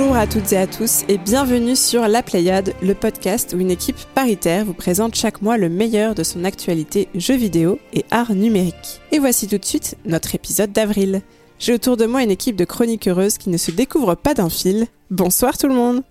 [0.00, 3.70] Bonjour à toutes et à tous et bienvenue sur La Pléiade, le podcast où une
[3.70, 8.32] équipe paritaire vous présente chaque mois le meilleur de son actualité jeux vidéo et art
[8.32, 9.02] numérique.
[9.12, 11.20] Et voici tout de suite notre épisode d'avril.
[11.58, 14.48] J'ai autour de moi une équipe de chroniques heureuses qui ne se découvre pas d'un
[14.48, 14.86] fil.
[15.10, 16.02] Bonsoir tout le monde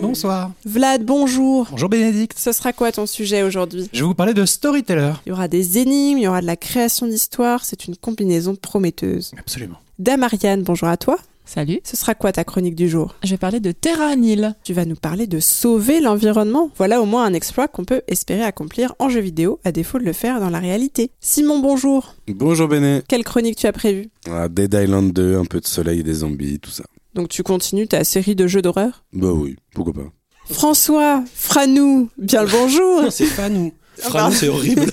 [0.00, 0.52] Bonsoir.
[0.64, 2.38] Vlad, bonjour Bonjour Bénédicte.
[2.38, 3.90] Ce sera quoi ton sujet aujourd'hui?
[3.92, 5.12] Je vais vous parler de Storyteller.
[5.26, 8.56] Il y aura des énigmes, il y aura de la création d'histoires, c'est une combinaison
[8.56, 9.32] prometteuse.
[9.38, 9.76] Absolument.
[9.98, 11.18] Damariane, bonjour à toi.
[11.48, 13.14] Salut, Ce sera quoi ta chronique du jour?
[13.22, 14.56] Je vais parler de Terra Anil.
[14.64, 16.70] Tu vas nous parler de sauver l'environnement.
[16.76, 20.04] Voilà au moins un exploit qu'on peut espérer accomplir en jeu vidéo, à défaut de
[20.04, 21.12] le faire dans la réalité.
[21.20, 22.16] Simon, bonjour.
[22.26, 23.02] Bonjour Béné.
[23.08, 24.10] Quelle chronique tu as prévue?
[24.28, 26.84] Ah, Dead Island 2, un peu de soleil, des zombies, tout ça.
[27.14, 29.04] Donc tu continues ta série de jeux d'horreur?
[29.12, 30.12] Bah oui, pourquoi pas.
[30.50, 33.04] François, Franou, bien le bonjour.
[33.10, 33.72] C'est pas nous.
[34.02, 34.86] Ah, Franou, c'est horrible.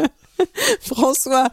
[0.82, 1.48] François,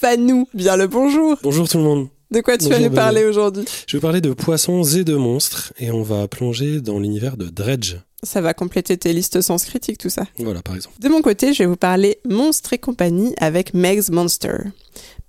[0.00, 1.38] Fanou, bien le bonjour.
[1.42, 2.08] Bonjour tout le monde.
[2.30, 3.64] De quoi tu vas nous parler aujourd'hui?
[3.86, 7.46] Je vais parler de poissons et de monstres et on va plonger dans l'univers de
[7.46, 7.96] Dredge.
[8.22, 10.24] Ça va compléter tes listes sens critiques, tout ça.
[10.38, 11.00] Voilà, par exemple.
[11.00, 14.56] De mon côté, je vais vous parler Monstres et compagnie avec Meg's Monster.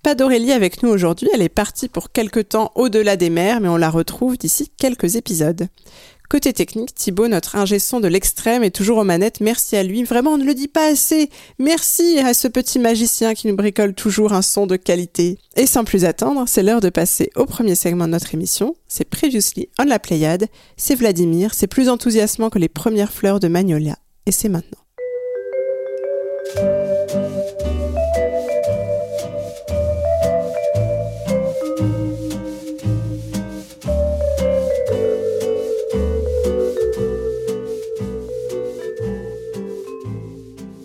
[0.02, 3.68] Pas d'Aurélie avec nous aujourd'hui, elle est partie pour quelques temps au-delà des mers, mais
[3.68, 5.68] on la retrouve d'ici quelques épisodes.
[6.30, 9.40] Côté technique, Thibaut, notre ingé son de l'extrême, est toujours aux manettes.
[9.40, 10.04] Merci à lui.
[10.04, 11.28] Vraiment, on ne le dit pas assez.
[11.58, 15.38] Merci à ce petit magicien qui nous bricole toujours un son de qualité.
[15.56, 18.76] Et sans plus attendre, c'est l'heure de passer au premier segment de notre émission.
[18.86, 20.46] C'est Previously on la Pléiade.
[20.76, 21.52] C'est Vladimir.
[21.52, 23.96] C'est plus enthousiasmant que les premières fleurs de Magnolia.
[24.26, 24.78] Et c'est maintenant.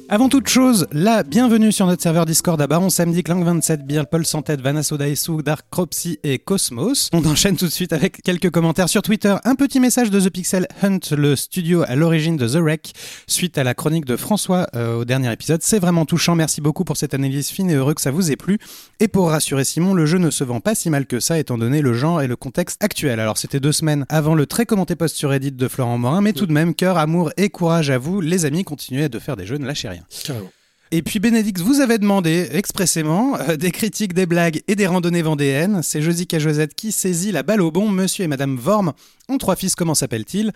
[0.07, 4.03] Avant toute chose, la bienvenue sur notre serveur Discord à Baron Samedi, Clang 27, Bill,
[4.09, 7.09] Paul Santet, Vanessa Daesu, Dark Cropsy et Cosmos.
[7.11, 9.35] On enchaîne tout de suite avec quelques commentaires sur Twitter.
[9.45, 12.93] Un petit message de The Pixel Hunt, le studio à l'origine de The Wreck,
[13.25, 15.63] suite à la chronique de François euh, au dernier épisode.
[15.63, 16.35] C'est vraiment touchant.
[16.35, 18.59] Merci beaucoup pour cette analyse fine et heureux que ça vous ait plu.
[18.99, 21.57] Et pour rassurer Simon, le jeu ne se vend pas si mal que ça, étant
[21.57, 23.19] donné le genre et le contexte actuel.
[23.19, 26.33] Alors c'était deux semaines avant le très commenté post sur Reddit de Florent Morin, mais
[26.33, 29.47] tout de même, cœur, amour et courage à vous, les amis, continuez de faire des
[29.47, 29.94] jeux, ne lâchez rien.
[30.23, 30.51] Carrément.
[30.91, 35.23] Et puis Bénédicte, vous avez demandé expressément euh, des critiques, des blagues et des randonnées
[35.23, 35.81] vendéennes.
[35.81, 37.89] C'est Josica Josette qui saisit la balle au bon.
[37.89, 38.93] Monsieur et Madame Vorm
[39.27, 40.53] ont trois fils, comment s'appellent-ils?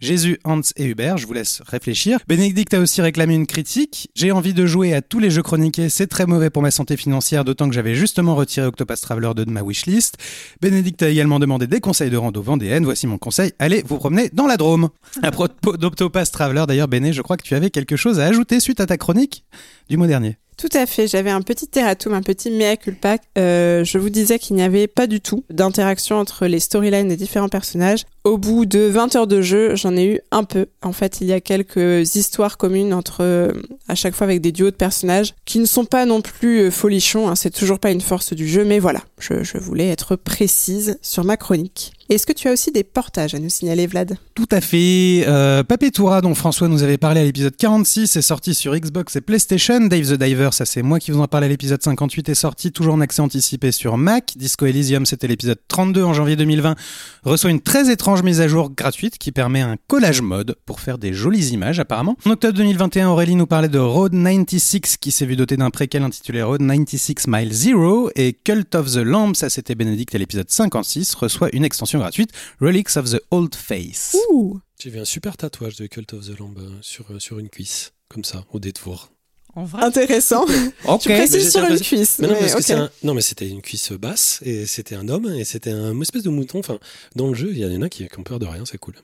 [0.00, 2.20] Jésus, Hans et Hubert, je vous laisse réfléchir.
[2.28, 4.10] Bénédicte a aussi réclamé une critique.
[4.14, 6.96] J'ai envie de jouer à tous les jeux chroniqués, c'est très mauvais pour ma santé
[6.96, 10.16] financière, d'autant que j'avais justement retiré Octopath Traveler 2 de ma wishlist.
[10.60, 12.84] Bénédicte a également demandé des conseils de rando vendéenne.
[12.84, 14.88] Voici mon conseil, allez vous promener dans la Drôme.
[15.22, 18.60] À propos d'Octopath Traveler, d'ailleurs, Béné, je crois que tu avais quelque chose à ajouter
[18.60, 19.44] suite à ta chronique
[19.88, 20.36] du mois dernier.
[20.58, 23.18] Tout à fait, j'avais un petit terratum, un petit mea culpa.
[23.38, 27.16] Euh, je vous disais qu'il n'y avait pas du tout d'interaction entre les storylines des
[27.16, 28.04] différents personnages.
[28.24, 30.66] Au bout de 20 heures de jeu, j'en ai eu un peu.
[30.82, 33.52] En fait, il y a quelques histoires communes entre, euh,
[33.86, 36.70] à chaque fois avec des duos de personnages, qui ne sont pas non plus euh,
[36.72, 40.16] folichons, hein, c'est toujours pas une force du jeu, mais voilà, je, je voulais être
[40.16, 41.92] précise sur ma chronique.
[42.10, 44.16] Est-ce que tu as aussi des portages à nous signaler, Vlad?
[44.34, 45.24] Tout à fait.
[45.26, 49.20] Euh, Papetura, dont François nous avait parlé à l'épisode 46, est sorti sur Xbox et
[49.20, 49.78] PlayStation.
[49.78, 52.72] Dave the Diver, ça c'est moi qui vous en parle à l'épisode 58, est sorti
[52.72, 54.32] toujours en accès anticipé sur Mac.
[54.36, 56.76] Disco Elysium, c'était l'épisode 32 en janvier 2020,
[57.24, 60.96] reçoit une très étrange mise à jour gratuite qui permet un collage mode pour faire
[60.96, 62.16] des jolies images apparemment.
[62.24, 66.02] En octobre 2021, Aurélie nous parlait de Road 96 qui s'est vu doté d'un préquel
[66.02, 70.48] intitulé Road 96 Mile Zero et Cult of the Lamb, ça c'était Bénédicte à l'épisode
[70.48, 74.16] 56, reçoit une extension gratuite, Relics of the Old Face.
[74.30, 77.38] Ouh J'ai vu un super tatouage de Cult of the Lamb euh, sur, euh, sur
[77.38, 79.10] une cuisse, comme ça, au détour.
[79.54, 80.44] En vrai, Intéressant.
[80.84, 81.00] Ok.
[81.02, 82.18] tu précises sur une cuisse.
[82.20, 82.64] Mais non, mais parce que ok.
[82.64, 86.00] c'est un- non, mais c'était une cuisse basse et c'était un homme et c'était un
[86.00, 86.58] espèce de mouton.
[86.60, 86.78] Enfin,
[87.16, 88.94] dans le jeu, il y en a qui, qui ont peur de rien, c'est cool.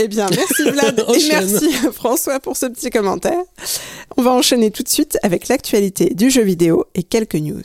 [0.00, 3.42] Eh bien, merci Vlad et merci François pour ce petit commentaire.
[4.16, 7.62] On va enchaîner tout de suite avec l'actualité du jeu vidéo et quelques news.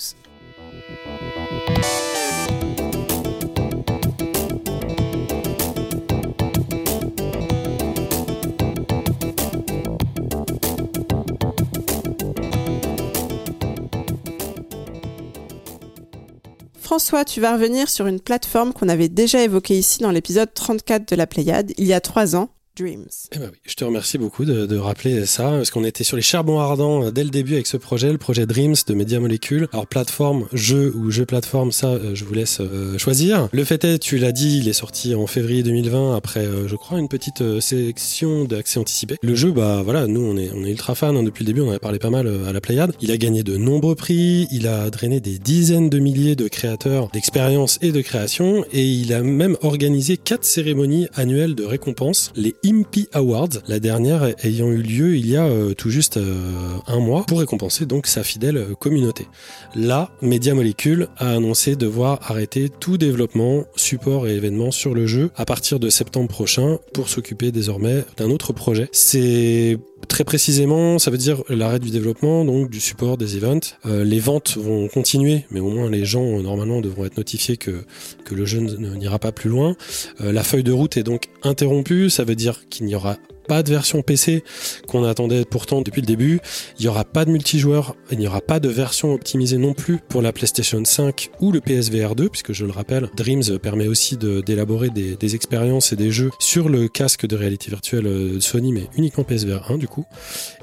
[16.93, 21.09] François, tu vas revenir sur une plateforme qu'on avait déjà évoquée ici dans l'épisode 34
[21.09, 23.05] de la Pléiade, il y a trois ans, Dreams.
[23.31, 26.15] Eh ben oui, je te remercie beaucoup de, de rappeler ça, parce qu'on était sur
[26.15, 29.19] les charbons ardents euh, dès le début avec ce projet, le projet Dreams de Media
[29.19, 29.67] Molecule.
[29.73, 33.47] Alors plateforme, jeu ou jeu plateforme, ça, euh, je vous laisse euh, choisir.
[33.51, 36.75] Le fait est, tu l'as dit, il est sorti en février 2020 après, euh, je
[36.75, 39.17] crois, une petite euh, sélection d'accès anticipé.
[39.21, 41.61] Le jeu, bah voilà, nous on est, on est ultra fans hein, depuis le début,
[41.61, 42.93] on en avait parlé pas mal euh, à la Pléiade.
[43.01, 47.09] Il a gagné de nombreux prix, il a drainé des dizaines de milliers de créateurs
[47.13, 52.55] d'expériences et de créations, et il a même organisé quatre cérémonies annuelles de récompenses, les
[52.65, 56.99] Impy Awards, la dernière ayant eu lieu il y a euh, tout juste euh, un
[56.99, 59.27] mois pour récompenser donc sa fidèle euh, communauté.
[59.75, 65.29] Là, Media Molecule a annoncé devoir arrêter tout développement, support et événements sur le jeu
[65.35, 68.87] à partir de septembre prochain pour s'occuper désormais d'un autre projet.
[68.93, 69.77] C'est
[70.09, 73.77] Très précisément, ça veut dire l'arrêt du développement, donc du support des events.
[73.85, 77.85] Les ventes vont continuer, mais au moins les gens normalement devront être notifiés que,
[78.25, 79.75] que le jeu n'ira pas plus loin.
[80.19, 83.17] La feuille de route est donc interrompue, ça veut dire qu'il n'y aura
[83.47, 84.43] pas de version PC
[84.87, 86.39] qu'on attendait pourtant depuis le début.
[86.79, 89.99] Il n'y aura pas de multijoueur, il n'y aura pas de version optimisée non plus
[90.09, 94.17] pour la PlayStation 5 ou le PSVR 2, puisque je le rappelle, Dreams permet aussi
[94.17, 98.87] d'élaborer des, expériences et des jeux sur le casque de réalité virtuelle euh, Sony, mais
[98.97, 100.05] uniquement PSVR 1 du coup.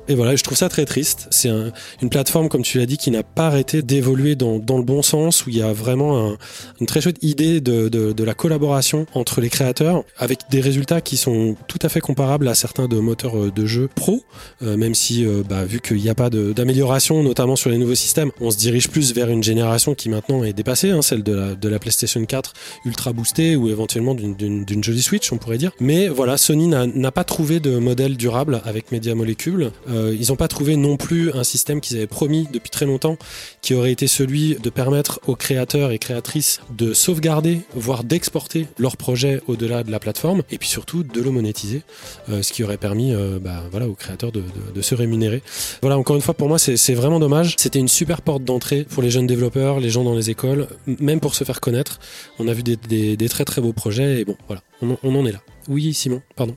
[0.07, 1.29] Et voilà, je trouve ça très triste.
[1.31, 1.73] C'est un-
[2.03, 5.47] une plateforme, comme tu l'as dit, qui n'a pas arrêté d'évoluer dans, le bon sens,
[5.47, 6.39] où il y a vraiment un-
[6.81, 11.57] une très chouette idée de la collaboration entre les créateurs, avec des résultats qui sont
[11.69, 14.23] tout à fait comparables à certains de moteurs euh, de jeux pro,
[14.63, 17.95] euh, même si, euh, bah, vu qu'il n'y a pas d'amélioration, notamment sur les nouveaux
[17.95, 21.69] systèmes, on se dirige plus vers une génération qui maintenant est dépassée, hein, celle de
[21.69, 22.53] la, PlayStation 4
[22.85, 25.73] ultra boostée, ou éventuellement d'une- jolie Switch, on pourrait dire.
[25.81, 29.73] Mais voilà, Sony n'a pas trouvé de modèle durable avec Media Molecule.
[29.89, 33.17] Ils n'ont pas trouvé non plus un système qu'ils avaient promis depuis très longtemps,
[33.63, 38.97] qui aurait été celui de permettre aux créateurs et créatrices de sauvegarder, voire d'exporter leur
[38.97, 41.83] projet au-delà de la plateforme, et puis surtout de le monétiser,
[42.29, 45.43] ce qui aurait permis euh, bah, voilà, aux créateurs de, de- de se rémunérer.
[45.83, 47.55] Voilà, encore une fois, pour moi, c'est vraiment dommage.
[47.59, 51.21] C'était une super porte d'entrée pour les jeunes développeurs, les gens dans les écoles, même
[51.21, 51.99] pour se faire connaître.
[52.39, 54.99] On a vu des, des- des très très beaux projets, et bon, voilà, on, en-
[55.03, 55.41] on en est là.
[55.69, 56.57] Oui, Simon, pardon.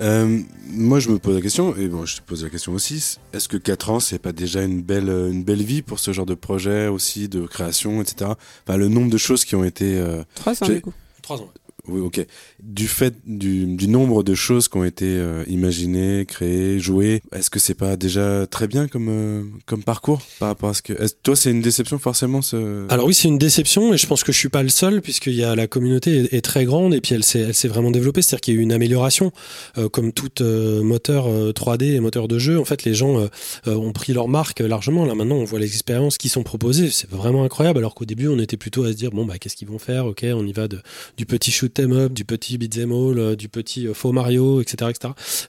[0.00, 3.18] Euh, moi, je me pose la question, et bon, je te pose la question aussi.
[3.32, 6.12] Est-ce que 4 ans, c'est pas déjà une belle, euh, une belle vie pour ce
[6.12, 8.32] genre de projet aussi, de création, etc.
[8.66, 10.92] Enfin, le nombre de choses qui ont été, euh, 300 J'ai- du coup.
[11.22, 11.48] Trois ans.
[11.86, 12.26] Oui, ok,
[12.62, 17.20] du fait du, nombre de choses qui ont été euh, imaginées, créées, jouées.
[17.32, 19.42] Est-ce que c'est pas déjà très bien comme, euh,
[19.84, 22.40] parcours par rapport à ce que, toi, c'est une déception forcément.
[22.88, 25.34] Alors oui, c'est une déception et je pense que je suis pas le seul puisqu'il
[25.34, 28.54] y a la communauté est, très grande et puis elle s'est vraiment développée, c'est-à-dire qu'il
[28.54, 29.32] y a eu une amélioration
[29.76, 32.58] Euh, comme tout moteur euh, 3D et moteur de jeu.
[32.58, 33.28] En fait, les gens
[33.66, 35.04] ont pris leur marque largement.
[35.04, 37.78] Là maintenant, on voit les expériences qui sont proposées, c'est vraiment incroyable.
[37.78, 40.06] Alors qu'au début, on était plutôt à se dire bon bah qu'est-ce qu'ils vont faire?
[40.06, 40.68] Ok, on y va
[41.16, 44.60] du petit shoot 'em up, du petit beat'em all, euh, du petit euh, faux Mario,
[44.60, 44.90] etc..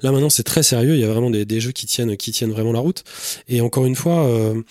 [0.01, 0.95] Là maintenant, c'est très sérieux.
[0.95, 3.03] Il y a vraiment des, jeux qui tiennent qui tiennent vraiment la route.
[3.47, 4.25] Et encore une fois.
[4.27, 4.61] euh,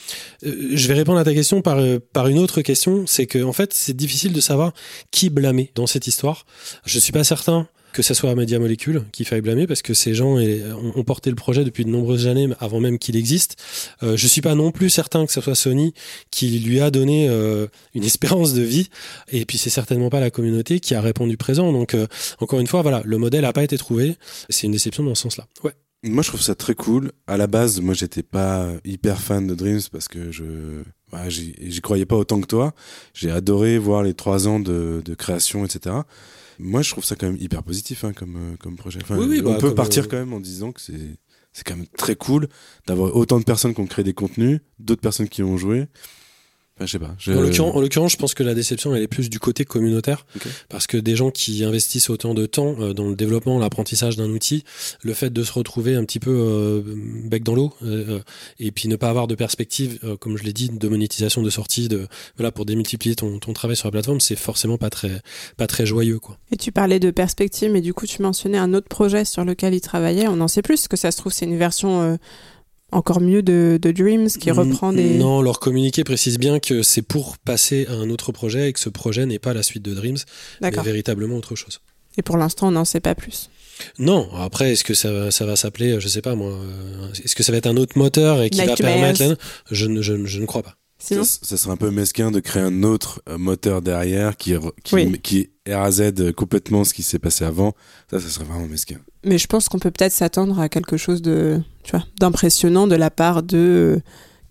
[0.43, 1.79] je vais répondre à ta question par,
[2.13, 3.07] par une autre question.
[3.07, 4.73] C'est que, en fait, c'est difficile de savoir
[5.11, 6.47] qui blâmer dans cette histoire.
[6.85, 10.15] Je suis pas certain que ce soit Media Molecule qui faille blâmer parce que ces
[10.15, 13.57] gens ont, porté le projet depuis de nombreuses années avant même qu'il existe.
[14.03, 15.95] Euh, je suis pas non plus certain que ce soit Sony
[16.31, 18.91] qui lui a donné euh, une espérance de vie
[19.31, 21.73] et puis c'est certainement pas la communauté qui a répondu présent.
[21.73, 22.09] Donc euh,
[22.41, 24.17] encore une fois, voilà, le modèle a pas été trouvé.
[24.49, 25.47] C'est une déception dans ce sens-là.
[25.63, 25.73] Ouais.
[26.03, 27.13] Moi, je trouve ça très cool.
[27.27, 30.45] À la base, moi, j'étais pas hyper fan de Dreams parce que je,
[31.11, 32.75] bah, j'y croyais pas autant que toi.
[33.15, 35.95] J'ai adoré voir les trois ans de création, etc.
[36.59, 39.01] Moi, je trouve ça quand même hyper positif hein, comme, euh, comme projet.
[39.03, 41.19] Enfin, Oui, oui, on bah, peut partir euh, quand même en disant que c'est,
[41.53, 42.49] c'est quand même très cool
[42.87, 45.87] d'avoir autant de personnes qui ont créé des contenus, d'autres personnes qui ont joué.
[46.77, 47.15] Enfin, je sais pas.
[47.19, 49.65] Je- En l'occurrence, en l'occurrence, je pense que la déception, elle est plus du côté
[49.65, 50.27] communautaire,
[50.69, 54.29] parce que des gens qui investissent autant de temps euh, dans le développement, l'apprentissage d'un
[54.31, 54.65] outil,
[55.05, 56.83] le fait de se retrouver un petit peu euh,
[57.27, 58.19] bec dans l'eau, euh,
[58.59, 61.51] et puis ne pas avoir de perspective, euh, comme je l'ai dit, de monétisation, de
[61.51, 65.21] sortie, de voilà, pour démultiplier ton, ton travail sur la plateforme, c'est forcément pas très,
[65.57, 66.39] pas très joyeux, quoi.
[66.51, 69.75] Et tu parlais de perspective, mais du coup, tu mentionnais un autre projet sur lequel
[69.75, 70.27] il travaillait.
[70.27, 72.17] On en sait plus, que ça se trouve, c'est une version euh,
[72.95, 75.15] encore mieux de, de Dreams qui reprend des.
[75.19, 78.81] Non, leur communiqué précise bien que c'est pour passer à un autre projet et que
[78.81, 80.17] ce projet n'est pas la suite de Dreams,
[80.61, 80.85] mais D'accord.
[80.85, 81.81] véritablement autre chose.
[82.17, 83.51] Et pour l'instant, on n'en sait pas plus.
[83.99, 87.43] Non, après, est-ce que ça, ça va s'appeler, je sais pas moi, euh, est-ce que
[87.43, 89.21] ça va être un autre moteur et qui va permettre.
[89.21, 89.35] la-
[89.71, 90.77] Je, ne- je, ne- je ne crois pas.
[91.01, 94.55] Sinon, ça, ça serait un peu mesquin de créer un autre euh, moteur derrière qui,
[94.85, 95.19] qui, Oui.
[95.21, 97.75] qui R à Z complètement ce qui s'est passé avant.
[98.11, 98.99] Ça, ça serait vraiment mesquin.
[99.25, 102.97] mais je pense qu'on peut peut-être s'attendre à quelque chose de, tu vois, d'impressionnant de
[102.97, 104.01] la part de euh,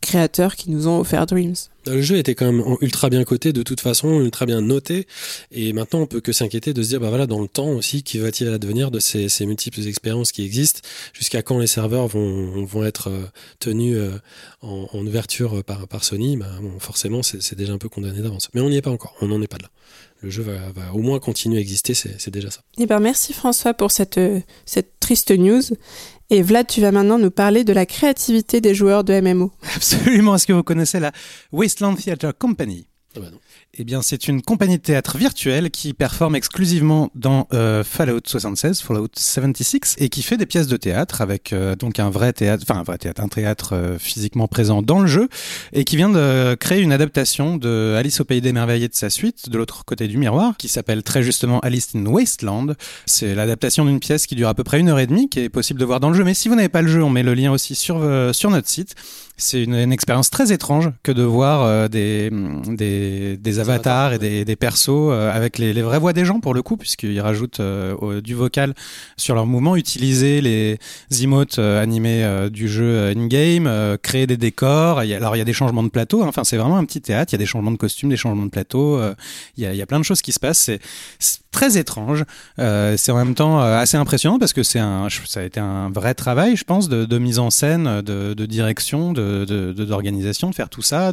[0.02, 1.56] créateurs qui nous ont offert Dreams.
[1.86, 5.06] Le jeu était quand même ultra bien coté de toute façon, ultra bien noté.
[5.52, 8.04] Et maintenant, on peut que s'inquiéter de se dire, bah voilà, dans le temps aussi,
[8.04, 10.82] qui va-t-il advenir de ces, ces, multiples expériences qui existent?
[11.14, 13.24] Jusqu'à quand les serveurs vont, vont être euh,
[13.60, 14.18] tenus euh,
[14.62, 16.38] en, en, ouverture par, par Sony?
[16.38, 18.50] Bah, bon, Forcément, c'est déjà un peu condamné d'avance.
[18.54, 19.70] Mais on n'y est pas encore, on n'en est pas là.
[20.24, 22.62] Le jeu va, va, au moins continuer à exister, c'est déjà ça.
[22.78, 24.20] Eh ben merci François pour cette,
[24.66, 25.62] cette triste news.
[26.30, 29.52] Et Vlad, tu vas maintenant nous parler de la créativité des joueurs de MMO.
[29.76, 30.36] Absolument.
[30.36, 31.12] Est-ce que vous connaissez la
[31.52, 32.88] Wasteland Theatre Company?
[33.16, 33.38] Ah bah non.
[33.76, 38.82] Eh bien, c'est une compagnie de théâtre virtuelle qui performe exclusivement dans euh, Fallout 76,
[38.82, 42.64] Fallout 76, et qui fait des pièces de théâtre avec euh, donc un vrai théâtre,
[42.70, 45.28] enfin un vrai théâtre, un théâtre euh, physiquement présent dans le jeu,
[45.72, 48.94] et qui vient de créer une adaptation de Alice au pays des merveilles et de
[48.94, 52.76] sa suite, de l'autre côté du miroir, qui s'appelle très justement Alice in Wasteland.
[53.08, 55.50] C'est l'adaptation d'une pièce qui dure à peu près une heure et demie, qui est
[55.50, 56.24] possible de voir dans le jeu.
[56.24, 58.70] Mais si vous n'avez pas le jeu, on met le lien aussi sur sur notre
[58.70, 58.94] site.
[59.38, 62.30] C'est une, une, expérience très étrange que de voir des,
[62.68, 66.40] des, des avatars et des, des persos euh, avec les, les, vraies voix des gens
[66.40, 68.74] pour le coup, puisqu'ils rajoutent euh, du vocal
[69.18, 70.80] sur leur mouvement, utiliser les
[71.22, 75.00] emotes euh, animés du jeu in-game, créer des décors.
[75.00, 76.28] alors il y a des changements de plateau, hein.
[76.28, 78.46] enfin c'est vraiment un petit théâtre, il y a des changements de costumes, des changements
[78.46, 79.00] de plateau,
[79.58, 80.60] il y, a, y a plein de choses qui se passent.
[81.20, 82.26] C'est très étrange.
[82.60, 85.90] Euh, c'est en même temps assez impressionnant parce que c'est un, ça a été un
[85.90, 90.56] vrai travail, je pense, de, de mise en scène, de, de direction, de, d'organisation, de,
[90.56, 91.12] faire tout ça.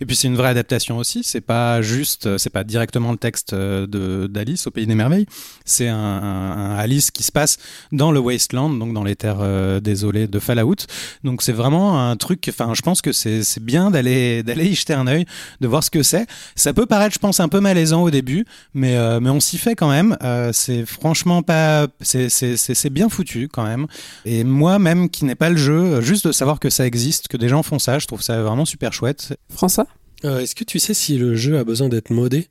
[0.00, 1.22] Et puis c'est une vraie adaptation aussi.
[1.24, 5.26] C'est pas juste, c'est pas directement le texte de d'Alice au pays des merveilles.
[5.64, 7.58] C'est un, Alice qui se passe
[7.92, 10.86] dans le wasteland, donc dans les terres euh, désolées de Fallout.
[11.24, 12.46] Donc c'est vraiment un truc.
[12.48, 15.26] Enfin, je pense que c'est bien d'aller d'aller y jeter un œil,
[15.60, 16.26] de voir ce que c'est.
[16.56, 19.58] Ça peut paraître, je pense, un peu malaisant au début, mais euh, mais on s'y
[19.58, 20.16] fait quand même.
[20.22, 23.86] Euh, c'est franchement pas, c'est bien foutu quand même.
[24.24, 27.36] Et moi même qui n'ai pas le jeu, juste de savoir que ça existe, que
[27.36, 29.36] des gens font ça, je trouve ça vraiment super chouette.
[29.50, 29.86] François
[30.24, 32.48] euh, Est-ce que tu sais si le jeu a besoin d'être modé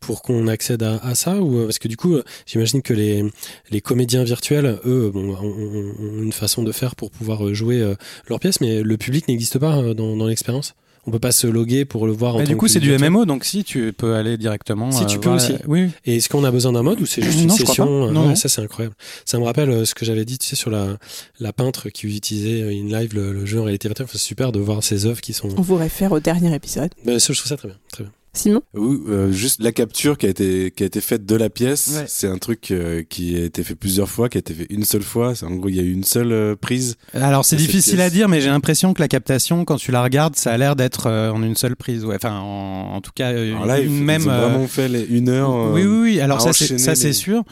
[0.00, 2.16] pour qu'on accède à, à, ça ou parce que du coup,
[2.46, 3.24] j'imagine que les
[3.70, 7.94] les comédiens virtuels, eux, bon, ont, ont, une façon de faire pour pouvoir jouer euh,
[8.28, 10.74] leurs pièces, mais le public n'existe pas euh, dans, dans l'expérience?
[11.06, 12.96] On peut pas se loguer pour le voir en tant du coup, c'est du.
[12.96, 14.90] MMO, donc si tu peux aller directement.
[14.92, 15.54] Si euh, tu peux voir- aussi.
[15.66, 15.90] Oui.
[16.04, 17.86] Et est-ce qu'on a besoin d'un mode ou c'est juste une Non, je crois session
[17.86, 17.90] pas.
[17.90, 18.34] euh, Non, ouais, non.
[18.36, 18.94] Ça, c'est incroyable.
[19.24, 20.96] Ça me rappelle euh, ce que j'avais dit, tu sais, sur la,
[21.40, 24.04] la peintre qui utilisait euh, in live le, le jeu en réalité virtuelle.
[24.08, 25.48] Enfin, c'est super de voir ces œuvres qui sont.
[25.56, 26.90] On vous réfère au dernier épisode.
[27.04, 27.76] Ben, ça, je trouve ça très bien.
[27.92, 28.12] Très bien.
[28.34, 31.50] Simon Oui, euh, juste la capture qui a été qui a été faite de la
[31.50, 32.04] pièce, Ouais.
[32.08, 34.84] c'est un truc euh, qui a été fait plusieurs fois, qui a été fait une
[34.84, 35.34] seule fois.
[35.42, 36.96] En gros il y a eu une seule euh, prise.
[37.12, 40.34] Alors c'est difficile à dire, mais j'ai l'impression que la captation, quand tu la regardes,
[40.36, 42.06] ça a l'air d'être euh, en une seule prise.
[42.06, 42.16] Ouais.
[42.16, 44.22] Enfin, en, en tout cas, euh, Alors là, ils, une même.
[44.22, 45.50] ils ont euh, vraiment fait les une heure.
[45.54, 46.20] euh, oui, oui, oui.
[46.20, 47.44] Alors ça, c'est enchaîner ça, c'est les- sûr.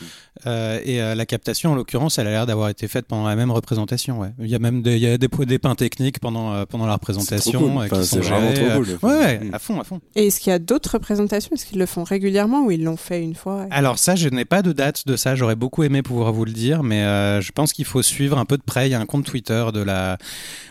[0.46, 3.36] Euh, et euh, la captation, en l'occurrence, elle a l'air d'avoir été faite pendant la
[3.36, 4.20] même représentation.
[4.20, 4.30] Ouais.
[4.38, 6.86] Il y a même des, il y a des, des pains techniques pendant euh, pendant
[6.86, 7.70] la représentation cool.
[7.82, 8.98] euh, Enfin, c'est vraiment trop euh, cool.
[9.02, 9.54] Ouais, ouais, Mm.
[9.54, 10.00] à fond, à fond.
[10.16, 11.50] Et est-ce qu'il y a d'autres représentations?
[11.54, 13.66] Est-ce qu'ils le font régulièrement ou ils l'ont fait une fois?
[13.70, 15.34] Alors ça, je n'ai pas de date de ça.
[15.34, 18.44] J'aurais beaucoup aimé pouvoir vous le dire, mais euh, je pense qu'il faut suivre un
[18.44, 18.88] peu de près.
[18.88, 20.18] Il y a un compte Twitter de la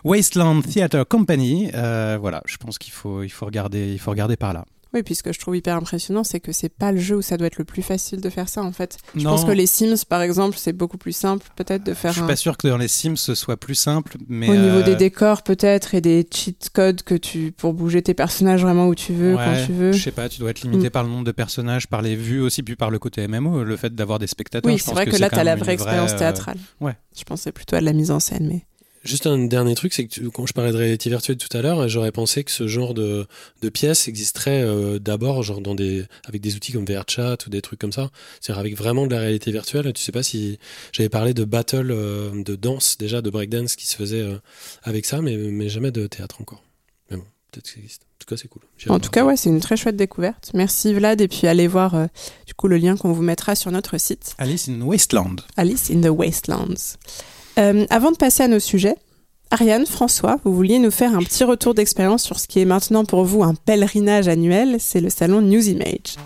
[0.03, 1.69] Wasteland Theatre Company.
[1.73, 4.65] Euh, voilà, je pense qu'il faut, il faut regarder, il faut regarder par là.
[4.93, 7.21] Oui, puis ce que je trouve hyper impressionnant, c'est que c'est pas le jeu où
[7.21, 8.97] ça doit être le plus facile de faire ça en fait.
[9.15, 9.29] Je Non.
[9.31, 12.21] pense que les Sims, par exemple, c'est beaucoup plus simple peut-être de Je faire suis
[12.21, 12.27] un...
[12.27, 14.95] pas sûr que dans les Sims ce soit plus simple, mais au niveau euh, des
[14.95, 19.13] décors peut-être et des cheat codes que tu pour bouger tes personnages vraiment où tu
[19.13, 19.91] veux ouais, quand tu veux.
[19.91, 20.91] Je sais pas, tu dois être limité Mm.
[20.91, 23.77] par le nombre de personnages, par les vues aussi, puis par le côté MMO, le
[23.77, 24.71] fait d'avoir des spectateurs.
[24.71, 26.57] Oui, je c'est vrai que, c'est là quand tu as la vraie expérience euh, théâtrale.
[26.81, 26.93] ouais.
[27.15, 28.65] Je pensais plutôt à de la mise en scène mais
[29.03, 31.61] Juste un dernier truc, c'est que tu- quand je parlais de réalité virtuelle tout à
[31.61, 33.25] l'heure, j'aurais pensé que ce genre de,
[33.61, 37.61] de pièces existerait euh, d'abord genre dans des avec des outils comme VRChat ou des
[37.61, 38.09] trucs comme ça,
[38.41, 39.91] c'est-à-dire avec vraiment de la réalité virtuelle.
[39.93, 40.59] Tu sais pas si
[40.91, 44.37] j'avais parlé de battle euh, de danse déjà de breakdance qui se faisait euh,
[44.83, 46.63] avec ça, mais mais jamais de théâtre encore.
[47.09, 48.01] Mais bon, peut-être que ça existe.
[48.03, 48.61] En tout cas, c'est cool.
[48.77, 49.25] J'irai En tout cas, ça.
[49.27, 50.51] ouais, c'est une très chouette découverte.
[50.53, 52.07] Merci Vlad et puis allez voir euh,
[52.45, 55.37] du coup le lien qu'on vous mettra sur notre site Alice in Wasteland.
[55.55, 56.97] Alice in the Wastelands.
[57.57, 58.95] Euh, avant de passer à nos sujets,
[59.51, 63.03] Ariane, François, vous vouliez nous faire un petit retour d'expérience sur ce qui est maintenant
[63.03, 66.17] pour vous un pèlerinage annuel, c'est le salon News Image.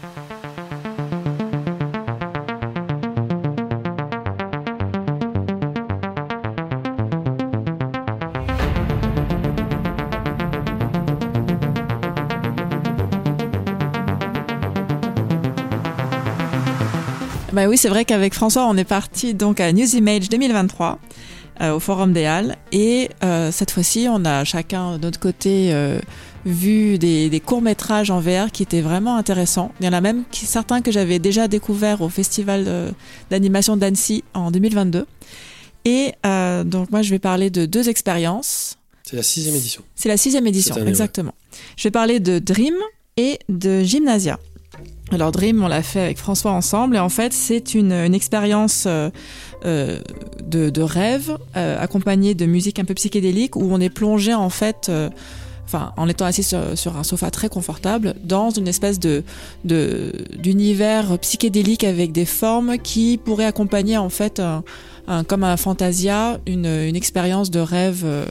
[17.53, 20.99] Bah oui, c'est vrai qu'avec François, on est parti donc à News Image 2023
[21.61, 25.71] euh, au Forum des Halles et euh, cette fois-ci, on a chacun de notre côté
[25.71, 25.99] euh,
[26.47, 29.71] vu des, des courts métrages en VR qui étaient vraiment intéressants.
[29.79, 32.89] Il y en a même qui, certains que j'avais déjà découverts au festival euh,
[33.29, 35.05] d'animation d'Annecy en 2022.
[35.85, 38.79] Et euh, donc moi, je vais parler de deux expériences.
[39.03, 39.83] C'est la sixième édition.
[39.93, 41.35] C'est la sixième édition, année, exactement.
[41.77, 42.73] Je vais parler de Dream
[43.15, 44.39] et de Gymnasia.
[45.11, 48.85] Alors Dream, on l'a fait avec François ensemble et en fait c'est une, une expérience
[48.87, 49.09] euh,
[49.65, 49.99] euh,
[50.43, 54.49] de, de rêve euh, accompagnée de musique un peu psychédélique où on est plongé en
[54.49, 55.09] fait, euh,
[55.65, 59.23] enfin en étant assis sur, sur un sofa très confortable dans une espèce de
[59.65, 64.63] d'univers psychédélique avec des formes qui pourraient accompagner en fait un,
[65.07, 68.25] un- comme un fantasia une, une expérience de rêve euh,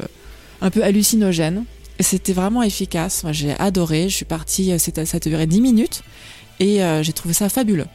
[0.63, 1.65] un peu hallucinogène.
[2.01, 3.23] C'était vraiment efficace.
[3.23, 4.09] Moi, j'ai adoré.
[4.09, 6.03] Je suis partie, euh, ça a duré 10 minutes
[6.63, 7.87] et euh, j'ai trouvé ça fabuleux.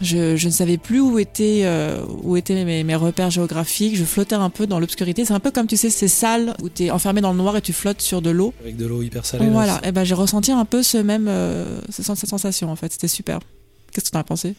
[0.00, 3.96] Je, je ne savais plus où étaient, euh, où étaient mes, mes repères géographiques.
[3.96, 5.24] Je flottais un peu dans l'obscurité.
[5.24, 7.56] C'est un peu comme, tu sais, ces salles où tu es enfermé dans le noir
[7.56, 8.52] et tu flottes sur de l'eau.
[8.62, 9.46] Avec de l'eau hyper salée.
[9.46, 9.80] là, Voilà.
[9.84, 12.92] Et ben, j'ai ressenti un peu ce même, euh, ce- cette sensation, en fait.
[12.92, 13.38] C'était super.
[13.92, 14.54] Qu'est-ce que tu en as pensé?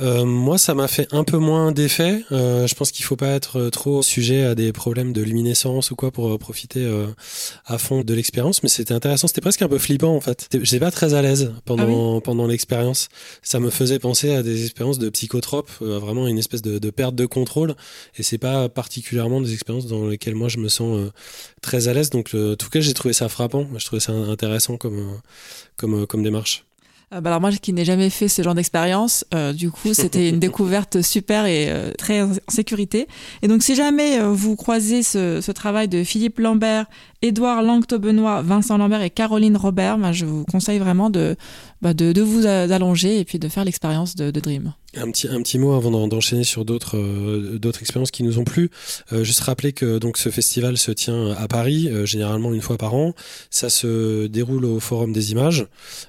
[0.00, 2.24] Euh, moi, ça m'a fait un peu moins d'effet.
[2.32, 5.90] Euh, je pense qu'il faut pas être euh, trop sujet à des problèmes de luminescence
[5.90, 7.06] ou quoi pour euh, profiter euh,
[7.66, 8.62] à fond de l'expérience.
[8.62, 9.26] Mais c'était intéressant.
[9.28, 10.48] C'était presque un peu flippant en fait.
[10.52, 13.08] J'étais pas très à l'aise pendant pendant l'expérience.
[13.42, 16.90] Ça me faisait penser à des expériences de psychotrope, euh, vraiment une espèce de, de
[16.90, 17.74] perte de contrôle.
[18.16, 21.10] Et c'est pas particulièrement des expériences dans lesquelles moi je me sens euh,
[21.60, 22.10] très à l'aise.
[22.10, 23.66] Donc, euh, en tout cas, j'ai trouvé ça frappant.
[23.76, 25.20] Je trouvais ça intéressant comme
[25.76, 26.64] comme comme démarche.
[27.12, 30.28] Euh, bah alors moi qui n'ai jamais fait ce genre d'expérience, euh, du coup c'était
[30.28, 33.08] une découverte super et euh, très en sécurité.
[33.42, 36.86] Et donc si jamais euh, vous croisez ce, ce travail de Philippe Lambert,
[37.20, 41.36] Édouard Langto-Benoît, Vincent Lambert et Caroline Robert, bah, je vous conseille vraiment de,
[41.82, 44.72] bah, de, vous allonger et puis de faire l'expérience de, Dream.
[44.96, 48.38] Un petit, un petit mot avant d'en- d'enchaîner sur d'autres euh, d'autres expériences qui nous
[48.38, 48.70] ont plu.
[49.12, 52.76] Euh, juste rappeler que donc ce festival se tient à Paris, euh, généralement une fois
[52.76, 53.14] par an.
[53.50, 55.66] Ça se déroule au Forum des Images,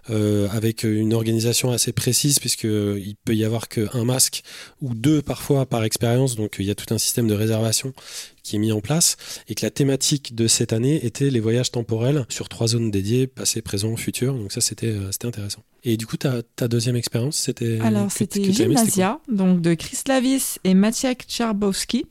[0.10, 4.44] euh, avec une organisation assez précise, puisque il peut y avoir qu'un masque
[4.82, 6.36] ou deux parfois par expérience.
[6.36, 7.94] Donc il y a tout un système de réservation
[8.44, 9.18] qui est mis en place
[9.48, 13.28] et que la thématique de cette année était les voyages temporels sur trois zones dédiées,
[13.28, 14.34] passé, présent, futur.
[14.34, 15.64] Donc ça c'était euh, intéressant.
[15.84, 20.00] Et du coup ta, ta deuxième expérience c'était Alors c'était aimé, Gymnasia, donc de Chris
[20.08, 22.06] Lavis et Maciek Czarbowski.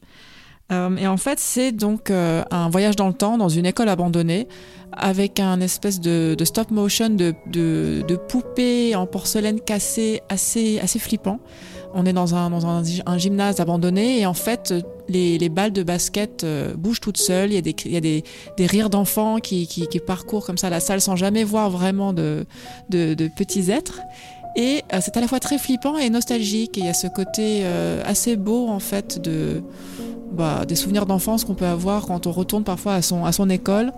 [0.70, 3.88] Euh, et en fait, c'est donc euh, un voyage dans le temps dans une école
[3.88, 4.46] abandonnée
[4.92, 10.78] avec un espèce de, de stop motion de, de, de poupées en porcelaine cassée assez,
[10.78, 11.40] assez flippant.
[11.92, 14.72] On est dans un, dans un, un gymnase abandonné et en fait,
[15.10, 17.50] les, les balles de basket euh, bougent toutes seules.
[17.50, 18.24] Il y a des, il y a des,
[18.56, 22.12] des rires d'enfants qui, qui, qui parcourent comme ça la salle sans jamais voir vraiment
[22.12, 22.46] de,
[22.88, 24.00] de, de petits êtres.
[24.56, 26.76] Et euh, c'est à la fois très flippant et nostalgique.
[26.76, 29.62] Et il y a ce côté euh, assez beau, en fait, de,
[30.32, 33.48] bah, des souvenirs d'enfance qu'on peut avoir quand on retourne parfois à son, à son
[33.48, 33.92] école.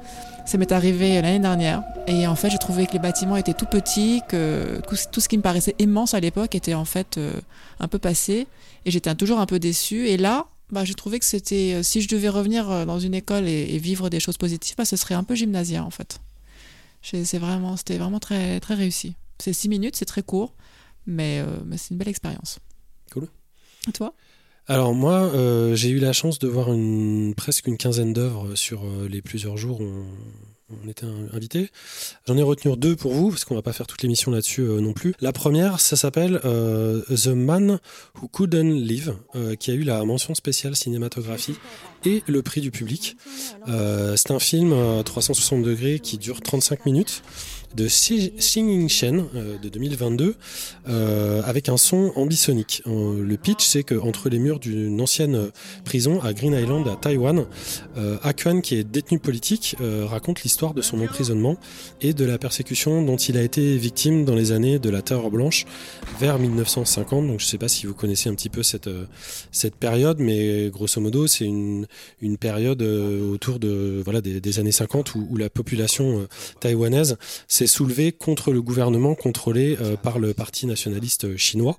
[0.45, 1.83] Ça m'est arrivé l'année dernière.
[2.07, 4.81] Et en fait, j'ai trouvé que les bâtiments étaient tout petits, que
[5.13, 7.33] tout ce qui me paraissait immense à l'époque était en fait euh,
[7.81, 8.47] un peu passé.
[8.85, 10.09] Et j'étais toujours un peu déçue.
[10.09, 13.15] Et là, bah, j'ai trouvé que c'était, euh, si je devais revenir euh, dans une
[13.15, 16.21] école et, et vivre des choses positives, bah, ce serait un peu gymnasien en fait.
[17.03, 19.15] C'est vraiment, c'était vraiment très, très réussi.
[19.39, 20.55] C'est six minutes, c'est très court,
[21.07, 22.59] mais, euh, mais c'est une belle expérience.
[23.13, 23.29] Cool.
[23.89, 24.15] Et toi?
[24.69, 28.85] Alors moi, euh, j'ai eu la chance de voir une, presque une quinzaine d'œuvres sur
[29.09, 30.07] les plusieurs jours où on,
[30.85, 31.71] on était in- invités.
[32.27, 34.81] J'en ai retenu deux pour vous, parce qu'on va pas faire toute l'émission là-dessus euh,
[34.81, 35.15] non plus.
[35.21, 37.79] La première, ça s'appelle euh, The Man
[38.21, 41.57] Who Couldn't Live, euh, qui a eu la mention spéciale cinématographie
[42.05, 43.17] et le prix du public.
[43.67, 47.23] C'est un film à 360 degrés qui dure 35 minutes
[47.75, 50.35] de Xi Xing Shen euh, de 2022
[50.89, 52.83] euh, avec un son ambisonique.
[52.87, 55.51] Euh, le pitch, c'est qu'entre les murs d'une ancienne
[55.85, 57.47] prison à Green Island, à Taïwan,
[58.23, 61.57] Akuan, qui est détenu politique, raconte l'histoire de son emprisonnement
[62.01, 65.31] et de la persécution dont il a été victime dans les années de la Terreur
[65.31, 65.65] blanche
[66.21, 67.27] vers 1950.
[67.27, 68.91] Donc je ne sais pas si vous connaissez un petit peu cette,
[69.51, 71.87] cette période, mais grosso modo, c'est une,
[72.21, 76.27] une période autour de, voilà, des, années 50 où, où la population
[76.61, 77.17] taïwanaise
[77.49, 81.79] s'est soulevée contre le gouvernement contrôlé euh, par le parti nationaliste chinois.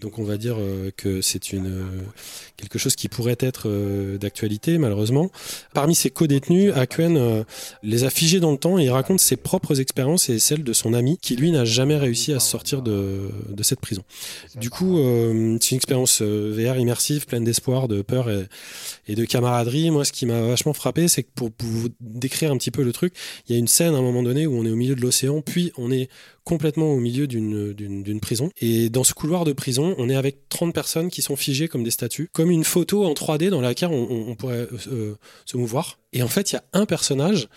[0.00, 1.84] Donc on va dire euh, que c'est une euh,
[2.62, 5.30] quelque chose qui pourrait être euh, d'actualité malheureusement.
[5.74, 7.44] Parmi ses co-détenus, Akuen euh,
[7.82, 10.72] les a figés dans le temps et il raconte ses propres expériences et celles de
[10.72, 14.02] son ami qui lui n'a jamais réussi à sortir de, de cette prison.
[14.56, 19.24] Du coup, euh, c'est une expérience euh, VR immersive, pleine d'espoir, de peur et, de
[19.24, 19.90] camaraderie.
[19.90, 22.92] Moi, ce qui m'a vachement frappé, c'est que pour vous décrire un petit peu le
[22.92, 23.14] truc,
[23.48, 25.00] il y a une scène à un moment donné où on est au milieu de
[25.00, 26.08] l'océan, puis on est
[26.44, 28.50] complètement au milieu d'une- prison.
[28.60, 31.84] Et dans ce couloir de prison, on est avec 30 personnes qui sont figées comme
[31.84, 35.98] des statues, comme une photo en 3D dans laquelle on, pourrait euh, se mouvoir.
[36.12, 37.48] Et en fait, il y a un personnage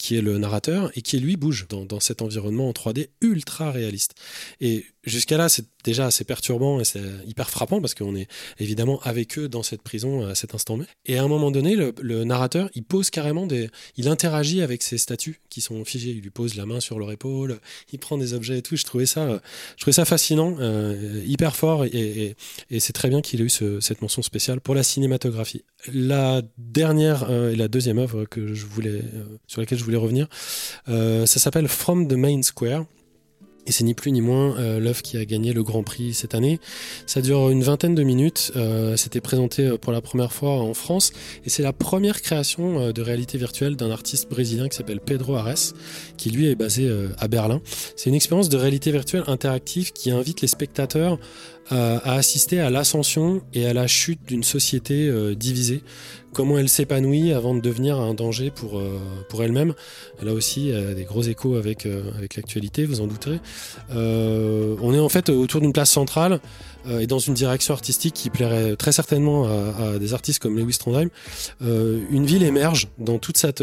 [0.00, 4.14] qui est le narrateur et qui lui bouge dans, cet environnement en 3D ultra réaliste.
[4.62, 8.26] Et jusqu'à là, c'est déjà assez perturbant et c'est hyper frappant parce qu'on est
[8.58, 10.78] évidemment avec eux dans cette prison à cet instant.
[11.04, 14.96] Et à un moment donné, le, narrateur, il pose carrément des, il interagit avec ces
[14.96, 16.10] statues qui sont figées.
[16.10, 17.60] Il lui pose la main sur leur épaule,
[17.92, 18.76] il prend des objets et tout.
[18.76, 19.42] Je trouvais ça,
[19.76, 22.36] je trouvais ça fascinant, euh, hyper fort et,
[22.78, 25.62] c'est très bien qu'il ait eu ce, cette mention spéciale pour la cinématographie.
[25.92, 29.89] La dernière euh, et la deuxième œuvre que je voulais, euh, sur laquelle je voulais
[29.96, 30.28] revenir,
[30.88, 32.84] euh, ça s'appelle From the Main Square.
[33.66, 36.34] Et c'est ni plus ni moins euh, l'œuvre qui a gagné le Grand Prix cette
[36.34, 36.58] année.
[37.06, 38.52] Ça dure une vingtaine de minutes.
[38.56, 41.12] Euh, C'était présenté pour la première fois en France.
[41.44, 45.36] Et c'est la première création euh, de réalité virtuelle d'un artiste brésilien qui s'appelle Pedro
[45.36, 45.74] Ares,
[46.16, 47.60] qui lui est basé euh, à Berlin.
[47.96, 51.18] C'est une expérience de réalité virtuelle interactive qui invite les spectateurs
[51.68, 55.82] à assister à l'ascension et à la chute d'une société euh, divisée.
[56.32, 59.74] Comment elle s'épanouit avant de devenir un danger pour, euh, pour elle-même.
[60.22, 63.40] Là aussi, euh, des gros échos avec, avec l'actualité, vous en douterez.
[63.90, 66.40] on est en fait autour d'une place centrale
[66.88, 70.78] et dans une direction artistique qui plairait très certainement à, à des artistes comme Lewis
[70.78, 71.08] Trondheim.
[71.60, 73.62] une ville émerge dans toute cette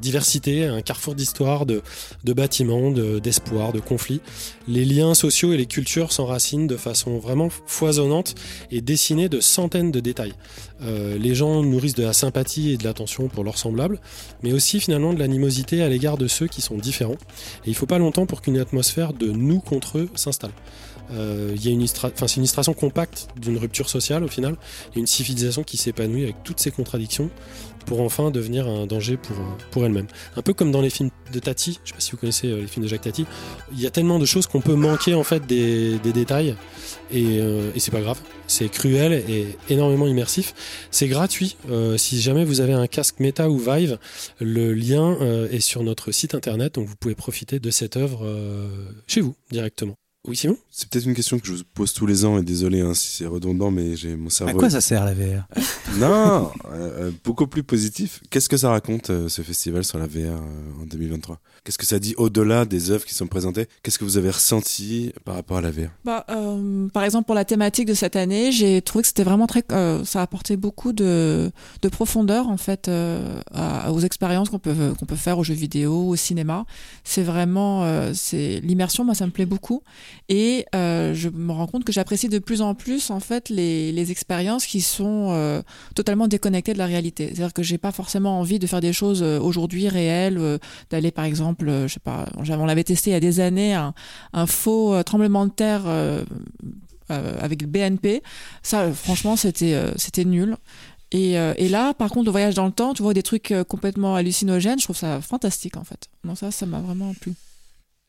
[0.00, 1.82] diversité, un carrefour d'histoire, de,
[2.24, 4.20] de bâtiments, d'espoir, de, de conflits.
[4.68, 8.34] Les liens sociaux et les cultures s'enracinent de façon vraiment foisonnante
[8.70, 10.34] et dessinée de centaines de détails.
[10.82, 14.00] Euh, les gens nourrissent de la sympathie et de l'attention pour leurs semblables,
[14.42, 17.16] mais aussi finalement de l'animosité à l'égard de ceux qui sont différents.
[17.64, 20.52] Et il faut pas longtemps pour qu'une atmosphère de nous contre eux s'installe.
[21.12, 24.56] Euh, y a une, c'est une illustration compacte d'une rupture sociale au final,
[24.94, 27.30] et une civilisation qui s'épanouit avec toutes ses contradictions
[27.84, 29.36] pour enfin devenir un danger pour,
[29.70, 30.06] pour elle-même.
[30.36, 32.66] Un peu comme dans les films de Tati, je sais pas si vous connaissez les
[32.66, 33.26] films de Jacques Tati,
[33.72, 36.56] il y a tellement de choses qu'on peut manquer en fait des, des détails
[37.10, 38.18] et, euh, et c'est pas grave.
[38.46, 40.54] C'est cruel et énormément immersif.
[40.90, 41.56] C'est gratuit.
[41.70, 43.98] Euh, si jamais vous avez un casque Meta ou Vive,
[44.40, 48.26] le lien euh, est sur notre site internet, donc vous pouvez profiter de cette œuvre
[49.06, 49.96] chez vous directement.
[50.26, 50.56] Oui, Simon?
[50.70, 53.18] C'est peut-être une question que je vous pose tous les ans, et désolé hein, si
[53.18, 54.56] c'est redondant, mais j'ai mon cerveau.
[54.56, 55.46] À quoi ça sert la VR
[55.98, 58.22] Non, euh, beaucoup plus positif.
[58.30, 61.86] Qu'est-ce que ça raconte euh, ce festival sur la VR euh, en 2023 Qu'est-ce que
[61.86, 63.68] ça dit au-delà des œuvres qui sont présentées?
[63.82, 67.34] Qu'est-ce que vous avez ressenti par rapport à la VR bah, euh, Par exemple, pour
[67.34, 69.64] la thématique de cette année, j'ai trouvé que c'était vraiment très.
[69.72, 74.92] Euh, ça apportait beaucoup de, de profondeur en fait euh, à, aux expériences qu'on peut
[74.98, 76.66] qu'on peut faire aux jeux vidéo, au cinéma.
[77.02, 79.06] C'est vraiment c'est l'immersion.
[79.06, 79.82] Moi, ça me plaît beaucoup.
[80.28, 83.92] Et euh, je me rends compte que j'apprécie de plus en plus en fait les,
[83.92, 85.62] les expériences qui sont euh,
[85.94, 87.26] totalement déconnectées de la réalité.
[87.26, 90.58] C'est-à-dire que j'ai pas forcément envie de faire des choses aujourd'hui réelles, euh,
[90.90, 94.46] d'aller par exemple, je sais pas, on l'avait testé il y a des années, un,
[94.46, 95.82] faux tremblement de terre
[97.08, 98.22] avec le BNP.
[98.62, 100.56] Ça, franchement, c'était c'était nul.
[101.12, 104.16] Et, et, là, par contre, le voyage dans le temps, tu vois des trucs complètement
[104.16, 106.08] hallucinogènes, je trouve ça fantastique en fait.
[106.24, 107.34] Non, ça, ça m'a vraiment plu.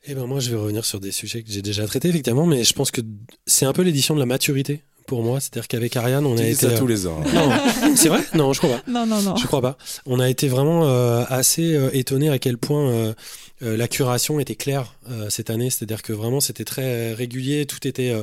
[0.07, 2.63] Eh ben moi, je vais revenir sur des sujets que j'ai déjà traités, effectivement, mais
[2.63, 3.01] je pense que
[3.47, 5.39] c'est un peu l'édition de la maturité pour moi.
[5.39, 6.69] C'est-à-dire qu'avec Ariane, on tu a été.
[6.69, 7.21] Ça tous les ans.
[7.33, 7.51] Non,
[7.95, 8.21] c'est vrai?
[8.33, 8.83] Non, je crois pas.
[8.87, 9.35] Non, non, non.
[9.35, 9.77] Je crois pas.
[10.05, 13.13] On a été vraiment euh, assez euh, étonné à quel point euh,
[13.61, 14.95] la curation était claire
[15.29, 15.69] cette année.
[15.69, 17.65] C'est-à-dire que vraiment, c'était très régulier.
[17.65, 18.13] Tout était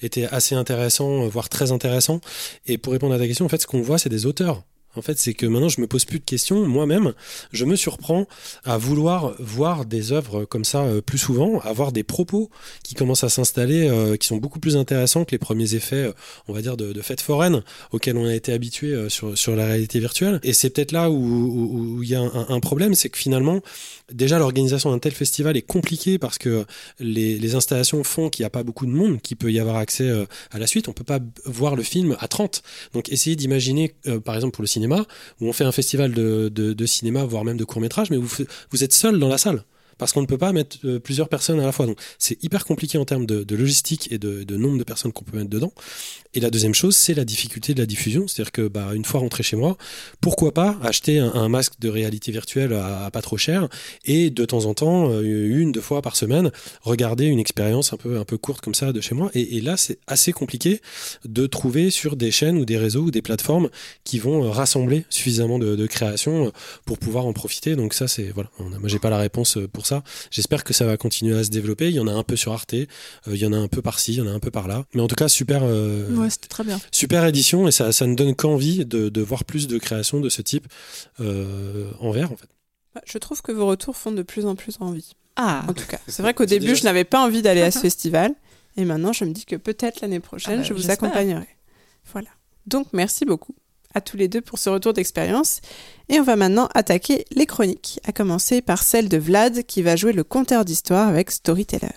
[0.00, 2.20] était assez intéressant, voire très intéressant.
[2.66, 4.62] Et pour répondre à ta question, en fait, ce qu'on voit, c'est des auteurs
[4.96, 6.66] en fait, c'est que maintenant, je me pose plus de questions.
[6.66, 7.12] Moi-même,
[7.52, 8.26] je me surprends
[8.64, 12.50] à vouloir voir des œuvres comme ça euh, plus souvent, avoir des propos
[12.82, 16.12] qui commencent à s'installer, euh, qui sont beaucoup plus intéressants que les premiers effets, euh,
[16.48, 19.66] on va dire, de, de fêtes foraines auxquels on a été habitué sur, sur la
[19.66, 20.40] réalité virtuelle.
[20.42, 23.60] Et c'est peut-être là où il y a un, problème, c'est que finalement,
[24.12, 26.64] déjà, l'organisation d'un tel festival est compliquée parce que
[27.00, 30.10] les, installations font qu'il n'y a pas beaucoup de monde qui peut y avoir accès
[30.50, 30.88] à la suite.
[30.88, 32.62] On peut pas voir le film à 30.
[32.94, 34.81] Donc, essayez d'imaginer, par exemple, pour le cinéma,
[35.40, 38.28] où on fait un festival de, cinéma, voire même de court métrage, mais vous,
[38.70, 39.64] vous êtes seul dans la salle
[40.02, 41.86] parce qu'on ne peut pas mettre euh, plusieurs personnes à la fois.
[41.86, 45.36] Donc c'est hyper compliqué en termes de, logistique et de, nombre de personnes qu'on peut
[45.36, 45.72] mettre dedans.
[46.34, 49.20] Et la deuxième chose, c'est la difficulté de la diffusion, c'est-à-dire que bah, une fois
[49.20, 49.76] rentré chez moi,
[50.20, 53.68] pourquoi pas acheter un, masque de réalité virtuelle à, pas trop cher
[54.04, 58.24] et de temps en temps, euh, une deux fois par semaine, regarder une expérience un
[58.24, 59.30] peu courte comme ça de chez moi.
[59.34, 60.80] Et, et là, c'est assez compliqué
[61.24, 63.68] de trouver sur des chaînes ou des réseaux ou des plateformes
[64.02, 66.50] qui vont euh, rassembler suffisamment de, de créations
[66.86, 67.76] pour pouvoir en profiter.
[67.76, 68.50] Donc ça, c'est voilà.
[68.58, 69.91] Moi, j'ai pas la réponse pour ça.
[70.30, 71.88] J'espère que ça va continuer à se développer.
[71.88, 72.86] Il y en a un peu sur Arte, euh,
[73.26, 74.84] il y en a un peu par-ci, il y en a un peu par-là.
[74.94, 75.62] Mais en tout cas, super.
[75.64, 76.80] Euh, ouais, c'était très bien.
[76.90, 80.28] Super édition et ça, ça ne donne qu'envie de, de voir plus de créations de
[80.28, 80.66] ce type
[81.20, 82.48] euh, en vert, en fait.
[83.04, 85.12] Je trouve que vos retours font de plus en plus envie.
[85.36, 85.64] Ah.
[85.68, 86.80] En tout cas, c'est vrai qu'au début, déjà...
[86.80, 88.34] je n'avais pas envie d'aller à ce festival.
[88.76, 91.48] Et maintenant, je me dis que peut-être l'année prochaine, ah bah, je vous accompagnerai.
[92.12, 92.28] Voilà.
[92.66, 93.54] Donc, merci beaucoup.
[93.94, 95.60] À tous les deux pour ce retour d'expérience.
[96.08, 99.96] Et on va maintenant attaquer les chroniques, à commencer par celle de Vlad qui va
[99.96, 101.92] jouer le conteur d'histoire avec Storyteller.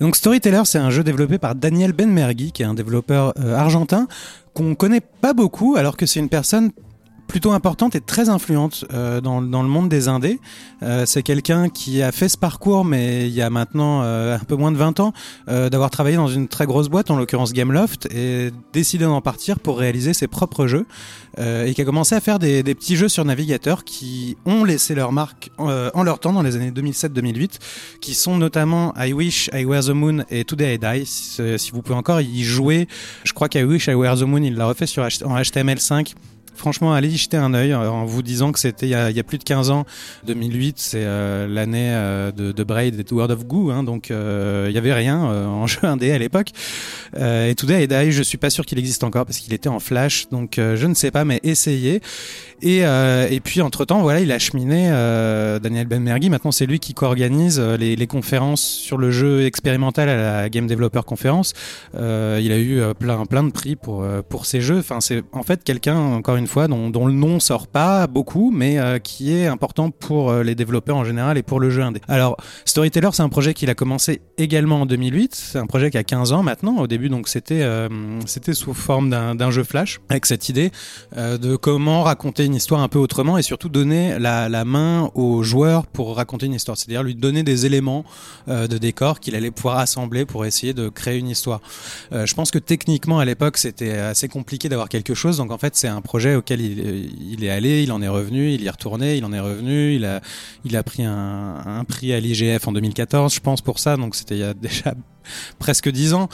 [0.00, 4.08] Donc Storyteller, c'est un jeu développé par Daniel Benmergui, qui est un développeur euh, argentin
[4.54, 6.70] qu'on connaît pas beaucoup, alors que c'est une personne
[7.30, 10.40] plutôt importante et très influente euh, dans, dans, le monde des indés.
[10.82, 14.44] Euh, c'est quelqu'un qui a fait ce parcours, mais il y a maintenant euh, un
[14.44, 15.12] peu moins de 20 ans,
[15.48, 19.60] euh, d'avoir travaillé dans une très grosse boîte, en l'occurrence Gameloft, et décidé d'en partir
[19.60, 20.86] pour réaliser ses propres jeux,
[21.38, 24.64] euh, et qui a commencé à faire des, des, petits jeux sur navigateur qui ont
[24.64, 27.60] laissé leur marque euh, en leur temps dans les années 2007-2008,
[28.00, 31.06] qui sont notamment I Wish, I Wear the Moon et Today I Die.
[31.06, 32.88] Si, si vous pouvez encore y jouer,
[33.22, 36.14] je crois qu'I Wish, I Wear the Moon, il l'a refait sur, en HTML5
[36.54, 39.38] franchement, allez y jeter un œil en vous disant que c'était il, y a plus
[39.38, 39.84] de 15 ans.
[40.26, 44.66] 2008, c'est euh, l'année euh, de, Braid et de World of Goo, hein, donc euh,
[44.68, 46.50] il y avait rien en jeu indé à l'époque.
[47.16, 49.80] et Today I Die, je suis pas sûr qu'il existe encore parce qu'il était en
[49.80, 52.00] Flash, donc je ne sais pas, mais essayez.
[52.62, 54.88] Et, puis entre temps, voilà, il a cheminé
[55.62, 56.30] Daniel Benmergui.
[56.30, 61.02] Maintenant, c'est lui qui co-organise les, conférences sur le jeu expérimental à la Game Developer
[61.06, 61.54] Conference.
[61.94, 61.98] Il
[62.52, 64.78] a eu plein plein de prix pour pour ses jeux.
[64.78, 68.78] Enfin, c'est en fait quelqu'un encore une fois dont, le nom sort pas beaucoup, mais
[69.02, 72.00] qui est important pour les développeurs en général et pour le jeu indé.
[72.08, 75.34] Alors, Storyteller, c'est un projet qu'il a commencé également en 2008.
[75.34, 76.78] C'est un projet qui a 15 ans maintenant.
[76.78, 77.66] Au début, donc c'était
[78.26, 80.70] c'était sous forme d'un jeu flash avec cette idée
[81.16, 85.42] de comment raconter une histoire un peu autrement et surtout donner la, la main aux
[85.42, 86.76] joueurs pour raconter une histoire.
[86.76, 88.04] C'est-à-dire lui donner des éléments
[88.48, 91.60] euh, de décor qu'il allait pouvoir assembler pour essayer de créer une histoire.
[92.12, 95.36] Euh, je pense que techniquement à l'époque c'était assez compliqué d'avoir quelque chose.
[95.36, 98.52] Donc en fait c'est un projet auquel il, il, est allé, il en est revenu,
[98.52, 100.20] il y est retourné, il en est revenu, il a,
[100.64, 103.96] il a pris un, prix à l'IGF en 2014 je pense pour ça.
[103.96, 104.94] Donc c'était déjà
[105.58, 106.28] presque 10 ans.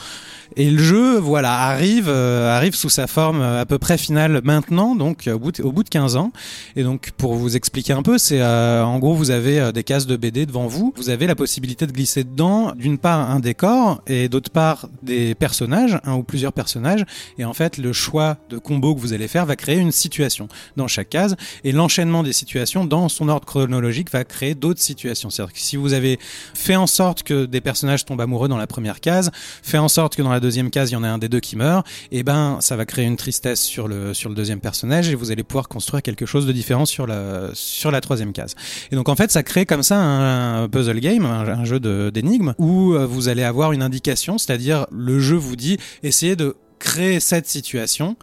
[0.55, 4.41] Et le jeu, voilà, arrive, euh, arrive sous sa forme euh, à peu près finale
[4.43, 6.31] maintenant, donc au bout de, au bout de 15 ans.
[6.75, 9.83] Et donc, pour vous expliquer un peu, c'est euh, en gros, vous avez euh, des
[9.83, 10.93] cases de BD devant vous.
[10.95, 15.35] Vous avez la possibilité de glisser dedans, d'une part, un décor et d'autre part, des
[15.35, 17.03] personnages, un ou plusieurs personnages.
[17.37, 20.47] Et en fait, le choix de combo que vous allez faire va créer une situation
[20.77, 21.35] dans chaque case.
[21.63, 25.29] Et l'enchaînement des situations dans son ordre chronologique va créer d'autres situations.
[25.29, 26.19] C'est-à-dire que si vous avez
[26.53, 30.15] fait en sorte que des personnages tombent amoureux dans la première case, fait en sorte
[30.15, 32.23] que dans la deuxième case, il y en a un des deux qui meurt, et
[32.23, 35.43] ben ça va créer une tristesse sur le sur le deuxième personnage et vous allez
[35.43, 38.55] pouvoir construire quelque chose de différent sur la sur la troisième case.
[38.91, 41.79] Et donc en fait, ça crée comme ça un, un puzzle game, un, un jeu
[42.11, 46.55] d'énigmes où euh, vous allez avoir une indication, c'est-à-dire le jeu vous dit essayez de
[46.79, 48.15] créer cette situation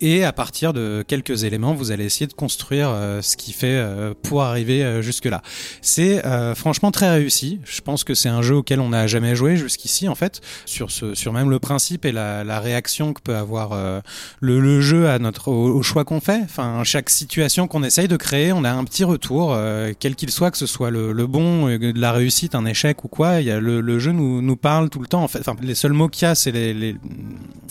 [0.00, 3.66] et à partir de quelques éléments, vous allez essayer de construire euh, ce qui fait
[3.76, 5.42] euh, pour arriver euh, jusque-là.
[5.82, 7.60] C'est euh, franchement très réussi.
[7.64, 10.90] Je pense que c'est un jeu auquel on n'a jamais joué jusqu'ici, en fait, sur
[10.90, 14.00] ce, sur même le principe et la, la réaction que peut avoir euh,
[14.40, 16.40] le, le, jeu à notre au, choix qu'on fait.
[16.44, 20.30] Enfin, chaque situation qu'on essaye de créer, on a un petit retour, euh, quel qu'il
[20.30, 23.40] soit, que ce soit le, le bon, la réussite, un échec ou quoi.
[23.40, 25.22] Y a le, le jeu nous, nous parle tout le temps.
[25.22, 26.96] En fait, enfin, les seuls mots qu'il y a, c'est les, les,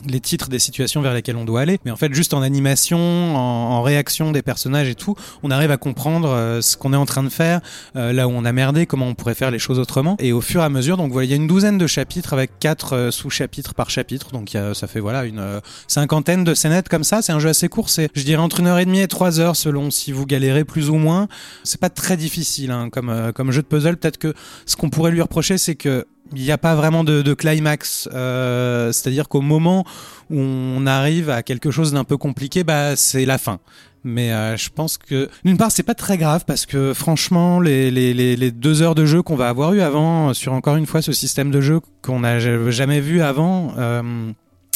[0.07, 1.79] les titres des situations vers lesquelles on doit aller.
[1.85, 2.99] Mais en fait, juste en animation,
[3.37, 7.05] en, réaction des personnages et tout, on arrive à comprendre euh, ce qu'on est en
[7.05, 7.61] train de faire,
[7.95, 10.17] euh, là où on a merdé, comment on pourrait faire les choses autrement.
[10.19, 12.33] Et au fur et à mesure, donc voilà, il y a une douzaine de chapitres
[12.33, 17.05] avec quatre euh, sous-chapitres par chapitre, donc ça fait voilà une cinquantaine de scénettes comme
[17.05, 17.21] ça.
[17.21, 19.39] C'est un jeu assez court, c'est je dirais entre une heure et demie et trois
[19.39, 21.29] heures selon si vous galérez plus ou moins.
[21.63, 23.95] C'est pas très difficile hein, comme jeu de puzzle.
[23.95, 24.33] Peut-être que
[24.65, 26.05] ce qu'on pourrait lui reprocher, c'est que
[26.35, 28.09] il n'y a pas vraiment de, climax.
[28.11, 29.85] C'est-à-dire qu'au moment
[30.29, 33.59] où on arrive à quelque chose d'un peu compliqué, bah, c'est la fin.
[34.03, 37.91] Mais euh, je pense que d'une part c'est pas très grave parce que franchement les,
[37.91, 41.01] les, les, deux heures de jeu qu'on va avoir eu avant sur encore une fois
[41.01, 44.31] ce système de jeu qu'on n'a jamais vu avant euh,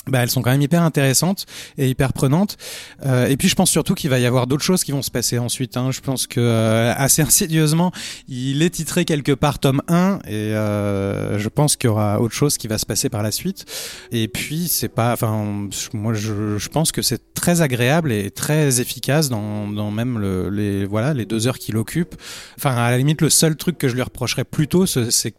[0.07, 1.45] bah, elles sont quand même hyper intéressantes
[1.77, 2.57] et hyper prenantes.
[3.05, 5.11] Euh, et puis je pense surtout qu'il va y avoir d'autres choses qui vont se
[5.11, 5.77] passer ensuite.
[5.77, 5.91] Hein.
[5.91, 7.91] Je pense que euh, assez insidieusement,
[8.27, 12.33] il est titré quelque part tome 1 et euh, je pense qu'il y aura autre
[12.33, 13.65] chose qui va se passer par la suite.
[14.11, 18.81] Et puis c'est pas, enfin moi je, je pense que c'est très agréable et très
[18.81, 22.15] efficace dans, dans même le, les voilà les deux heures qu'il occupe.
[22.57, 25.33] Enfin à la limite le seul truc que je lui reprocherais plutôt c'est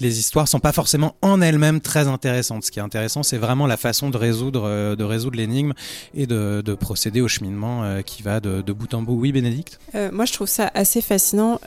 [0.00, 2.64] les histoires sont pas forcément en elles-mêmes très intéressantes.
[2.64, 5.72] Ce qui est intéressant, c'est vraiment la façon de résoudre, euh, de résoudre l'énigme
[6.14, 9.14] et de, de, procéder au cheminement euh, qui va de, bout en bout.
[9.14, 9.78] Oui, Bénédicte?
[9.94, 11.60] Euh, Moi, je trouve ça assez fascinant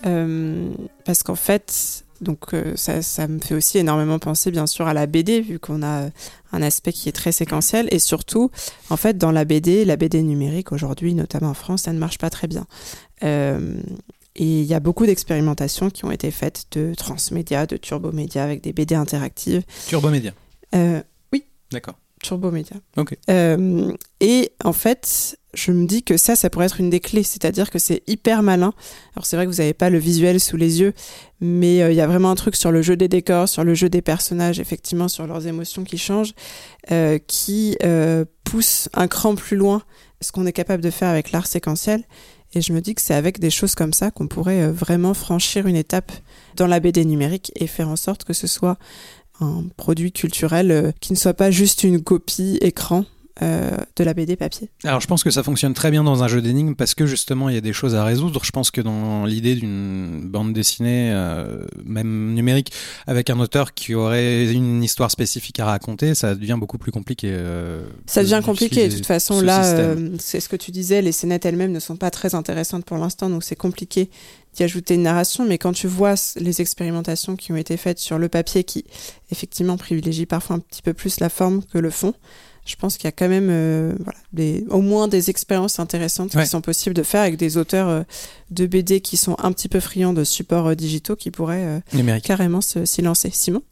[1.06, 5.06] parce qu'en fait, Donc ça, ça me fait aussi énormément penser bien sûr à la
[5.06, 6.10] BD vu qu'on a
[6.52, 8.50] un aspect qui est très séquentiel et surtout
[8.90, 12.18] en fait dans la BD, la BD numérique aujourd'hui notamment en France, ça ne marche
[12.18, 12.66] pas très bien.
[14.38, 18.62] Et il y a beaucoup d'expérimentations qui ont été faites de transmédia, de turbomédia avec
[18.62, 19.64] des BD interactives.
[19.88, 20.32] Turbomédia.
[20.76, 21.02] Euh,
[21.34, 21.96] oui, D'accord.
[22.22, 22.78] turbomédia.
[22.98, 23.18] Ok.
[23.30, 27.24] Euh, et en fait, je me dis que ça, ça pourrait être une des clés,
[27.24, 28.74] c'est-à-dire que c'est hyper malin.
[29.16, 30.94] Alors c'est vrai que vous n'avez pas le visuel sous les yeux,
[31.42, 33.74] mais euh, il y a vraiment un truc sur le jeu des décors, sur le
[33.74, 36.34] jeu des personnages, effectivement, sur leurs émotions qui changent,
[36.92, 39.82] euh, qui euh, pousse un cran plus loin
[40.22, 42.04] ce qu'on est capable de faire avec l'art séquentiel.
[42.58, 45.14] Et je me dis que c'est avec des choses comme ça qu'on pourrait euh, vraiment
[45.14, 46.12] franchir une étape
[46.56, 48.80] dans la BD numérique et faire en sorte que ce soit
[49.40, 53.06] un produit culturel euh, qui ne soit pas juste une copie écran
[53.42, 54.70] euh, de la BD papier.
[54.84, 57.50] Alors je pense que ça fonctionne très bien dans un jeu d'énigmes parce que justement
[57.50, 58.44] il y a des choses à résoudre.
[58.44, 62.72] Je pense que dans l'idée d'une bande dessinée, euh, même numérique,
[63.06, 67.30] avec un auteur qui aurait une histoire spécifique à raconter, ça devient beaucoup plus compliqué.
[67.32, 68.88] euh, Ça devient compliqué.
[68.90, 71.96] De toute façon, ce là, c'est ce que tu disais, les scénettes elles-mêmes ne sont
[71.98, 74.10] pas très intéressantes pour l'instant, donc c'est compliqué
[74.56, 75.46] d'y ajouter une narration.
[75.46, 78.86] Mais quand tu vois les expérimentations qui ont été faites sur le papier, qui
[79.32, 82.14] effectivement privilégient parfois un petit peu plus la forme que le fond,
[82.68, 86.36] je pense qu'il y a quand même euh, voilà, des, au moins des expériences intéressantes
[86.36, 86.44] Ouais.
[86.44, 88.04] qui sont possibles de faire avec des auteurs euh,
[88.52, 92.20] de BD qui sont un petit peu friands de supports euh, digitaux qui pourraient euh,
[92.20, 93.30] carrément se- s'y lancer.
[93.32, 93.64] Simon?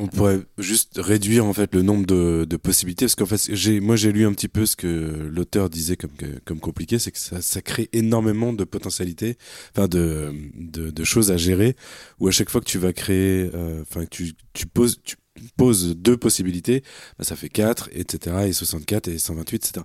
[0.00, 3.80] On pourrait juste réduire en fait le nombre de, de possibilités parce qu'en fait j'ai
[3.80, 7.42] moi j'ai lu un petit peu ce que l'auteur disait comme compliqué c'est que ça,
[7.42, 9.36] ça crée énormément de potentialités
[9.74, 11.74] enfin de, de de choses à gérer
[12.20, 13.50] où à chaque fois que tu vas créer
[13.82, 15.16] enfin que tu tu poses tu
[15.56, 16.82] poses deux possibilités
[17.18, 19.84] bah, ça fait 4 etc et 64 et 128 etc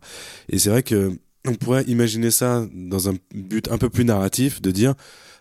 [0.50, 1.14] et c'est vrai que
[1.46, 4.94] on pourrait imaginer ça dans un but un peu plus narratif de dire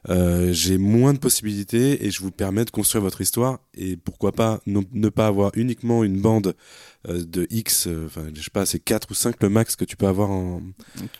[0.09, 4.33] euh, j'ai moins de possibilités et je vous permets de construire votre histoire et pourquoi
[4.33, 6.57] pas non- ne pas avoir uniquement une bande
[7.09, 9.85] euh, de X, euh, enfin je sais pas, c'est 4 ou 5 le max que
[9.85, 10.61] tu peux avoir en...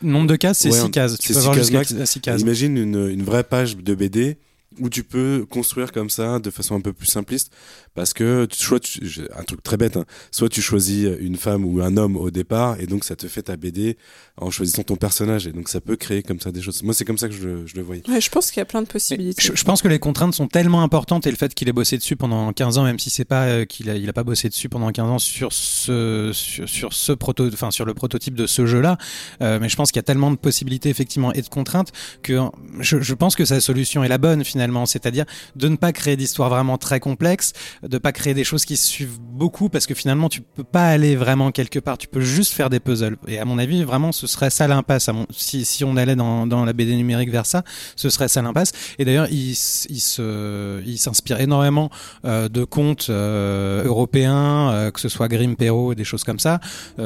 [0.01, 1.17] Nombre de cases, c'est Ouais, 6 on- cases.
[1.17, 2.11] Tu peux six avoir cases jusqu'à max.
[2.11, 2.41] 6 cases.
[2.41, 4.35] Imagine une, une vraie page de BD
[4.81, 7.53] où tu peux construire comme ça de façon un peu plus simpliste
[7.95, 9.01] parce que tu- soit tu-
[9.37, 12.79] un truc très bête hein, soit tu choisis une femme ou un homme au départ
[12.79, 13.97] et donc ça te fait ta BD
[14.37, 16.81] en choisissant ton personnage et donc ça peut créer comme ça des choses.
[16.83, 18.01] Moi c'est comme ça que je, le- je le voyais.
[18.09, 19.41] Ouais, Je pense qu'il y a plein de possibilités.
[19.41, 21.97] Je, je pense que les contraintes sont tellement importantes et le fait qu'il ait bossé
[21.97, 24.49] dessus pendant 15 ans, même si c'est pas euh, qu'il a, il a pas bossé
[24.49, 28.47] dessus pendant 15 ans sur ce sur, sur ce proto, enfin sur le prototype de
[28.47, 28.97] ce jeu-là,
[29.41, 32.39] euh, mais je pense qu'il y a tellement de possibilités effectivement et de contraintes que
[32.79, 35.25] je, je pense que sa solution est la bonne finalement, c'est-à-dire
[35.55, 37.53] de ne pas créer d'histoires vraiment très complexes,
[37.87, 41.17] de pas créer des choses qui suivent beaucoup parce que finalement tu peux pas aller
[41.17, 43.17] vraiment quelque part, tu peux juste faire des puzzles.
[43.27, 45.09] Et à mon avis, vraiment, ce serait ça l'impasse.
[45.31, 47.63] Si, si on allait dans, la BD numérique vers ça,
[47.97, 48.71] ce serait ça l'impasse.
[48.99, 51.89] Et d'ailleurs, il, il s'inspire énormément
[52.23, 56.61] euh, de contes euh, européens, euh, que ce soit Grimm, Perrault, des choses comme ça.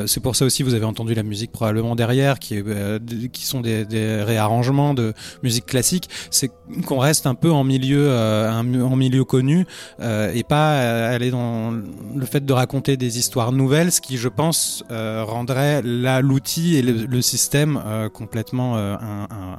[0.05, 3.61] C'est pour ça aussi, vous avez entendu la musique probablement derrière, qui, est, qui sont
[3.61, 3.85] des,
[4.23, 6.07] réarrangements de musique classique.
[6.29, 6.51] C'est
[6.85, 9.65] qu'on reste un peu en milieu, un en milieu connu
[9.99, 14.83] et pas aller dans le fait de raconter des histoires nouvelles, ce qui, je pense,
[14.91, 15.81] euh, rendrait
[16.21, 18.95] l'outil et le, le système euh, complètement euh,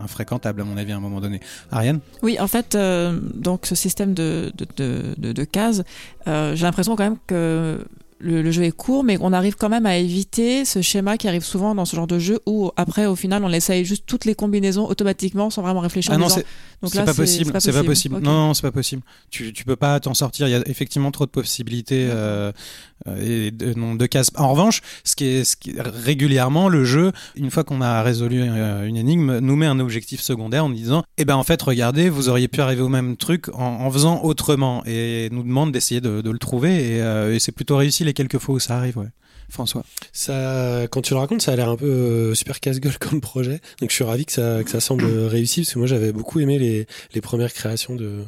[0.02, 1.40] infréquentable à mon avis à un moment donné.
[1.70, 2.00] Ariane?
[2.22, 2.76] Oui, en fait,
[3.34, 4.52] donc ce système de,
[5.44, 5.82] cases,
[6.26, 7.78] j'ai l'impression quand même que
[8.20, 11.28] le, le jeu est court, mais on arrive quand même à éviter ce schéma qui
[11.28, 14.24] arrive souvent dans ce genre de jeu où après, au final, on essaye juste toutes
[14.24, 16.12] les combinaisons automatiquement sans vraiment réfléchir.
[16.12, 16.44] Ah non, c'est
[16.94, 18.18] là, pas possible, c'est pas possible.
[18.18, 19.02] Non, non, c'est pas possible.
[19.30, 20.48] Tu, tu peux pas t'en sortir.
[20.48, 22.52] Il y a effectivement trop de possibilités euh,
[23.20, 24.08] et de nombre de.
[24.36, 28.96] En revanche, ce qui est, régulièrement le jeu, une fois qu'on a résolu euh, une
[28.96, 32.48] énigme, nous met un objectif secondaire en disant, eh ben en fait, regardez, vous auriez
[32.48, 36.96] pu arriver au même truc en, faisant autrement, et nous demande d'essayer de, le trouver.
[36.96, 38.98] Et, euh, et c'est plutôt réussi les quelques fois où ça arrive.
[38.98, 39.08] Ouais.
[39.48, 39.82] François.
[40.12, 43.60] Ça, quand tu le racontes, ça a l'air un peu euh, super casse-gueule comme projet.
[43.80, 46.40] Donc je suis ravi que ça, que ça semble réussi parce que moi j'avais beaucoup
[46.40, 48.24] aimé les, les premières créations de,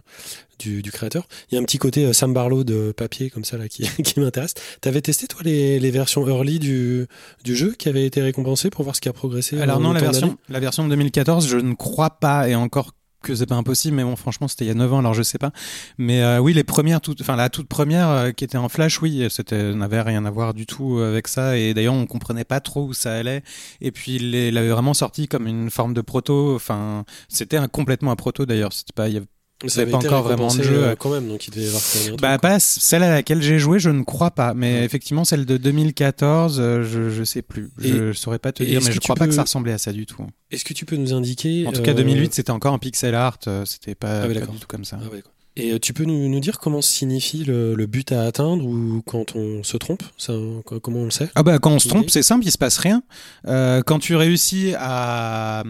[0.58, 1.26] du, du créateur.
[1.50, 3.82] Il y a un petit côté euh, Sam Barlow de papier comme ça là qui,
[4.02, 4.54] qui m'intéresse.
[4.80, 7.06] T'avais testé toi les, les versions early du,
[7.44, 10.00] du jeu qui avaient été récompensées pour voir ce qui a progressé Alors non, la
[10.00, 13.96] version, la version de 2014, je ne crois pas, et encore que c'est pas impossible,
[13.96, 15.52] mais bon, franchement, c'était il y a 9 ans, alors je sais pas.
[15.98, 19.00] Mais euh, oui, les premières, toutes, enfin la toute première euh, qui était en flash,
[19.02, 22.60] oui, c'était n'avait rien à voir du tout avec ça, et d'ailleurs on comprenait pas
[22.60, 23.42] trop où ça allait.
[23.80, 27.68] Et puis il il avait vraiment sorti comme une forme de proto, enfin c'était un,
[27.68, 29.26] complètement un proto d'ailleurs, c'était pas, il y avait
[29.66, 30.84] Ça avait pas encore vraiment de jeu.
[30.84, 33.10] euh, quand même, donc il devait y avoir quand même un bah, pas celle à
[33.10, 34.54] laquelle j'ai joué, je ne crois pas.
[34.54, 34.84] Mais Ouais.
[34.84, 37.70] effectivement, celle de 2014, euh, je, je sais plus.
[37.82, 39.78] Et- je saurais pas te dire, mais je tu crois pas que ça ressemblait à
[39.78, 40.26] ça du tout.
[40.50, 43.14] Est-ce que tu peux nous indiquer En tout cas, euh, 2008, c'était encore en pixel
[43.14, 43.38] art.
[43.46, 44.98] euh, C'était pas, Ah pas du tout comme ça.
[45.02, 45.22] ah ouais.
[45.56, 49.02] Et euh, tu peux nous, nous dire comment signifie le, le but à atteindre ou
[49.04, 50.32] quand on se trompe ça,
[50.80, 51.28] Comment on le sait?
[51.34, 53.02] Ah bah quand on se trompe, c'est simple, il se passe rien.
[53.48, 55.64] Euh, quand tu réussis à,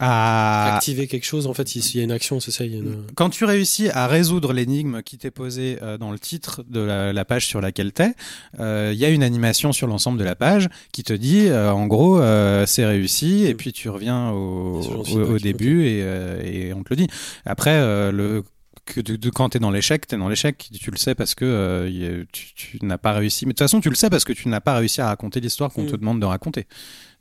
[0.00, 2.74] à Activer quelque chose, en fait, il y a une action, c'est ça il y
[2.74, 6.64] a une- quand tu réussis à résoudre l'énigme qui t'est posée euh, dans le titre
[6.68, 8.12] de la, la page sur laquelle t'es,
[8.58, 11.70] euh, il y a une animation sur l'ensemble de la page qui te dit, euh,
[11.72, 15.98] en gros, euh, c'est réussi, et puis tu reviens au, début et,
[16.44, 17.06] et on te le dit.
[17.44, 17.78] Après,
[18.12, 18.42] le
[18.86, 21.46] que de, de- quand t'es dans l'échec, t'es dans l'échec, tu le sais parce que
[21.46, 23.46] euh, tu, tu n'as pas réussi.
[23.46, 25.40] Mais de toute façon, tu le sais parce que tu n'as pas réussi à raconter
[25.40, 25.90] l'histoire qu'on Mm.
[25.92, 26.66] te demande de raconter.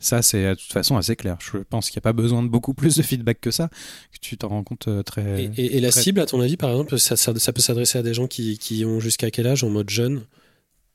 [0.04, 1.38] Ça, c'est de toute façon assez clair.
[1.40, 3.70] Je pense qu'il n'y a pas besoin de beaucoup plus de feedback que ça,
[4.12, 5.44] que tu t'en rends compte euh, très.
[5.46, 7.62] Et, et- et la très- cible, à ton avis, par exemple, ça, ça, ça peut
[7.62, 10.24] s'adresser à des gens qui, qui ont jusqu'à quel âge en mode jeune?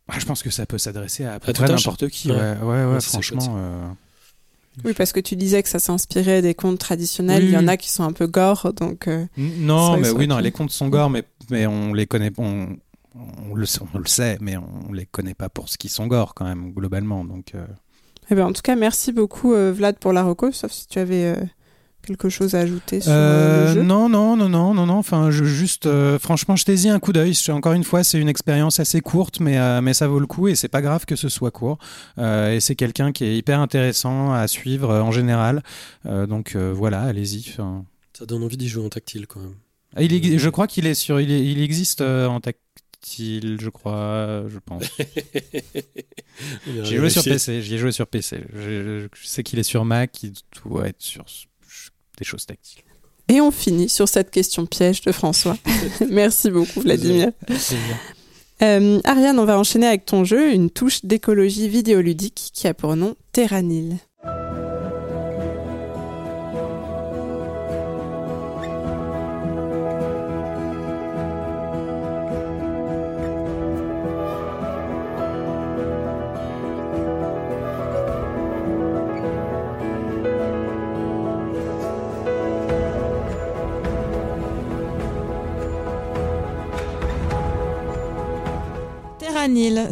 [0.09, 2.31] Ah, je pense que ça peut s'adresser à, à peu près n'importe qui.
[2.31, 2.37] Ouais.
[2.37, 3.55] Ouais, ouais, ouais, Ouais, c'est franchement.
[3.59, 3.89] euh,
[4.85, 7.43] Oui, parce que tu disais que ça s'inspirait des contes traditionnels.
[7.45, 9.09] Oui, Il y en a qui sont un peu gore, donc.
[9.09, 12.31] euh, Non, mais oui, non, les contes sont gore, mais, mais on les connaît.
[12.39, 12.77] On,
[13.51, 16.07] on, le, sait- on le sait, mais on les connaît pas pour ce qu'ils sont
[16.07, 17.25] gore quand même, globalement.
[17.25, 17.55] Donc.
[17.55, 17.67] euh,
[18.31, 20.99] Eh ben, en tout cas, merci beaucoup, euh, Vlad, pour la reco, sauf si tu
[20.99, 21.37] avais euh,
[22.07, 23.83] quelque chose à ajouter sur euh, le jeu.
[23.83, 24.95] non, non, non, non, non, non.
[24.99, 27.33] Enfin, je, juste, euh, franchement, jetez-y un coup d'œil.
[27.49, 30.49] Encore une fois, c'est une expérience assez courte, mais, euh, mais ça vaut le coup
[30.49, 31.79] et c'est pas grave que ce soit court.
[32.19, 35.63] Euh, et c'est quelqu'un qui est hyper intéressant à suivre euh, en général.
[36.07, 37.47] Euh, donc euh, voilà, allez-y.
[37.51, 39.55] Enfin, Ça donne envie d'y jouer en tactile quand même.
[39.97, 42.63] ah, il je crois qu'il est sur, il, est- il existe euh, en tactile,
[43.17, 44.85] je crois, je pense.
[46.83, 47.63] J'ai joué sur PC.
[47.63, 48.41] J'y ai joué sur PC.
[48.55, 50.23] Je, je sais qu'il est sur Mac.
[50.23, 50.33] Il
[50.65, 51.25] doit être sur
[52.19, 52.83] des choses tactiles.
[53.29, 55.57] Et on finit sur cette question piège de François.
[56.11, 57.31] merci beaucoup, Vladimir.
[58.63, 62.97] Euh, Ariane, on va enchaîner avec ton jeu, une touche d'écologie vidéoludique qui a pour
[62.97, 63.99] nom Terranil.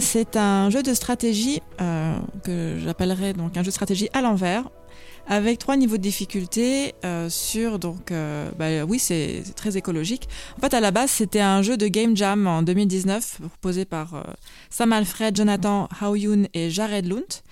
[0.00, 4.64] C'est un jeu de stratégie euh, que j'appellerais donc un jeu de stratégie à l'envers,
[5.26, 10.28] avec trois niveaux de difficulté euh, sur donc euh, bah, oui c'est très écologique.
[10.56, 14.24] En fait à la base c'était un jeu de game jam en 2019 proposé par
[14.70, 17.42] Sam Alfred, Jonathan Haoyun et Jared Lunt.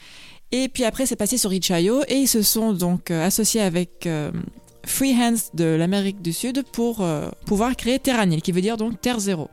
[0.53, 4.31] Et puis après c'est passé sur itch.io et ils se sont donc associés avec euh,
[4.87, 7.05] Freehands de l'Amérique du Sud pour
[7.47, 9.49] pouvoir créer Terranil, qui veut dire donc Terre Zéro.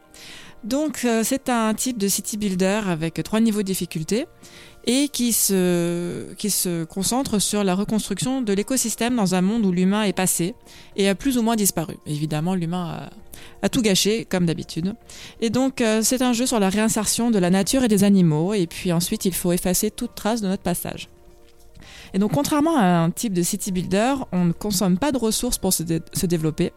[0.64, 4.28] Donc euh, c'est un type de city builder avec trois niveaux de difficulté
[4.86, 9.72] et qui se, qui se concentre sur la reconstruction de l'écosystème dans un monde où
[9.72, 10.56] l'humain est passé
[10.96, 11.96] et a plus ou moins disparu.
[12.06, 13.10] Évidemment, l'humain
[13.62, 14.94] a, tout gâché, comme d'habitude.
[15.40, 18.54] Et donc euh, c'est un jeu sur la réinsertion de la nature et des animaux
[18.54, 21.10] et puis ensuite il faut effacer toute trace de notre passage.
[22.14, 25.58] Et donc, contrairement à un type de city builder, on ne consomme pas de ressources
[25.58, 26.74] pour se développer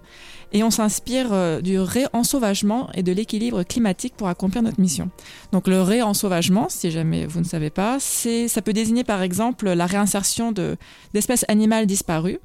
[0.53, 5.11] et on s'inspire euh, du réensauvagement et de l'équilibre climatique pour accomplir notre mission.
[5.53, 9.71] Donc, le réensauvagement, si jamais vous ne savez pas, c'est, ça peut désigner par exemple
[9.71, 10.77] la réinsertion de,
[11.13, 12.39] d'espèces animales disparues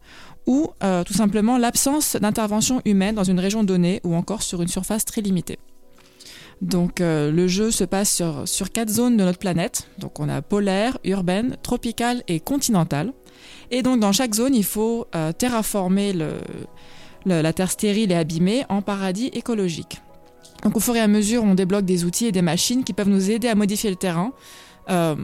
[0.47, 4.67] ou euh, tout simplement l'absence d'intervention humaine dans une région donnée ou encore sur une
[4.67, 5.59] surface très limitée.
[6.61, 9.87] Donc euh, le jeu se passe sur, quatre zones de notre planète.
[9.99, 13.13] Donc on a polaire, urbaine, tropicale et continentale.
[13.71, 16.31] Et donc dans chaque zone, il faut terraformer le,
[17.25, 20.01] la terre stérile et abîmée en paradis écologique.
[20.63, 23.09] Donc au fur et à mesure, on débloque des outils et des machines qui peuvent
[23.09, 24.33] nous aider à modifier le terrain.
[24.89, 25.15] Euh,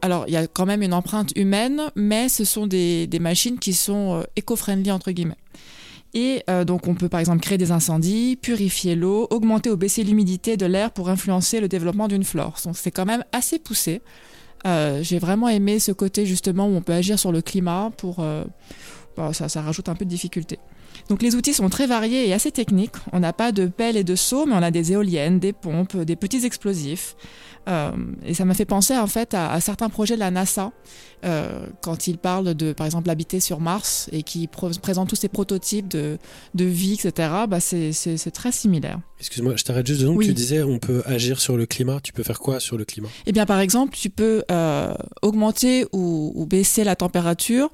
[0.00, 3.74] alors il y a quand même une empreinte humaine, mais ce sont des, machines qui
[3.74, 5.36] sont euh, éco-friendly entre guillemets.
[6.14, 10.02] Et euh, donc on peut par exemple créer des incendies, purifier l'eau, augmenter ou baisser
[10.02, 12.58] l'humidité de l'air pour influencer le développement d'une flore.
[12.64, 14.02] Donc c'est quand même assez poussé.
[14.66, 18.24] Euh, J'ai vraiment aimé ce côté justement où on peut agir sur le climat pour...
[19.16, 20.58] bon, ça, ça rajoute un peu de difficulté.
[21.08, 22.94] Donc les outils sont très variés et assez techniques.
[23.12, 25.96] On n'a pas de pelle et de seau, mais on a des éoliennes, des pompes,
[25.96, 27.16] des petits explosifs.
[27.68, 27.92] Euh,
[28.26, 30.72] et ça m'a fait penser en fait à, à certains projets de la NASA
[31.24, 35.28] euh, quand ils parlent de, par exemple, habiter sur Mars et qui présentent tous ces
[35.28, 36.18] prototypes de,
[36.56, 37.28] de vie, etc.
[37.48, 37.92] Bah, c'est
[38.34, 38.98] très similaire.
[39.20, 40.18] Excuse-moi, je t'arrête juste deux secondes.
[40.18, 40.26] Oui.
[40.26, 42.00] Tu disais on peut agir sur le climat.
[42.02, 43.08] Tu peux faire quoi sur le climat?
[43.26, 47.70] Eh bien, par exemple, tu peux euh, augmenter ou, ou baisser la température,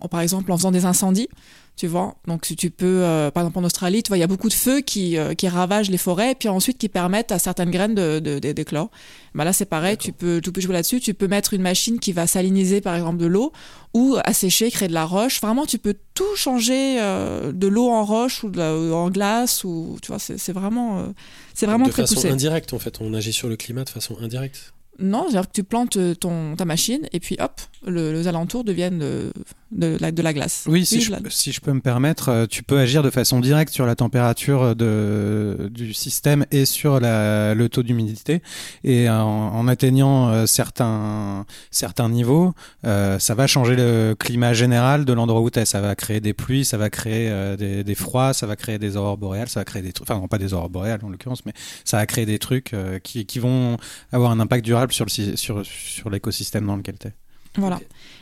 [0.00, 1.28] en- par exemple en faisant des incendies.
[1.74, 4.24] Tu vois, donc si tu peux, euh, par exemple en Australie, tu vois, il y
[4.24, 7.32] a beaucoup de feux qui, euh, qui ravagent les forêts, et puis ensuite qui permettent
[7.32, 8.90] à certaines graines de, de, de- d'éclore.
[9.34, 11.00] Bah là, c'est pareil, tu peux, tu peux jouer là-dessus.
[11.00, 13.52] Tu peux mettre une machine qui va saliniser, par exemple, de l'eau,
[13.94, 15.40] ou assécher, créer de la roche.
[15.40, 19.64] Vraiment, tu peux tout changer euh, de l'eau en roche ou de la- en glace,
[19.64, 21.06] ou tu vois, c'est, vraiment,
[21.54, 22.28] c'est vraiment de très façon poussé.
[22.28, 22.98] indirecte, en fait.
[23.00, 24.74] On agit sur le climat de façon indirecte.
[25.02, 28.64] Non, c'est-à-dire que tu plantes euh, ton, ta machine, et puis hop, le, les alentours
[28.64, 29.32] deviennent de,
[29.72, 30.64] de, la, de la glace.
[30.68, 33.40] Oui, si, Oui, je, si je peux me permettre, euh, tu peux agir de façon
[33.40, 38.42] directe sur la température de, du système et sur la, le taux d'humidité.
[38.84, 45.04] Et en, en atteignant euh, certains, certains niveaux, euh, ça va changer le climat général
[45.04, 45.64] de l'endroit où tu es.
[45.64, 48.78] Ça va créer des pluies, ça va créer euh, des, des froids, ça va créer
[48.78, 51.08] des aurores boréales, ça va créer des trucs, enfin non pas des aurores boréales en
[51.08, 51.52] l'occurrence, mais
[51.84, 53.76] ça va créer des trucs euh, qui, qui vont
[54.12, 57.12] avoir un impact durable sur le sur, sur l'écosystème dans lequel tu es.
[57.58, 57.78] Voilà.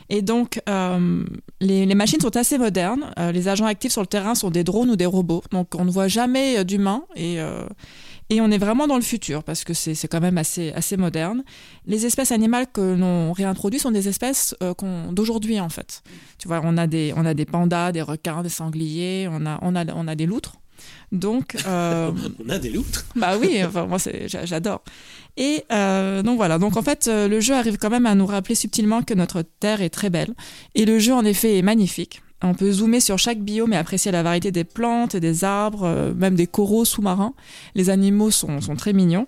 [0.09, 1.23] Et donc, euh,
[1.61, 3.13] les, les machines sont assez modernes.
[3.17, 5.41] Euh, les agents actifs sur le terrain sont des drones ou des robots.
[5.51, 7.65] Donc, on ne voit jamais euh, d'humains et, euh,
[8.29, 10.97] et on est vraiment dans le futur parce que c'est c'est quand même assez, assez
[10.97, 11.43] moderne.
[11.85, 16.03] Les espèces animales que l'on réintroduit sont des espèces euh, qu'on- d'aujourd'hui, en fait.
[16.37, 19.59] Tu vois, on a, des, on a des pandas, des requins, des sangliers, on a,
[19.61, 20.55] on a, on a des loutres.
[21.11, 22.11] Donc, euh,
[22.43, 23.05] On a des loutres.
[23.15, 24.81] bah oui, enfin, moi j'adore.
[25.37, 28.25] Et euh, donc voilà, donc en fait euh, le jeu arrive quand même à nous
[28.25, 30.33] rappeler subtilement que notre Terre est très belle.
[30.75, 32.21] Et le jeu en effet est magnifique.
[32.43, 36.13] On peut zoomer sur chaque biome et apprécier la variété des plantes, des arbres, euh,
[36.13, 37.33] même des coraux sous-marins.
[37.75, 39.27] Les animaux sont, sont très mignons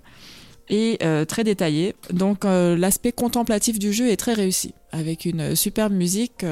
[0.70, 1.95] et euh, très détaillés.
[2.12, 6.43] Donc euh, l'aspect contemplatif du jeu est très réussi, avec une superbe musique.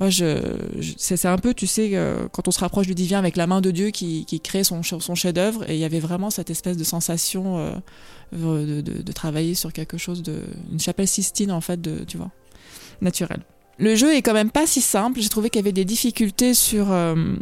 [0.00, 0.08] Moi,
[0.96, 3.60] c'est un peu, tu sais, euh, quand on se rapproche du divin avec la main
[3.60, 6.78] de Dieu qui, crée son, ch- son chef-d'œuvre, et il y avait vraiment cette espèce
[6.78, 7.58] de sensation
[8.32, 10.38] euh, de, travailler sur quelque chose de,
[10.72, 12.30] une chapelle Sistine en fait, tu vois,
[13.02, 13.42] naturelle.
[13.76, 15.20] Le jeu est quand même pas si simple.
[15.20, 17.34] J'ai trouvé qu'il y avait des difficultés sur, euh,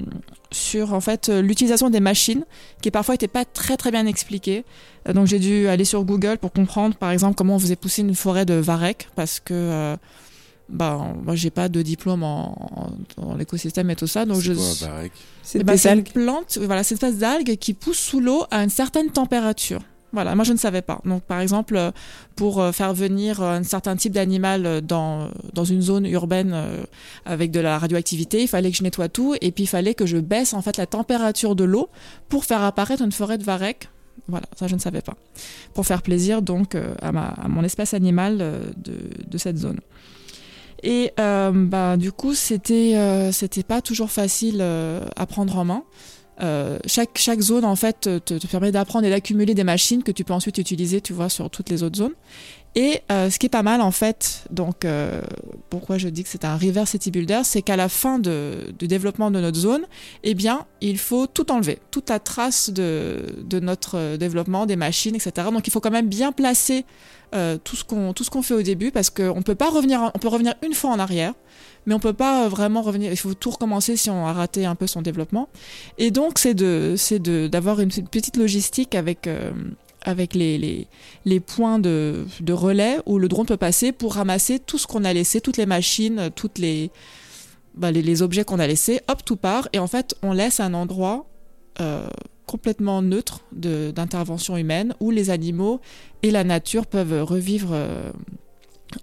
[0.50, 2.44] sur en fait l'utilisation des machines,
[2.82, 4.64] qui parfois n'étaient pas très très bien expliquées.
[5.08, 8.16] Donc j'ai dû aller sur Google pour comprendre, par exemple, comment on faisait pousser une
[8.16, 9.96] forêt de varech, parce que
[10.68, 14.42] bah, moi j'ai pas de diplôme en, en- dans l'écosystème et tout ça, donc C'est
[14.42, 14.52] je.
[15.42, 18.44] C'est Eh ben, c'est une plante, voilà, c'est une espèce d'algue qui pousse sous l'eau
[18.50, 19.80] à une certaine température.
[20.10, 21.00] Voilà, moi je ne savais pas.
[21.04, 21.90] Donc par exemple, euh,
[22.34, 26.56] pour euh, faire venir euh, un certain type d'animal dans, dans une zone urbaine
[27.26, 30.06] avec de la radioactivité, il fallait que je nettoie tout et puis il fallait que
[30.06, 31.90] je baisse en fait la température de l'eau
[32.30, 33.90] pour faire apparaître une forêt de varech.
[34.28, 35.14] Voilà, ça je ne savais pas.
[35.74, 38.94] Pour faire plaisir donc à, ma, à mon espèce animale euh, de,
[39.26, 39.78] de cette zone.
[40.82, 45.64] Et euh, bah, du coup, c'était euh, c'était pas toujours facile euh, à prendre en
[45.64, 45.84] main.
[46.40, 50.12] Euh, chaque, chaque zone, en fait, te, te permet d'apprendre et d'accumuler des machines que
[50.12, 52.14] tu peux ensuite utiliser, tu vois, sur toutes les autres zones.
[52.74, 55.20] Et euh, ce qui est pas mal, en fait, donc, euh,
[55.70, 58.86] pourquoi je dis que c'est un reverse city builder, c'est qu'à la fin de, du
[58.86, 59.82] développement de notre zone,
[60.22, 64.76] eh bien, il faut tout enlever, toute la trace de, de notre euh, développement, des
[64.76, 65.48] machines, etc.
[65.52, 66.84] Donc, il faut quand même bien placer
[67.34, 70.00] euh, tout ce qu'on tout ce qu'on fait au début, parce qu'on peut pas revenir,
[70.02, 71.34] en- on peut revenir une fois en arrière,
[71.86, 73.10] mais on peut pas euh, vraiment revenir.
[73.10, 75.48] Il faut tout recommencer si on a raté un peu son développement.
[75.98, 79.50] Et donc, c'est de, c'est de, d'avoir une petite logistique avec, euh,
[80.02, 80.88] avec les,
[81.46, 85.40] points de, relais où le drone peut passer pour ramasser tout ce qu'on a laissé,
[85.40, 86.90] toutes les machines, toutes les,
[87.74, 87.90] bah,
[88.20, 89.00] objets qu'on a laissés.
[89.08, 89.68] Hop, tout part.
[89.72, 91.26] Et en fait, on laisse un endroit
[91.80, 92.08] euh,
[92.46, 95.80] complètement neutre d'intervention humaine où les animaux
[96.22, 98.10] et la nature peuvent revivre euh,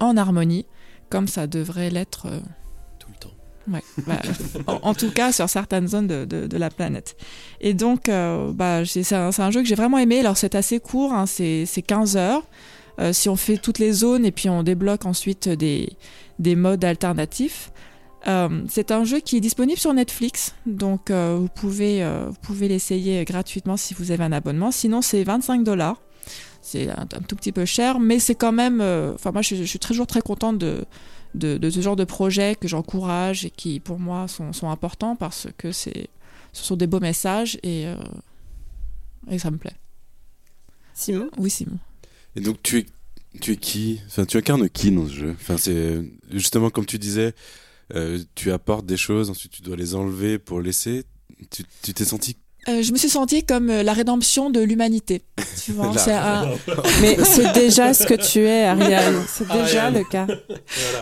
[0.00, 0.66] en harmonie,
[1.10, 2.26] comme ça devrait l'être.
[2.26, 2.40] euh.
[3.66, 4.20] Bah,
[4.82, 7.16] en, tout cas sur certaines zones de, la planète.
[7.60, 10.20] Et donc, euh, bah, c'est un, jeu que j'ai vraiment aimé.
[10.20, 12.42] Alors, c'est assez court, hein, c'est c'est 15 heures.
[12.98, 15.90] Euh, si on fait toutes les zones et puis on débloque ensuite des,
[16.38, 17.70] des modes alternatifs.
[18.26, 22.04] Euh, c'est un jeu qui est disponible sur Netflix, donc vous pouvez,
[22.60, 24.70] l'essayer gratuitement si vous avez un abonnement.
[24.70, 26.00] Sinon, c'est 25 dollars.
[26.62, 28.80] C'est un, tout petit peu cher, mais c'est quand même.
[29.14, 30.84] Enfin, moi, je, je suis toujours très contente de,
[31.34, 35.16] de, de ce genre de projets que j'encourage et qui, pour moi, sont, sont importants
[35.16, 36.08] parce que c'est,
[36.52, 37.96] ce sont des beaux messages et, euh,
[39.30, 39.76] et ça me plaît.
[40.94, 41.78] Simon Oui, Simon.
[42.36, 42.86] Et donc tu es,
[43.40, 44.00] tu es qui?
[44.06, 45.36] Enfin, tu incarnes qui dans ce jeu?
[45.40, 47.34] Enfin, c'est justement comme tu disais,
[47.94, 51.04] euh, tu apportes des choses, ensuite tu dois les enlever pour laisser.
[51.50, 52.36] Tu tu t'es senti
[52.68, 55.22] Euh, je me suis sentie comme euh, la rédemption de l'humanité.
[55.64, 56.48] Tu vois, La- c'est un,
[57.00, 59.22] Mais c'est déjà ce que tu es, Ariane.
[59.28, 59.94] C'est déjà Ariane.
[59.94, 60.26] le cas.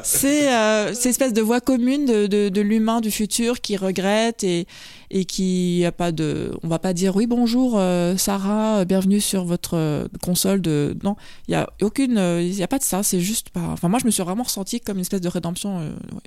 [0.03, 4.43] c'est euh, cette espèce de voix commune de, de, de l'humain du futur qui regrette
[4.45, 4.67] et,
[5.11, 9.21] et qui a pas de on va pas dire oui bonjour euh, Sarah euh, bienvenue
[9.21, 11.17] sur votre euh, console de non
[11.49, 13.89] il y a aucune euh, il y a pas de ça c'est juste pas enfin
[13.89, 16.21] moi je me suis vraiment ressentie comme une espèce de rédemption euh, ouais.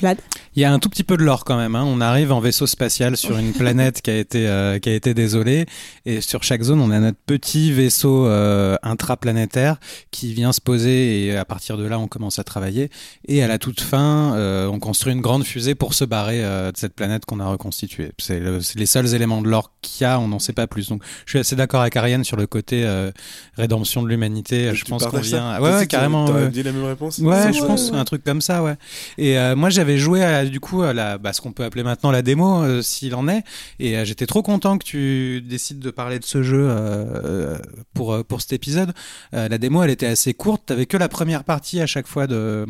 [0.00, 0.18] Vlad
[0.56, 1.76] Il y a un tout petit peu de l'or quand même.
[1.76, 1.84] Hein.
[1.86, 5.14] On arrive en vaisseau spatial sur une planète qui a été euh, qui a été
[5.14, 5.66] désolée
[6.04, 9.76] et sur chaque zone on a notre petit vaisseau euh, intraplanétaire
[10.10, 12.90] qui vient se poser et à partir de là on commence à travailler
[13.28, 16.72] et à la toute fin euh, on construit une grande fusée pour se barrer euh,
[16.72, 18.12] de cette planète qu'on a reconstituée.
[18.18, 20.18] C'est le- c'est les seuls éléments de l'or qu'il y a.
[20.18, 20.88] On n'en sait pas plus.
[20.88, 23.10] Donc je suis assez d'accord avec Ariane sur le côté euh,
[23.56, 24.74] rédemption de l'humanité.
[24.74, 25.60] Je pense qu'on vient.
[25.60, 26.24] Ouais, ouais carrément.
[26.48, 27.96] Dit la même réponse Ouais, je ouais, pense ouais.
[27.98, 28.74] un truc comme ça, ouais.
[29.18, 31.82] Et euh, moi, j'avais joué à, du coup à la, bah, ce qu'on peut appeler
[31.82, 33.44] maintenant la démo, euh, s'il en est.
[33.78, 37.58] Et euh, j'étais trop content que tu décides de parler de ce jeu euh,
[37.92, 38.94] pour pour cet épisode.
[39.32, 40.62] La démo, elle était assez courte.
[40.66, 42.64] T'avais que la première partie à chaque fois de,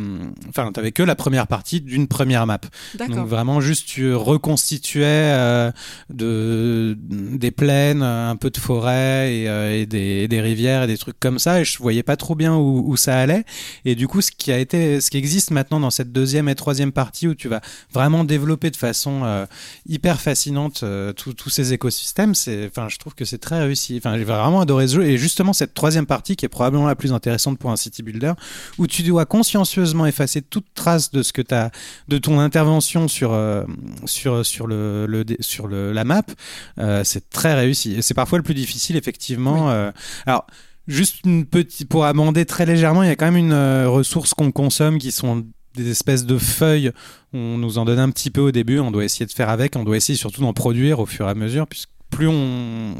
[0.49, 2.61] enfin, t'avais que la première partie d'une première map.
[2.99, 5.71] Donc vraiment juste tu reconstituais
[6.11, 11.21] de des plaines, un peu de forêt et, et des, des rivières et des trucs
[11.21, 13.45] comme ça et je voyais pas trop bien où, où ça allait
[13.85, 16.55] et du coup ce qui a été ce qui existe maintenant dans cette deuxième et
[16.55, 17.61] troisième partie où tu vas
[17.93, 19.47] vraiment développer de façon euh,
[19.87, 23.97] hyper fascinante euh, tous ces écosystèmes c'est enfin je trouve que c'est très réussi.
[23.99, 25.05] Enfin j'ai vraiment adoré ce jeu.
[25.05, 28.33] Et justement cette troisième partie qui est probablement la plus intéressante pour un city builder
[28.79, 31.71] où tu dois consciencieusement effacer toute trace de ce que tu as
[32.09, 33.65] de ton intervention sur euh,
[34.05, 36.23] sur sur le, sur le la map
[37.05, 37.95] c'est très réussi.
[37.95, 39.71] Et c'est parfois le plus difficile effectivement
[40.27, 40.47] alors
[40.87, 44.35] juste une petite pour amender très légèrement il y a quand même une euh, ressource
[44.35, 45.45] qu'on consomme qui sont
[45.75, 46.93] des espèces de feuilles.
[47.33, 49.77] On nous en donne un petit peu au début on doit essayer de faire avec
[49.77, 52.95] on doit essayer surtout d'en produire au fur et à mesure puisque plus on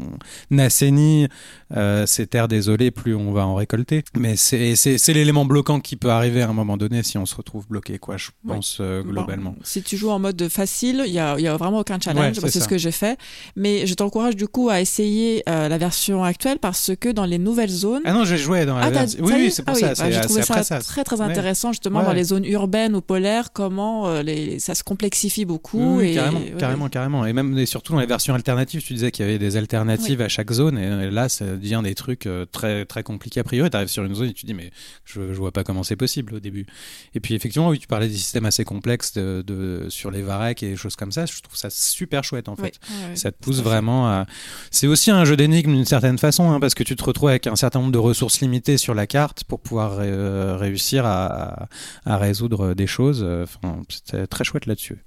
[0.57, 1.27] assainit
[1.75, 4.03] euh, ces terres désolées, plus on va en récolter.
[4.17, 7.25] Mais c'est c'est- c'est l'élément bloquant qui peut arriver à un moment donné si on
[7.25, 8.53] se retrouve bloqué, quoi, je Oui.
[8.55, 9.51] pense, euh, globalement.
[9.51, 12.19] Bon, si tu joues en mode facile, il y a, y a vraiment aucun challenge.
[12.37, 13.17] Ouais, Moi, c'est c'est ce que j'ai fait.
[13.55, 17.37] Mais je t'encourage du coup à essayer euh, la version actuelle parce que dans les
[17.37, 18.01] nouvelles zones.
[18.05, 19.87] Ah non, j'ai joué dans la Ah, version- Oui, oui, c'est pour Ah ça.
[19.87, 20.79] bah, c'est J'ai c'est trouvé ça ça.
[20.79, 21.25] très très Ouais.
[21.25, 25.79] intéressant justement dans les zones urbaines ou polaires, comment euh, les, ça se complexifie beaucoup.
[25.97, 27.25] Oui, oui, et, carrément, carrément, carrément.
[27.25, 30.21] Et même et surtout dans les versions alternatives, tu disais qu'il y avait des alternatives
[30.21, 33.69] à chaque zone, et, là, ça devient des trucs euh, très très compliqués a priori.
[33.69, 34.71] Tu arrives sur une zone et tu te dis mais
[35.05, 36.65] je, je vois pas comment c'est possible au début.
[37.13, 40.63] Et puis effectivement, oui, tu parlais des systèmes assez complexes de, de- sur les varech
[40.63, 41.25] et des choses comme ça.
[41.25, 42.79] Je trouve ça super chouette en fait.
[43.15, 44.25] Ça te pousse vraiment à.
[44.71, 47.47] C'est aussi un jeu d'énigmes d'une certaine façon, hein, parce que tu te retrouves avec
[47.47, 51.67] un certain nombre de ressources limitées sur la carte pour pouvoir euh, réussir à,
[52.05, 53.23] à résoudre des choses.
[53.23, 54.97] Enfin, c'était très chouette là-dessus.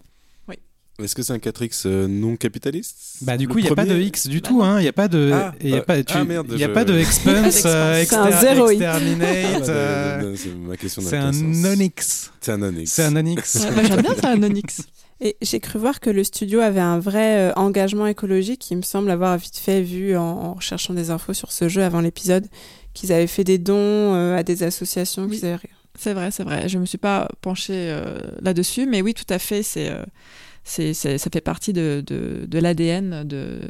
[1.01, 2.97] Est-ce que c'est un 4X euh, non capitaliste?
[3.23, 4.81] Bah du coup, il n'y a pas de X du Bah tout, hein.
[4.81, 6.59] Il n'y a pas de, Ah, il y a bah, pas, tu- ah, merde, il
[6.59, 8.83] y a je- pas de expense, euh, C'est un exter- zéro X.
[8.85, 9.69] Ah, exterminate.
[9.69, 12.33] euh, C'est ma question c'est un non-X.
[12.41, 12.91] C'est un non-X.
[12.93, 13.59] C'est un non-X.
[13.87, 14.83] J'aime bien ça, un Onyx.
[15.21, 18.69] Et j'ai cru voir que le studio avait un vrai euh, engagement écologique.
[18.73, 21.83] Il me semble avoir vite fait vu en, en recherchant des infos sur ce jeu
[21.85, 22.47] avant l'épisode
[22.95, 25.27] qu'ils avaient fait des dons euh, à des associations.
[25.27, 25.39] Oui.
[25.39, 25.59] qu'ils avaient-
[25.97, 26.69] C'est vrai, c'est vrai.
[26.69, 29.63] Je me suis pas penchée euh, là-dessus, mais oui, tout à fait.
[29.65, 30.03] C'est, euh,
[30.69, 33.61] c'est, c'est- ça fait partie de, de, de l'ADN de,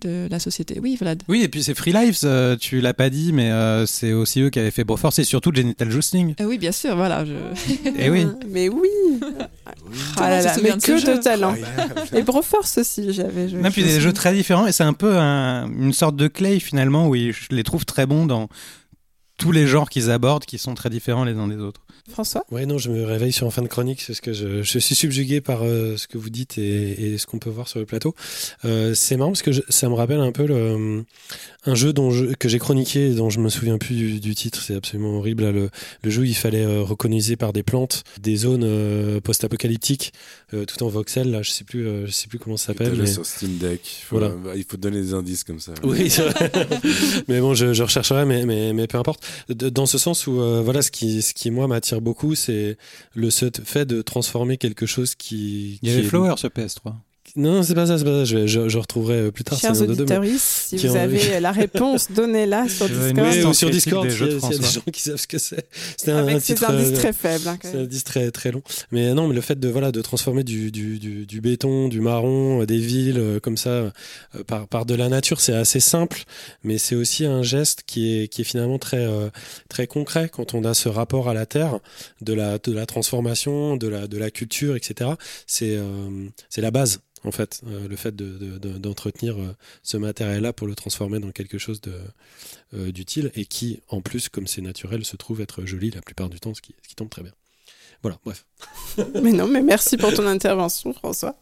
[0.00, 0.78] de la société.
[0.82, 1.22] Oui, Vlad.
[1.28, 4.40] Oui, et puis c'est Free Lives, euh, tu l'as pas dit, mais euh, c'est aussi
[4.42, 6.34] eux qui avaient fait Broforce et surtout Genital Jousting.
[6.40, 6.94] Euh, oui, bien sûr.
[6.96, 7.24] Voilà.
[7.24, 7.32] Je...
[7.98, 8.26] Eh oui.
[8.48, 8.88] Mais oui
[10.18, 11.94] Ah là souvient mais que jeu de talent Incroyable.
[12.18, 13.60] Et Broforce aussi, j'avais joué.
[13.62, 16.58] Non, puis des jeux très différents et c'est un peu un- une sorte de clay
[16.60, 18.48] finalement où ils- je les trouve très bons dans
[19.38, 21.80] tous les genres qu'ils abordent qui sont très différents les uns des autres.
[22.10, 22.44] François?
[22.50, 24.94] Ouais, non, je me réveille sur en fin de chronique parce que je, je suis
[24.94, 27.86] subjugué par euh, ce que vous dites et, et ce qu'on peut voir sur le
[27.86, 28.14] plateau.
[28.66, 31.04] Euh, c'est marrant parce que je- ça me rappelle un peu le,
[31.64, 34.34] un jeu dont je- que j'ai chroniqué et dont je me souviens plus du, du
[34.34, 34.60] titre.
[34.62, 35.44] C'est absolument horrible.
[35.44, 35.52] là.
[35.52, 35.70] Le,
[36.02, 40.12] le jeu, il fallait euh, recoloniser par des plantes des zones euh, post-apocalyptiques
[40.52, 41.30] euh, tout en voxel.
[41.30, 42.92] Là, je sais plus, euh, je sais plus comment ça s'appelle.
[42.98, 43.80] Mais- sur Steam Deck.
[43.82, 44.34] Il faut, Voilà.
[44.54, 45.72] il faut donner des indices comme ça.
[45.82, 46.52] Oui, c'est vrai.
[47.28, 49.24] mais bon, je, je rechercherai, mais, mais, mais peu importe.
[49.48, 52.76] De- Dans ce sens où, euh, voilà, ce qui, ce qui moi m'attire beaucoup, c'est
[53.14, 53.30] le
[53.64, 55.78] fait de transformer quelque chose qui.
[55.82, 56.94] Il y qui avait est- Flower sur PS3.
[57.36, 58.24] Non, c'est pas ça, c'est pas ça.
[58.24, 59.58] Je, je, je retrouverai euh, plus tard.
[59.58, 63.26] Chers c'est un mais- auditeurs, si vous avez la réponse, donnez-la sur Discord.
[63.32, 65.26] Oui, ou sur Discord, s'il y, a- s'il y a des gens qui savent ce
[65.26, 65.66] que c'est.
[65.96, 66.70] C'était un, un Avec ces titre.
[66.70, 68.62] indices euh, très hein, quand C'est un indice très très long.
[68.92, 72.00] Mais non, mais le fait de voilà de transformer du, du, du, du béton, du
[72.00, 73.90] marron, euh, des villes euh, comme ça euh,
[74.46, 76.22] par, par de la nature, c'est assez simple,
[76.62, 79.28] mais c'est aussi un geste qui est qui est finalement très euh,
[79.68, 81.80] très concret quand on a ce rapport à la terre,
[82.20, 85.10] de la de la transformation, de la de la culture, etc.
[85.48, 87.00] C'est euh, c'est la base.
[87.24, 91.20] En fait, euh, le fait de- de- de- d'entretenir euh, ce matériel-là pour le transformer
[91.20, 91.80] dans quelque chose
[92.74, 96.28] euh, d'utile et qui, en plus, comme c'est naturel, se trouve être joli la plupart
[96.28, 97.32] du temps, ce qui, ce qui tombe très bien.
[98.02, 98.44] Voilà, bref.
[99.22, 101.36] Mais non, mais merci pour ton intervention, François.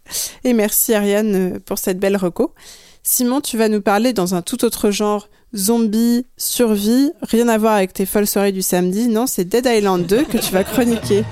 [0.45, 2.55] Et merci, Ariane, pour cette belle reco.
[3.03, 7.75] Simon, tu vas nous parler dans un tout autre genre, zombie, survie, rien à voir
[7.75, 9.09] avec tes folles soirées du samedi.
[9.09, 11.25] Non, c'est Dead Island 2 que tu vas chroniquer.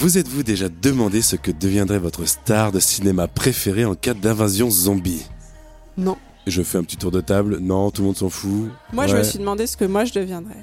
[0.00, 4.70] Vous êtes-vous déjà demandé ce que deviendrait votre star de cinéma préférée en cas d'invasion
[4.70, 5.24] zombie?
[5.96, 6.16] Non.
[6.46, 7.58] Je fais un petit tour de table.
[7.60, 8.70] Non, tout le monde s'en fout.
[8.92, 10.54] Moi, je me suis demandé ce que moi je deviendrais.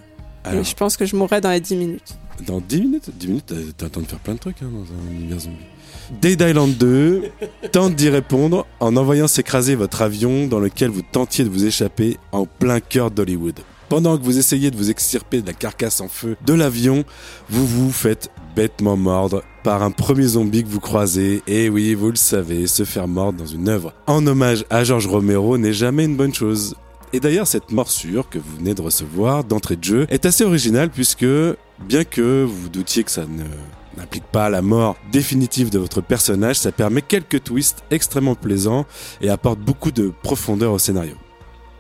[0.46, 2.18] Alors, Et je pense que je mourrais dans les 10 minutes.
[2.48, 3.10] dans 10 minutes?
[3.14, 5.40] 10 minutes, t'as- t'as le temps de faire plein de trucs hein, dans un univers
[5.40, 5.58] zombie.
[6.22, 7.24] Dead Island 2
[7.74, 12.18] tente d'y répondre en envoyant s'écraser votre avion dans lequel vous tentiez de vous échapper
[12.32, 13.60] en plein cœur d'Hollywood.
[13.88, 17.04] Pendant que vous essayez de vous extirper de la carcasse en feu de l'avion,
[17.50, 21.44] vous vous faites bêtement mordre par un premier zombie que vous croisez.
[21.46, 25.06] Et oui, vous le savez, se faire mordre dans une œuvre en hommage à George
[25.06, 26.76] Romero n'est jamais une bonne chose.
[27.14, 30.90] Et d'ailleurs, cette morsure que vous venez de recevoir d'entrée de jeu est assez originale
[30.90, 31.26] puisque,
[31.88, 33.26] bien que vous doutiez que ça
[33.98, 38.86] n'implique pas la mort définitive de votre personnage, ça permet quelques twists extrêmement plaisants
[39.22, 41.16] et apporte beaucoup de profondeur au scénario.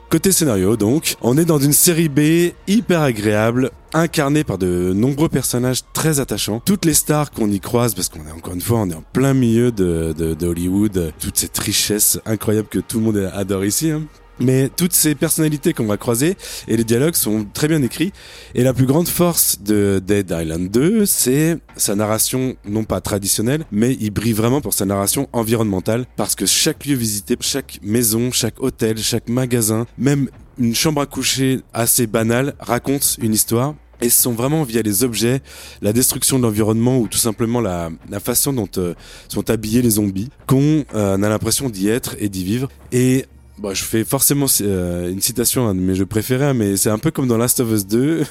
[0.09, 5.29] Côté scénario, donc, on est dans une série B hyper agréable, incarnée par de nombreux
[5.29, 6.61] personnages très attachants.
[6.63, 9.03] Toutes les stars qu'on y croise, parce qu'on est encore une fois, on est en
[9.13, 13.89] plein milieu de, Hollywood, toute cette richesse incroyable que tout le monde adore ici.
[13.89, 14.03] hein.
[14.39, 16.35] Mais toutes ces personnalités qu'on va croiser
[16.67, 18.11] et les dialogues sont très bien écrits.
[18.53, 23.65] Et la plus grande force de Dead Island 2, c'est sa narration non pas traditionnelle,
[23.71, 28.31] mais il brille vraiment pour sa narration environnementale parce que chaque lieu visité, chaque maison,
[28.31, 33.75] chaque hôtel, chaque magasin, même une chambre à coucher assez banale raconte une histoire.
[34.01, 35.41] Et ce sont vraiment via les objets,
[35.81, 38.93] la destruction de l'environnement ou tout simplement la, la façon dont euh,
[39.29, 42.67] sont habillés les zombies qu'on euh, a l'impression d'y être et d'y vivre.
[42.91, 43.25] Et
[43.57, 47.09] Bon, je fais forcément euh, une citation à un de mes mais c'est un peu
[47.11, 48.25] comme dans Last of Us 2,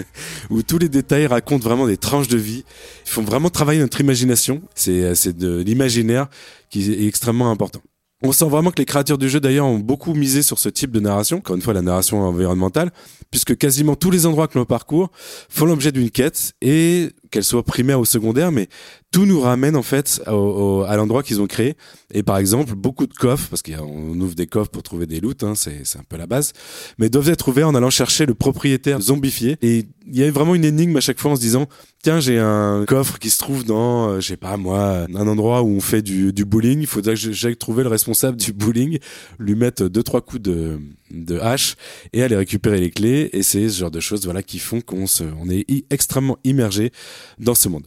[0.50, 2.62] où tous les détails racontent vraiment des tranches de vie.
[3.06, 4.60] Ils font vraiment travailler notre imagination.
[4.88, 6.28] Euh, c'est de l'imaginaire
[6.68, 7.80] qui est extrêmement important.
[8.22, 10.90] On sent vraiment que les créateurs du jeu d'ailleurs ont beaucoup misé sur ce type
[10.90, 12.90] de narration, encore une fois la narration environnementale,
[13.30, 15.10] puisque quasiment tous les endroits que l'on parcourt
[15.48, 18.68] font l'objet d'une quête, et qu'elle soit primaire ou secondaire, mais
[19.16, 21.74] tout nous ramène en fait au, au- à l'endroit qu'ils ont créé.
[22.12, 25.42] Et par exemple, beaucoup de coffres, parce qu'on ouvre des coffres pour trouver des loots,
[25.42, 26.52] hein, c'est un peu la base,
[26.98, 29.56] mais doivent être ouverts en allant chercher le propriétaire zombifié.
[29.62, 31.66] Et il y a vraiment une énigme à chaque fois en se disant,
[32.02, 35.62] tiens, j'ai un coffre qui se trouve dans, euh, je sais pas moi, un endroit
[35.62, 36.80] où on fait du, du bowling.
[36.80, 38.98] Il faudrait que j'aille trouver le responsable du bowling,
[39.38, 40.78] lui mettre deux trois coups de,
[41.10, 41.76] de hache
[42.12, 43.30] et aller récupérer les clés.
[43.32, 45.06] Et c'est ce genre de choses, voilà, qui font qu'on
[45.40, 46.92] on est extrêmement immergé
[47.38, 47.86] dans ce monde.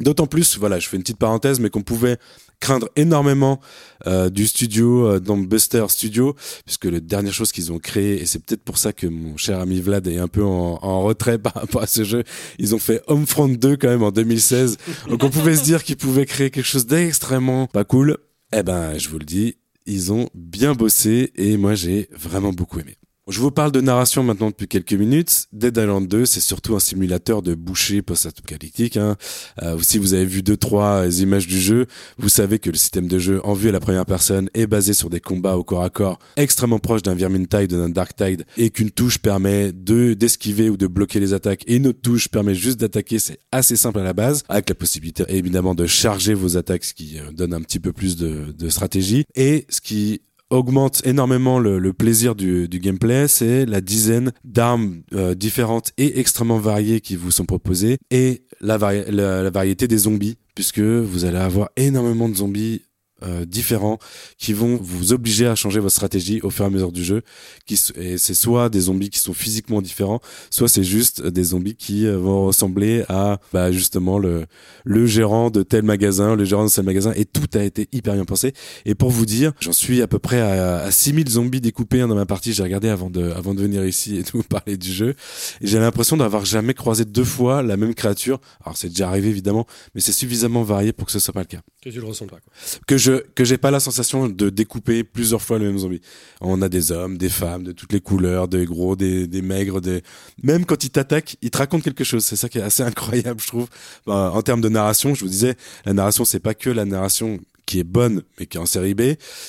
[0.00, 2.18] D'autant plus, voilà, je fais une petite parenthèse, mais qu'on pouvait
[2.60, 3.60] craindre énormément
[4.06, 6.34] euh, du studio euh, dans Buster Studio,
[6.64, 9.60] puisque la dernière chose qu'ils ont créé, et c'est peut-être pour ça que mon cher
[9.60, 12.24] ami Vlad est un peu en, en retrait par rapport à ce jeu,
[12.58, 14.76] ils ont fait Homefront 2 quand même en 2016,
[15.08, 18.18] donc on pouvait se dire qu'ils pouvaient créer quelque chose d'extrêmement pas cool.
[18.52, 22.80] Eh ben, je vous le dis, ils ont bien bossé, et moi j'ai vraiment beaucoup
[22.80, 22.96] aimé.
[23.28, 25.48] Je vous parle de narration maintenant depuis quelques minutes.
[25.52, 28.96] Dead Island 2, c'est surtout un simulateur de boucher post-apocalyptique.
[28.96, 29.16] Hein.
[29.62, 31.84] Euh, si vous avez vu deux trois euh, images du jeu,
[32.16, 34.94] vous savez que le système de jeu en vue à la première personne est basé
[34.94, 38.70] sur des combats au corps à corps extrêmement proches d'un Vermintide ou d'un Darktide et
[38.70, 42.54] qu'une touche permet de d'esquiver ou de bloquer les attaques et une autre touche permet
[42.54, 43.18] juste d'attaquer.
[43.18, 46.94] C'est assez simple à la base, avec la possibilité évidemment de charger vos attaques, ce
[46.94, 51.58] qui euh, donne un petit peu plus de, de stratégie et ce qui augmente énormément
[51.58, 57.30] le, plaisir du, gameplay, c'est la dizaine d'armes euh, différentes et extrêmement variées qui vous
[57.30, 62.82] sont proposées et la variété des zombies, puisque vous allez avoir énormément de zombies
[63.22, 63.98] euh, différents
[64.38, 67.22] qui vont vous obliger à changer votre stratégie au fur et à mesure du jeu.
[67.66, 71.74] Qui, et c'est soit des zombies qui sont physiquement différents, soit c'est juste des zombies
[71.74, 74.46] qui euh, vont ressembler à bah, justement le,
[74.84, 78.14] le gérant de tel magasin, le gérant de tel magasin, et tout a été hyper
[78.14, 78.52] bien pensé.
[78.84, 82.08] Et pour vous dire, j'en suis à peu près à, à 6000 zombies découpés hein,
[82.08, 82.52] dans ma partie.
[82.52, 85.14] J'ai regardé avant de, avant de venir ici et de vous parler du jeu.
[85.60, 88.40] Et j'ai l'impression d'avoir jamais croisé deux fois la même créature.
[88.64, 91.46] Alors c'est déjà arrivé évidemment, mais c'est suffisamment varié pour que ce soit pas le
[91.46, 91.60] cas.
[91.82, 92.36] Que tu le ressens pas.
[92.36, 92.52] Quoi.
[92.86, 96.00] Que je, que j'ai pas la sensation de découper plusieurs fois le même zombie.
[96.40, 99.80] On a des hommes, des femmes, de toutes les couleurs, des gros, des, des maigres,
[99.80, 100.02] des,
[100.42, 102.24] même quand ils t'attaquent, ils te racontent quelque chose.
[102.24, 103.68] C'est ça qui est assez incroyable, je trouve.
[104.06, 107.38] Ben, en termes de narration, je vous disais, la narration, c'est pas que la narration
[107.66, 109.02] qui est bonne, mais qui est en série B.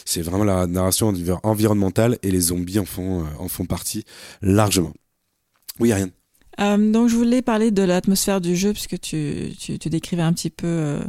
[0.05, 4.03] C'est vraiment la narration envi- environnementale et les zombies en font, euh, en font partie
[4.41, 4.93] largement.
[5.79, 6.11] Oui, Ariane.
[6.59, 10.33] Euh, donc je voulais parler de l'atmosphère du jeu puisque tu, tu, tu décrivais un
[10.33, 10.99] petit peu euh,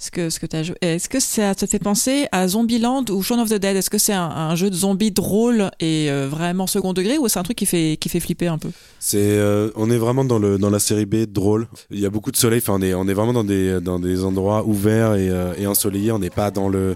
[0.00, 0.76] ce que ce que tu joué.
[0.80, 3.76] Est-ce que ça te fait penser à Zombieland ou Shaun of the Dead?
[3.76, 7.38] Est-ce que c'est un, jeu de zombies drôle et euh, vraiment second degré ou c'est
[7.38, 8.70] un truc qui fait qui fait flipper un peu?
[8.98, 11.68] C'est, euh, on est vraiment dans le dans la série B drôle.
[11.90, 12.62] Il y a beaucoup de soleil.
[12.68, 16.12] On est on est vraiment dans des dans des endroits ouverts et, euh, et ensoleillés.
[16.12, 16.94] On n'est pas dans le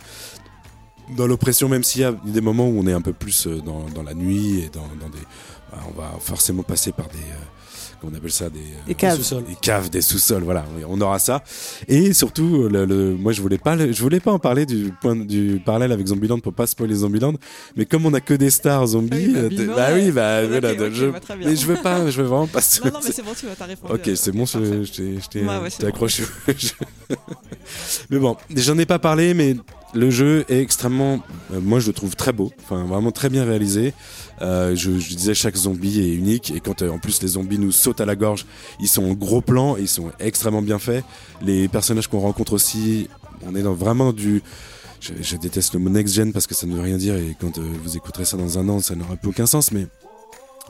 [1.15, 3.85] dans l'oppression, même s'il y a des moments où on est un peu plus dans,
[3.95, 5.19] dans la nuit et dans, des.
[5.71, 7.19] bah, on va forcément passer par des
[8.05, 9.17] qu'on appelle ça des, Des caves.
[9.19, 9.45] Sous-sol.
[9.45, 11.43] des caves, des sous-sols, voilà, oui, on aura ça.
[11.89, 15.17] Et surtout, le, le- moi je voulais pas, je voulais pas en parler du point
[15.17, 17.35] du parallèle avec Zombieland pour pas spoiler Zombieland,
[17.77, 20.41] mais comme on a que des stars zombies, Ah oui, bah, euh, bah oui, bah,
[20.45, 22.61] Ok, voilà, ok, je, bah, mais je veux pas, je veux vraiment pas.
[22.85, 23.93] Non, non, mais c'est bon, tu vas répondu.
[23.95, 24.93] Ok, c'est bon, je, je
[25.29, 25.87] t'ai- Ouais, ouais, euh, bon.
[25.89, 26.25] accroché.
[28.11, 29.57] mais bon, j'en ai pas parlé, mais
[29.95, 31.21] le jeu est extrêmement,
[31.53, 33.95] euh, moi je le trouve très beau, enfin vraiment très bien réalisé.
[34.43, 37.73] Euh, je, disais chaque zombie est unique et quand euh, en plus les zombies nous
[37.73, 38.47] sautent à la gorge,
[38.81, 41.05] ils sont en gros plan, et ils sont extrêmement bien faits.
[41.43, 43.09] Les personnages qu'on rencontre aussi,
[43.47, 44.43] on est dans vraiment du
[45.01, 47.37] je, je déteste le mot next gen parce que ça ne veut rien dire et
[47.39, 49.71] quand euh, vous écouterez ça dans un an, ça n'aura plus aucun sens.
[49.71, 49.87] Mais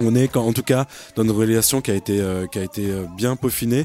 [0.00, 2.90] on est en tout cas dans une relation qui a été euh, qui a été
[2.90, 3.84] euh, bien peaufinée.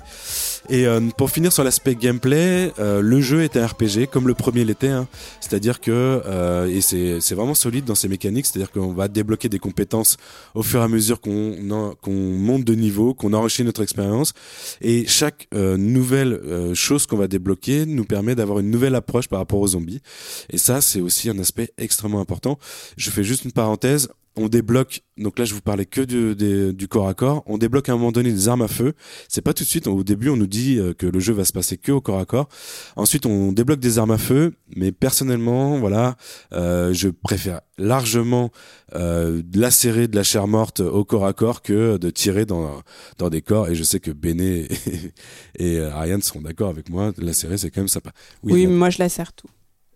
[0.69, 4.65] Et euh, pour finir sur l'aspect gameplay, le jeu est un RPG comme le premier
[4.65, 4.87] l'était.
[4.87, 5.07] hein.
[5.39, 8.45] C'est-à-dire que et c'est vraiment solide dans ses mécaniques.
[8.45, 10.17] C'est-à-dire qu'on va débloquer des compétences
[10.55, 14.33] au fur et à mesure qu'on qu'on monte de niveau, qu'on enrichit notre expérience.
[14.81, 19.59] Et chaque nouvelle chose qu'on va débloquer nous permet d'avoir une nouvelle approche par rapport
[19.59, 20.01] aux zombies.
[20.49, 22.59] Et ça, c'est aussi un aspect extrêmement important.
[22.97, 24.09] Je fais juste une parenthèse.
[24.41, 27.57] On débloque, donc là je vous parlais que du, des- du corps à corps, on
[27.57, 28.93] débloque à un moment donné des armes à feu.
[29.27, 31.43] C'est pas tout de suite, au début on nous dit euh, que le jeu va
[31.43, 32.47] se passer que au corps à corps.
[32.95, 36.15] Ensuite on débloque des armes à feu, mais personnellement, voilà,
[36.53, 38.49] euh, je préfère largement
[38.95, 42.81] euh, lacérer de la chair morte au corps à corps que de tirer dans,
[43.17, 43.67] dans des corps.
[43.67, 44.67] Et je sais que Béné
[45.59, 48.11] et, et Ariane seront d'accord avec moi, lacérer c'est quand même sympa.
[48.43, 48.73] Oui, Vlad.
[48.77, 49.49] moi je la sers tout.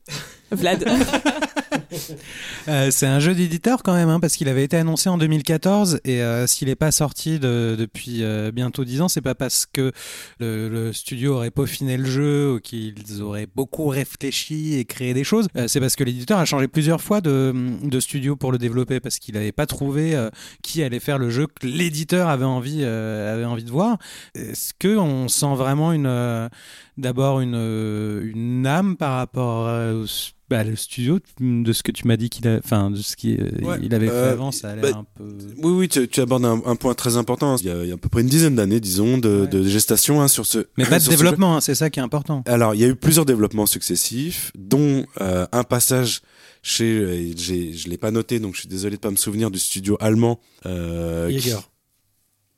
[0.51, 0.83] Vlad.
[2.69, 5.99] Euh, c'est un jeu d'éditeur quand même, hein, parce qu'il avait été annoncé en 2014
[6.05, 9.65] et euh, s'il n'est pas sorti de- depuis euh, bientôt 10 ans, c'est pas parce
[9.65, 9.91] que
[10.39, 15.47] le, studio aurait peaufiné le jeu ou qu'ils auraient beaucoup réfléchi et créé des choses.
[15.67, 19.35] C'est parce que l'éditeur a changé plusieurs fois de, studio pour le développer parce qu'il
[19.35, 20.17] n'avait pas trouvé
[20.61, 23.97] qui allait faire le jeu que l'éditeur avait envie avait envie de voir.
[24.35, 26.49] Est-ce que on sent vraiment une
[26.97, 30.05] d'abord une, une âme par rapport au
[30.53, 33.41] bah, le studio de ce que tu m'as dit qu'il a enfin de ce qu'il
[33.63, 35.23] Ouais, il avait fait euh, avant ça a l'air bah, un peu
[35.57, 37.55] Oui, oui, tu, tu abordes un, un point très important.
[37.57, 39.47] Il y, a, il y a à peu près une dizaine d'années, disons, de, Ouais.
[39.47, 40.67] de gestation hein, sur ce.
[40.77, 42.43] mais pas de ce développement hein, c'est ça qui est important.
[42.45, 46.21] Alors, il y a eu plusieurs développements successifs, dont euh, un passage
[46.61, 46.85] chez.
[46.99, 49.57] euh, j'ai- Je l'ai pas noté, donc je suis désolé de pas me souvenir du
[49.59, 50.39] studio allemand.
[50.67, 51.57] Euh, qui- Jäger.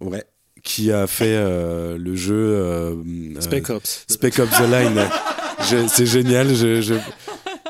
[0.01, 0.23] ouais.
[0.63, 2.33] Qui a fait euh, le jeu.
[2.35, 2.95] Euh,
[3.39, 4.03] Spec euh, Ops.
[4.09, 4.99] Spec Ops The Line.
[5.69, 6.53] Je- c'est génial.
[6.55, 6.81] Je,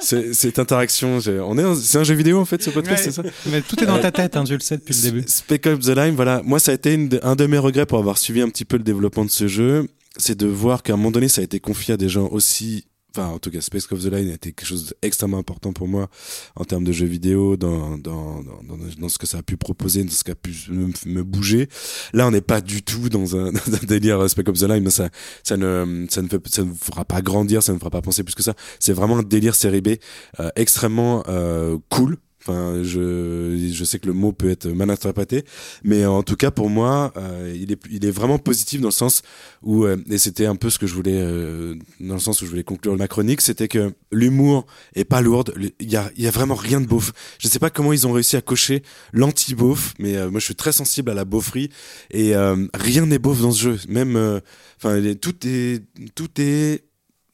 [0.02, 1.20] cette interaction.
[1.28, 3.12] on est, c'est un jeu vidéo en fait, ce podcast, Ouais.
[3.12, 5.24] c'est ça mais tout est dans ta tête hein, tu le sais depuis le début
[5.28, 6.41] Spec Ops The Line, voilà.
[6.43, 8.66] Moi, ça a été une de- un de mes regrets pour avoir suivi un petit
[8.66, 9.88] peu le développement de ce jeu.
[10.18, 12.86] C'est de voir qu'à un moment donné, ça a été confié à des gens aussi.
[13.18, 15.88] Enfin, en tout cas, Space of the Line a été quelque chose d'extrêmement important pour
[15.88, 16.09] moi
[16.57, 20.03] en termes de jeux vidéo, dans, dans, dans, dans, ce que ça a pu proposer,
[20.03, 21.70] dans ce qui a pu me, me bouger.
[22.11, 24.63] Là, on n'est pas du tout dans un, dans un délire euh, Spec of the
[24.63, 24.89] Line.
[24.89, 25.09] Ça,
[25.43, 28.01] ça ne, ça ne ça ne vous fera pas grandir, ça ne vous fera pas
[28.01, 28.53] penser plus que ça.
[28.80, 29.95] C'est vraiment un délire série B,
[30.41, 32.18] euh, extrêmement euh, cool.
[32.48, 35.46] Enfin, je, je sais que le mot peut être mal interprété,
[35.84, 38.93] mais en tout cas pour moi, euh, il est, il est vraiment positif dans le
[38.93, 39.24] sens
[39.64, 42.46] où, euh, et c'était un peu ce que je voulais, euh, dans le sens où
[42.46, 46.28] je voulais conclure ma chronique, c'était que l'humour est pas lourde, il y a, y
[46.28, 47.14] a vraiment rien de beauf.
[47.39, 50.56] Je sais pas comment ils ont réussi à cocher l'anti-beauf, mais euh, moi je suis
[50.56, 51.72] très sensible à la beaufrie
[52.12, 52.34] et
[52.76, 53.80] rien n'est beauf dans ce jeu.
[53.89, 54.41] Même,
[54.78, 55.84] enfin, tout est,
[56.14, 56.84] tout est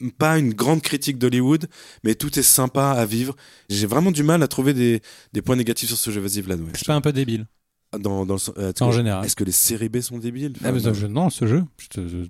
[0.09, 1.67] pas une grande critique d'Hollywood,
[2.03, 3.35] mais tout est sympa à vivre.
[3.69, 5.01] J'ai vraiment du mal à trouver des,
[5.33, 6.19] des points négatifs sur ce jeu.
[6.21, 6.59] Vas-y, Vlad.
[6.61, 6.71] ouais.
[6.73, 7.45] c'est pas un peu débile
[7.99, 10.53] Dans, dans le euh, en général Est-ce que les séries B sont débiles?
[10.63, 10.79] Ah, mais
[11.09, 12.25] non ce jeu je te- je-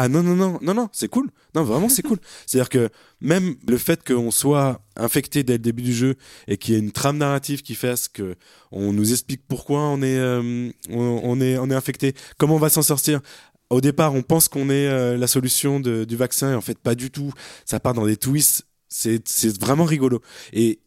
[0.00, 1.28] ah non, non, non, non, non, c'est cool.
[1.56, 2.18] Non, vraiment, c'est cool.
[2.46, 2.88] C'est-à-dire que
[3.20, 6.14] même le fait qu'on soit infecté dès le début du jeu
[6.46, 8.36] et qu'il y ait une trame narrative qui fasse que
[8.70, 12.58] on nous explique pourquoi on est, euh, on, on est, on est infecté, comment on
[12.60, 13.20] va s'en sortir.
[13.70, 16.78] Au départ, on pense qu'on est euh, la solution de- du vaccin et en fait,
[16.78, 17.32] pas du tout.
[17.66, 18.64] Ça part dans des twists.
[18.88, 19.20] C'est,
[19.60, 20.22] vraiment rigolo.
[20.54, 20.80] Et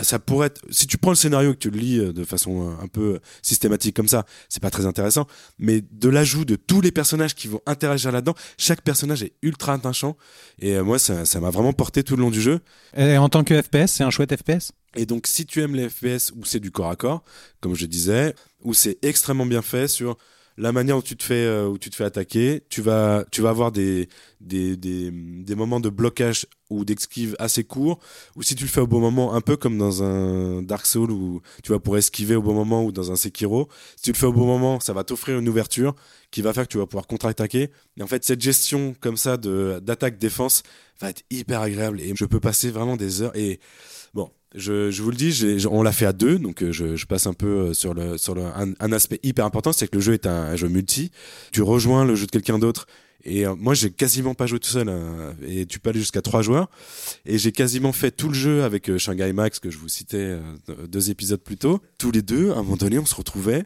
[0.00, 2.22] ça pourrait être, si tu prends le scénario et que tu le lis euh, de
[2.24, 5.26] façon euh, un peu systématique comme ça, c'est pas très intéressant.
[5.58, 9.74] Mais de l'ajout de tous les personnages qui vont interagir là-dedans, chaque personnage est ultra
[9.74, 10.16] attachant.
[10.60, 12.60] Et moi, ça, ça m'a vraiment porté tout le long du jeu.
[12.96, 15.88] Et en tant que FPS c'est un chouette FPS Et donc, si tu aimes les
[15.88, 17.24] FPS où c'est du corps à corps,
[17.60, 20.16] comme je disais, où c'est extrêmement bien fait sur
[20.56, 23.42] la manière où tu te fais, euh, où tu te fais attaquer, tu vas, tu
[23.42, 24.08] vas avoir des,
[24.40, 27.98] des, des, des moments de blocage ou d'esquive assez courts,
[28.36, 31.10] ou si tu le fais au bon moment, un peu comme dans un Dark Souls
[31.10, 34.16] où tu vas pouvoir esquiver au bon moment ou dans un Sekiro, si tu le
[34.16, 35.94] fais au bon moment, ça va t'offrir une ouverture
[36.30, 37.70] qui va faire que tu vas pouvoir contre-attaquer.
[37.96, 40.62] Et en fait, cette gestion comme ça de d'attaque-défense
[41.00, 43.58] va être hyper agréable et je peux passer vraiment des heures et
[44.54, 47.06] je, je vous le dis, j'ai- on l'a fait à deux, donc euh, je, je
[47.06, 50.00] passe un peu euh, sur le sur le un, aspect hyper important, c'est que le
[50.02, 51.12] jeu est un, jeu multi.
[51.52, 52.86] Tu rejoins le jeu de quelqu'un d'autre.
[53.22, 54.90] Et euh, moi, j'ai quasiment pas joué tout seul.
[55.46, 56.68] et tu peux aller jusqu'à trois joueurs.
[57.26, 60.38] Et j'ai quasiment fait tout le jeu avec Shanghai Max que je vous citais
[60.88, 61.80] deux épisodes plus tôt.
[61.98, 63.64] Tous les deux, à un moment donné, on se retrouvait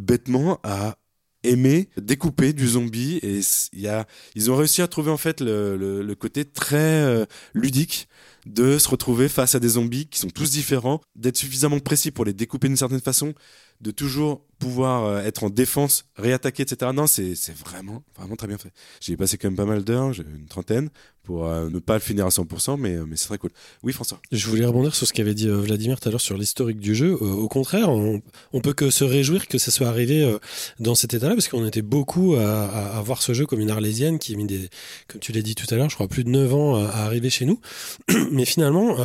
[0.00, 0.98] bêtement à
[1.44, 3.40] aimer découper du zombie et
[3.72, 8.08] y a ils ont réussi à trouver en fait le, le, le côté très ludique
[8.46, 12.24] de se retrouver face à des zombies qui sont tous différents d'être suffisamment précis pour
[12.24, 13.34] les découper d'une certaine façon
[13.80, 18.58] de toujours pouvoir euh, être en défense réattaquer etc non c'est vraiment vraiment très bien
[18.58, 20.90] fait j'ai passé quand même pas mal d'heures j'ai une trentaine
[21.22, 23.50] pour euh, ne pas le finir à 100% mais euh, mais c'est très cool
[23.82, 26.78] oui François Je voulais rebondir sur ce qu'avait dit Vladimir tout à l'heure sur l'historique
[26.78, 27.12] du jeu.
[27.12, 28.20] Au contraire, on,
[28.52, 30.38] on peut que se réjouir que ça soit arrivé
[30.78, 34.34] dans cet état-là, parce qu'on était beaucoup à, voir ce jeu comme une arlésienne qui
[34.34, 34.68] a mis des,
[35.08, 37.04] comme tu l'as dit tout à l'heure, je crois plus de 9 ans à, à
[37.04, 37.60] arriver chez nous.
[38.30, 38.96] Mais finalement,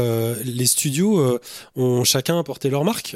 [0.43, 1.39] les studios
[1.76, 3.16] ont chacun apporté leur marque.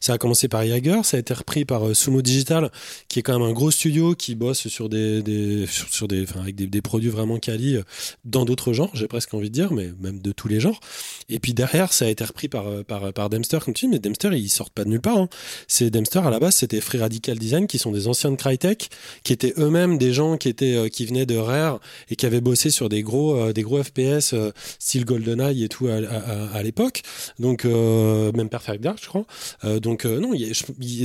[0.00, 2.70] Ça a commencé par Jaeger, ça a été repris par euh, Sumo Digital,
[3.08, 6.82] qui est quand même un gros studio qui bosse sur des, sur, des, avec des,
[6.82, 7.82] produits vraiment quali euh,
[8.24, 10.80] dans d'autres genres, j'ai presque envie de dire, mais même de tous les genres.
[11.28, 13.90] Et puis derrière, ça a été repris par, euh, par, par Dempster, comme tu dis,
[13.90, 15.18] mais Dempster, ils sortent pas de nulle part.
[15.18, 15.28] Hein.
[15.66, 18.90] C'est Dempster, à la base, c'était Free Radical Design, qui sont des anciens de Crytek,
[19.22, 21.80] qui étaient eux-mêmes des gens qui étaient, qui venaient de Rare
[22.10, 24.34] et qui avaient bossé sur des gros, des gros FPS,
[24.78, 27.02] style GoldenEye et tout à, l'époque.
[27.38, 29.26] Donc, même Perfect Dark, je crois.
[29.80, 30.32] Donc, non,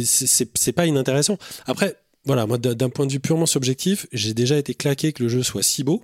[0.03, 1.37] c'est- c'est pas inintéressant.
[1.65, 5.29] Après, voilà, moi, d'un point de vue purement subjectif, j'ai déjà été claqué que le
[5.29, 6.03] jeu soit si beau.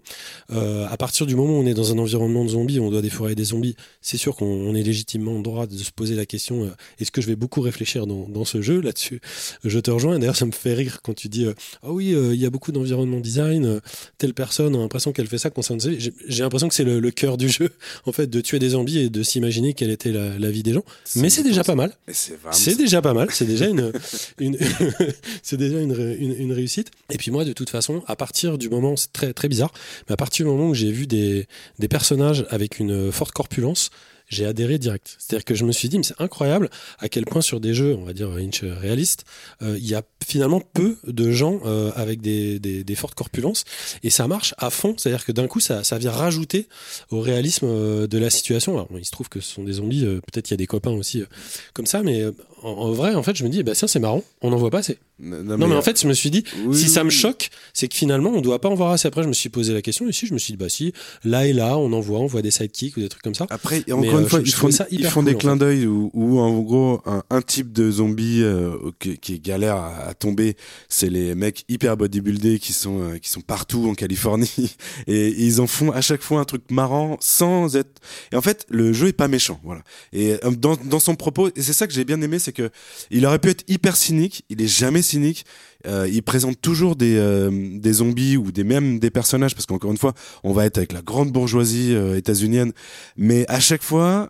[0.52, 3.02] Euh, à partir du moment où on est dans un environnement de zombies, on doit
[3.02, 6.26] défourailler des zombies, c'est sûr qu'on on est légitimement en droit de se poser la
[6.26, 9.22] question euh, est-ce que je vais beaucoup réfléchir dans, dans ce jeu là-dessus?
[9.64, 10.20] Je te rejoins.
[10.20, 11.54] D'ailleurs, ça me fait rire quand tu dis euh,
[11.84, 13.80] ah oui, euh, il y a beaucoup d'environnement design.
[14.18, 15.80] telle personne a l'impression qu'elle fait ça concernant.
[15.80, 17.70] J'ai j'ai l'impression que c'est le, le cœur du jeu,
[18.06, 20.74] en fait, de tuer des zombies et de s'imaginer quelle était la, la vie des
[20.74, 20.84] gens.
[21.16, 21.94] Mais c'est déjà pas mal.
[22.12, 23.92] C'est déjà pas mal, c'est déjà une,
[24.40, 24.58] une
[25.44, 26.92] c'est déjà une, une, une réussite.
[27.10, 29.72] Et puis moi, de toute façon, à partir du moment, c'est très très bizarre,
[30.08, 31.48] mais à partir du moment où j'ai vu des,
[31.80, 33.90] des personnages avec une forte corpulence,
[34.30, 35.16] j'ai adhéré direct.
[35.18, 37.96] C'est-à-dire que je me suis dit, mais c'est incroyable à quel point sur des jeux,
[37.96, 39.26] on va dire inch réalistes,
[39.62, 43.64] euh, il y a finalement peu de gens euh, avec des, des, fortes corpulences
[44.04, 44.94] et ça marche à fond.
[44.98, 46.68] C'est-à-dire que d'un coup, ça, ça vient rajouter
[47.10, 48.74] au réalisme euh, de la situation.
[48.74, 50.68] Alors, il se trouve que ce sont des zombies, euh, peut-être qu'il y a des
[50.68, 51.26] copains aussi euh,
[51.74, 52.32] comme ça, mais euh,
[52.64, 54.70] en, en vrai, en fait, je me dis, bah tiens, c'est marrant, on n'en voit
[54.70, 54.98] pas assez.
[55.20, 57.88] non, Non, mais en fait, je me suis dit, oui, si ça me choque, c'est
[57.88, 59.08] que finalement, on doit pas en voir assez.
[59.08, 60.94] Après, je me suis posé la question, ici, je me suis dit, bah si,
[61.24, 63.48] là et là, on en voit, on voit des sidekicks ou des trucs comme ça.
[63.50, 65.86] Après, Mais, encore euh, une fois, ils font, ça ils font cool, des clins d'œil
[65.86, 70.14] où, où, en gros, un, un type de zombie euh, qui, qui galère à, à
[70.14, 70.56] tomber,
[70.88, 74.76] c'est les mecs hyper bodybuildés qui sont, euh, qui sont partout en Californie.
[75.08, 78.02] Et, et ils en font à chaque fois un truc marrant sans être...
[78.32, 79.82] Et en fait, le jeu est pas méchant, voilà.
[80.14, 82.70] Et dans, dans son propos, et c'est ça que j'ai bien aimé, c'est que
[83.12, 85.46] il aurait pu être hyper cynique, il est jamais cynique.
[85.88, 89.92] Euh, il présente toujours des, euh, des zombies ou des même des personnages parce qu'encore
[89.92, 92.74] une fois on va être avec la grande bourgeoisie euh, états-unienne
[93.16, 94.30] mais à chaque fois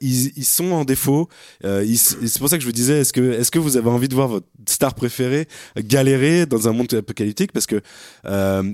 [0.00, 1.28] ils, sont en défaut
[1.60, 3.12] c'est pour ça que je vous disais est-ce
[3.50, 7.50] que vous avez envie de voir votre star préférée galérer dans un monde apocalyptique?
[7.50, 7.80] Parce que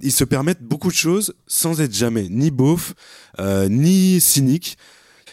[0.02, 2.92] ils se permettent beaucoup de choses sans être jamais ni beauf
[3.70, 4.76] ni cynique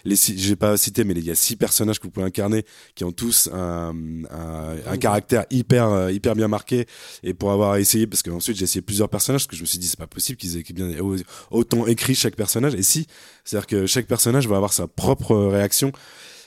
[0.05, 2.65] les six- j'ai pas cité mais il y a six personnages que vous pouvez incarner
[2.95, 3.93] qui ont tous un,
[4.29, 6.85] un, un caractère hyper euh, hyper bien marqué.
[7.23, 9.67] Et pour avoir essayé parce que ensuite j'ai essayé plusieurs personnages parce que je me
[9.67, 10.89] suis dit c'est pas possible qu'ils aient bien
[11.51, 12.75] autant écrit chaque personnage.
[12.75, 13.07] Et si
[13.43, 15.91] c'est à dire que chaque personnage va avoir sa propre réaction.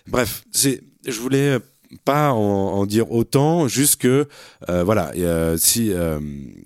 [0.06, 1.58] Bref c'est je voulais
[2.04, 4.26] pas en, en dire autant juste que
[4.68, 6.20] euh, voilà euh, si euh,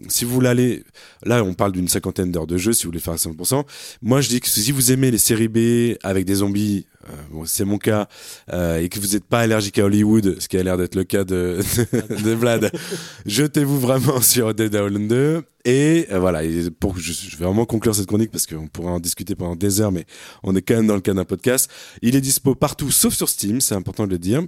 [0.09, 0.85] si vous l'allez
[1.25, 3.65] là on parle d'une cinquantaine d'heures de jeu si vous voulez faire à 100%
[4.03, 7.45] moi je dis que si vous aimez les séries B avec des zombies euh, bon,
[7.47, 8.09] c'est mon cas
[8.53, 11.05] euh, et que vous n'êtes pas allergique à Hollywood ce qui a l'air d'être le
[11.05, 11.61] cas de,
[12.25, 12.73] de, Vlad
[13.27, 17.65] jetez-vous vraiment sur Dead Island 2 et euh, voilà et pour je, je vais vraiment
[17.65, 20.05] conclure cette chronique parce qu'on pourrait en discuter pendant des heures mais
[20.43, 21.71] on est quand même dans le cas d'un podcast.
[22.03, 24.43] Il est dispo partout sauf sur Steam c'est important de le dire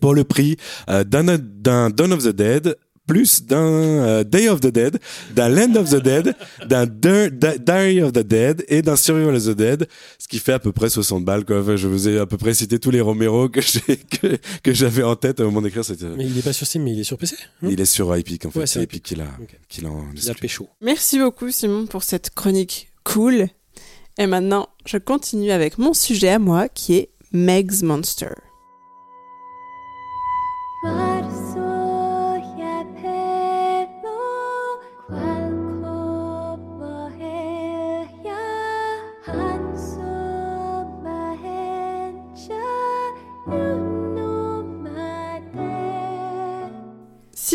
[0.00, 0.56] pour le prix
[0.88, 4.96] euh, d'un Dawn of the Dead plus d'un euh, Day of the Dead,
[5.34, 6.36] d'un Land of the Dead,
[6.68, 9.88] d'un Di- Di- Diary of the Dead et d'un Survival of the Dead,
[10.20, 11.44] ce qui fait à peu près 60 balles.
[11.44, 11.60] Quoi.
[11.60, 13.58] Enfin, je vous ai à peu près cité tous les Romero que
[14.20, 16.02] que, que j'avais en tête au moment d'écrire cette.
[16.02, 17.34] Mais il est pas sur Steam, mais il est sur PC.
[17.62, 17.68] hein?
[17.68, 19.58] Il est sur Epic en fait, Ouais, c'est Epic qui l'a Ok.
[19.68, 20.68] qui l'a pécho.
[20.80, 23.48] Merci beaucoup Simon pour cette chronique cool.
[24.16, 28.28] Et maintenant, je continue avec mon sujet à moi qui est Meg's Monster.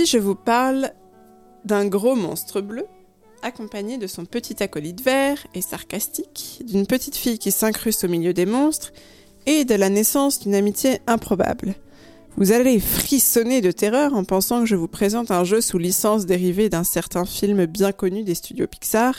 [0.06, 0.91] Je vous parle
[1.66, 2.86] d'un gros monstre bleu,
[3.41, 8.32] accompagné de son petit acolyte vert et sarcastique, d'une petite fille qui s'incruste au milieu
[8.32, 8.93] des monstres,
[9.48, 11.74] et de la naissance d'une amitié improbable.
[12.36, 16.28] Vous allez frissonner de terreur en pensant que je vous présente un jeu sous licence
[16.28, 19.16] dérivée d'un certain film bien connu des studios Pixar,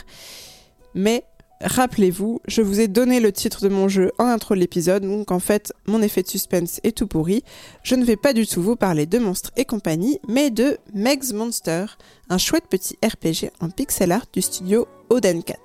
[0.95, 1.25] mais
[1.61, 5.31] rappelez-vous, je vous ai donné le titre de mon jeu en intro de l'épisode, donc
[5.31, 7.43] en fait, mon effet de suspense est tout pourri.
[7.83, 11.33] Je ne vais pas du tout vous parler de monstres et compagnie, mais de Meg's
[11.33, 11.85] Monster,
[12.29, 15.55] un chouette petit RPG en pixel art du studio Odencat.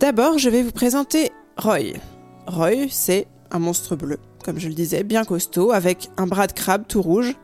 [0.00, 1.94] D'abord, je vais vous présenter Roy.
[2.46, 6.52] Roy, c'est un monstre bleu, comme je le disais, bien costaud, avec un bras de
[6.52, 7.34] crabe tout rouge,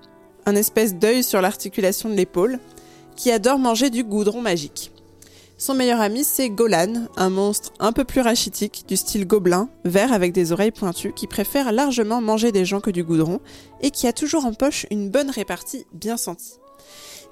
[0.46, 2.58] un espèce d'œil sur l'articulation de l'épaule,
[3.16, 4.92] qui adore manger du goudron magique.
[5.60, 10.12] Son meilleur ami, c'est Golan, un monstre un peu plus rachitique, du style gobelin, vert
[10.12, 13.40] avec des oreilles pointues, qui préfère largement manger des gens que du goudron,
[13.80, 16.60] et qui a toujours en poche une bonne répartie bien sentie.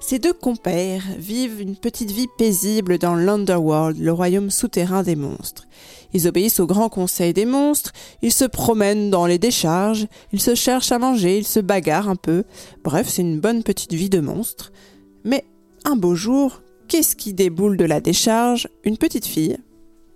[0.01, 5.65] Ces deux compères vivent une petite vie paisible dans l'Underworld, le royaume souterrain des monstres.
[6.11, 10.53] Ils obéissent au grand conseil des monstres, ils se promènent dans les décharges, ils se
[10.53, 12.43] cherchent à manger, ils se bagarrent un peu.
[12.83, 14.73] Bref, c'est une bonne petite vie de monstre.
[15.23, 15.45] Mais
[15.85, 18.67] un beau jour, qu'est-ce qui déboule de la décharge?
[18.83, 19.57] Une petite fille,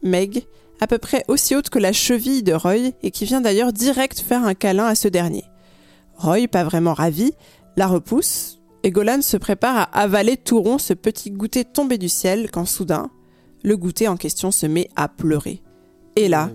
[0.04, 0.46] Meg,
[0.80, 4.20] à peu près aussi haute que la cheville de Roy et qui vient d'ailleurs direct
[4.20, 5.44] faire un câlin à ce dernier.
[6.16, 7.34] Roy, pas vraiment ravi,
[7.78, 12.10] la repousse et Golan se prépare à avaler tout rond ce petit goûter tombé du
[12.10, 13.12] ciel quand soudain,
[13.64, 15.62] le goûter en question se met à pleurer.
[16.16, 16.50] Et là,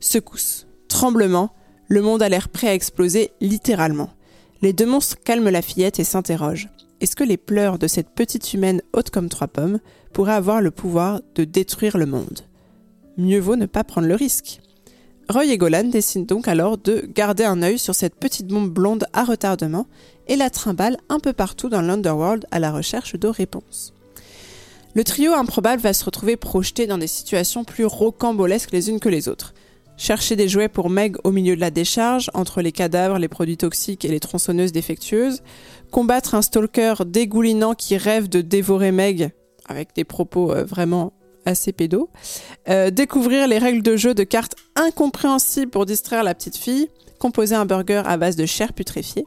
[0.00, 1.50] secousse, tremblement,
[1.88, 4.10] le monde a l'air prêt à exploser littéralement.
[4.60, 6.68] Les deux monstres calment la fillette et s'interrogent.
[7.00, 9.80] Est-ce que les pleurs de cette petite humaine haute comme trois pommes
[10.14, 12.40] pourraient avoir le pouvoir de détruire le monde?
[13.18, 14.60] Mieux vaut ne pas prendre le risque.
[15.28, 19.06] Roy et Golan décident donc alors de garder un œil sur cette petite bombe blonde
[19.12, 19.86] à retardement
[20.26, 23.92] et la trimballent un peu partout dans l'Underworld à la recherche de réponses.
[24.94, 29.10] Le trio improbable va se retrouver projeté dans des situations plus rocambolesques les unes que
[29.10, 29.52] les autres.
[29.98, 33.56] Chercher des jouets pour Meg au milieu de la décharge, entre les cadavres, les produits
[33.56, 35.42] toxiques et les tronçonneuses défectueuses.
[35.96, 39.30] Combattre un stalker dégoulinant qui rêve de dévorer Meg,
[39.64, 41.14] avec des propos euh, vraiment
[41.46, 42.10] assez pédos.
[42.68, 46.90] Euh, découvrir les règles de jeu de cartes incompréhensibles pour distraire la petite fille.
[47.18, 49.24] Composer un burger à base de chair putréfiée.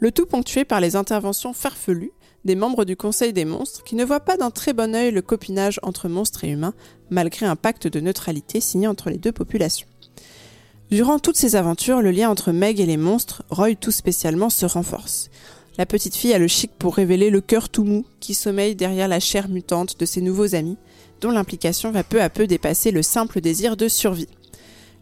[0.00, 2.10] Le tout ponctué par les interventions farfelues
[2.44, 5.22] des membres du Conseil des monstres qui ne voient pas d'un très bon œil le
[5.22, 6.74] copinage entre monstres et humains,
[7.10, 9.86] malgré un pacte de neutralité signé entre les deux populations.
[10.90, 14.66] Durant toutes ces aventures, le lien entre Meg et les monstres, Roy tout spécialement, se
[14.66, 15.30] renforce.
[15.78, 19.08] La petite fille a le chic pour révéler le cœur tout mou qui sommeille derrière
[19.08, 20.76] la chair mutante de ses nouveaux amis,
[21.20, 24.28] dont l'implication va peu à peu dépasser le simple désir de survie.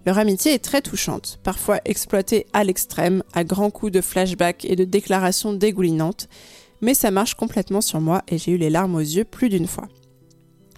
[0.07, 4.77] Leur amitié est très touchante, parfois exploitée à l'extrême, à grands coups de flashbacks et
[4.77, 6.29] de déclarations dégoulinantes,
[6.81, 9.67] mais ça marche complètement sur moi et j'ai eu les larmes aux yeux plus d'une
[9.67, 9.89] fois.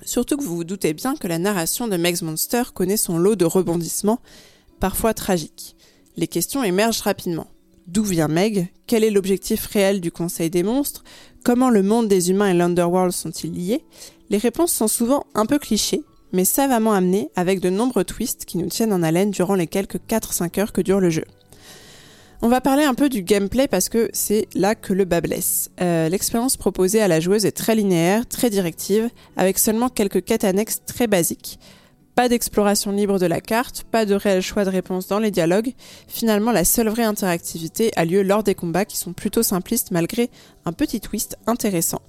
[0.04, 3.36] Surtout que vous vous doutez bien que la narration de Meg's Monster connaît son lot
[3.36, 4.20] de rebondissements,
[4.80, 5.76] parfois tragiques.
[6.16, 7.48] Les questions émergent rapidement.
[7.92, 11.02] D'où vient Meg Quel est l'objectif réel du Conseil des monstres
[11.44, 13.84] Comment le monde des humains et l'Underworld sont-ils liés
[14.28, 18.58] Les réponses sont souvent un peu clichés, mais savamment amenées avec de nombreux twists qui
[18.58, 21.24] nous tiennent en haleine durant les quelques 4-5 heures que dure le jeu.
[22.42, 25.72] On va parler un peu du gameplay parce que c'est là que le bas blesse.
[25.80, 30.44] Euh, L'expérience proposée à la joueuse est très linéaire, très directive, avec seulement quelques quêtes
[30.44, 31.58] annexes très basiques.
[32.14, 35.72] Pas d'exploration libre de la carte, pas de réel choix de réponse dans les dialogues.
[36.08, 40.30] Finalement, la seule vraie interactivité a lieu lors des combats qui sont plutôt simplistes malgré
[40.64, 42.02] un petit twist intéressant.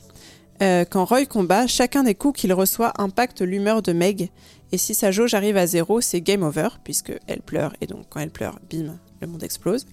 [0.61, 4.29] Euh, quand Roy combat, chacun des coups qu'il reçoit impacte l'humeur de Meg,
[4.71, 8.05] et si sa jauge arrive à zéro, c'est game over, puisque elle pleure, et donc
[8.09, 9.85] quand elle pleure, bim, le monde explose.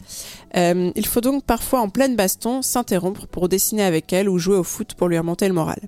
[0.57, 4.57] Euh, il faut donc parfois en pleine baston s'interrompre pour dessiner avec elle ou jouer
[4.57, 5.81] au foot pour lui remonter le moral.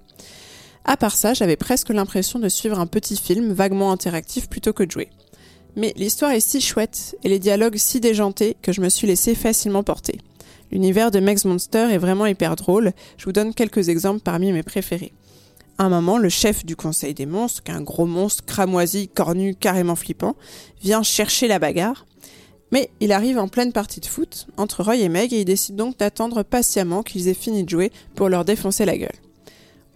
[0.84, 4.82] À part ça, j'avais presque l'impression de suivre un petit film vaguement interactif plutôt que
[4.82, 5.10] de jouer.
[5.76, 9.34] Mais l'histoire est si chouette et les dialogues si déjantés que je me suis laissé
[9.34, 10.18] facilement porter.
[10.72, 14.62] L'univers de Meg's Monster est vraiment hyper drôle, je vous donne quelques exemples parmi mes
[14.62, 15.12] préférés.
[15.78, 20.36] Un moment, le chef du conseil des monstres, un gros monstre cramoisi, cornu, carrément flippant,
[20.82, 22.06] vient chercher la bagarre.
[22.72, 25.76] Mais il arrive en pleine partie de foot entre Roy et Meg et il décide
[25.76, 29.08] donc d'attendre patiemment qu'ils aient fini de jouer pour leur défoncer la gueule.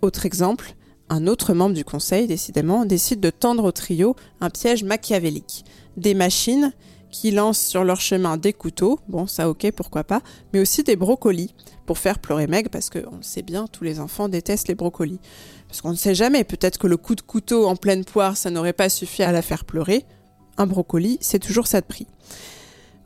[0.05, 0.75] Autre exemple,
[1.09, 5.65] un autre membre du conseil, décidément, décide de tendre au trio un piège machiavélique.
[5.97, 6.75] Des machines
[7.11, 10.21] qui lancent sur leur chemin des couteaux, bon ça ok pourquoi pas,
[10.53, 11.55] mais aussi des brocolis
[11.87, 15.21] pour faire pleurer Meg parce qu'on le sait bien, tous les enfants détestent les brocolis.
[15.69, 18.51] Parce qu'on ne sait jamais, peut-être que le coup de couteau en pleine poire ça
[18.51, 20.05] n'aurait pas suffi à la faire pleurer.
[20.59, 22.07] Un brocoli, c'est toujours ça de prix.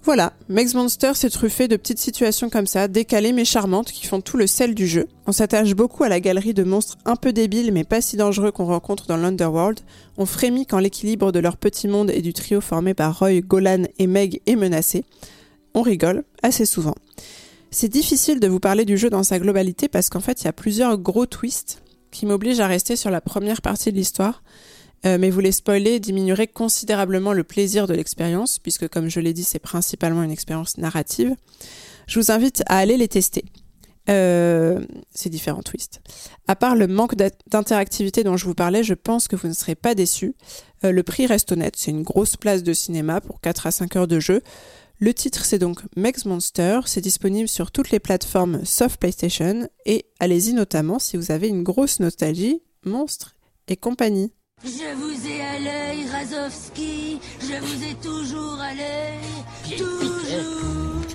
[0.08, 4.22] Voilà, Megs Monster s'est truffé de petites situations comme ça, décalées mais charmantes, qui font
[4.22, 5.06] tout le sel du jeu.
[5.26, 8.50] On s'attache beaucoup à la galerie de monstres un peu débiles mais pas si dangereux
[8.50, 9.80] qu'on rencontre dans l'Underworld.
[10.16, 13.82] On frémit quand l'équilibre de leur petit monde et du trio formé par Roy, Golan
[13.98, 15.04] et Meg est menacé.
[15.74, 16.94] On rigole, assez souvent.
[17.70, 20.48] C'est difficile de vous parler du jeu dans sa globalité parce qu'en fait il y
[20.48, 21.82] a plusieurs gros twists
[22.12, 24.42] qui m'obligent à rester sur la première partie de l'histoire.
[25.06, 29.32] Euh, mais vous les spoiler diminuerait considérablement le plaisir de l'expérience, puisque comme je l'ai
[29.32, 31.34] dit, c'est principalement une expérience narrative.
[32.06, 33.44] Je vous invite à aller les tester.
[34.10, 36.00] Euh, ces différents twists.
[36.46, 39.52] À part le manque d'in- d'interactivité dont je vous parlais, je pense que vous ne
[39.52, 40.34] serez pas déçus.
[40.82, 43.96] Euh, le prix reste honnête, c'est une grosse place de cinéma pour 4 à 5
[43.96, 44.40] heures de jeu.
[44.98, 50.06] Le titre c'est donc Megs Monster, c'est disponible sur toutes les plateformes sauf PlayStation et
[50.20, 53.34] allez-y notamment si vous avez une grosse nostalgie, monstres
[53.68, 54.32] et compagnie.
[54.64, 57.18] Je vous ai à l'œil, Razovski.
[57.40, 59.76] Je vous ai toujours à l'œil.
[59.78, 61.06] Toujours.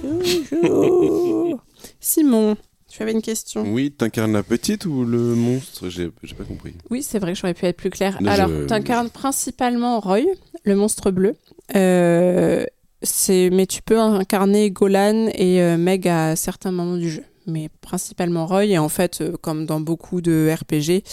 [0.49, 1.59] Toujours.
[1.99, 2.55] Simon,
[2.89, 5.89] tu avais une question Oui, t'incarnes la petite ou le monstre?
[5.89, 6.73] J'ai pas compris.
[6.89, 8.17] Oui, c'est vrai que j'aurais pu être plus clair.
[8.21, 10.21] Non, Alors, je- tu incarnes principalement Roy,
[10.63, 11.35] le monstre bleu.
[11.75, 12.65] Euh,
[13.01, 17.23] c'est- mais tu peux incarner Golan et euh, Meg à certains moments du jeu.
[17.45, 18.65] Mais principalement Roy.
[18.67, 21.03] Et en fait, euh, comme dans beaucoup de RPG,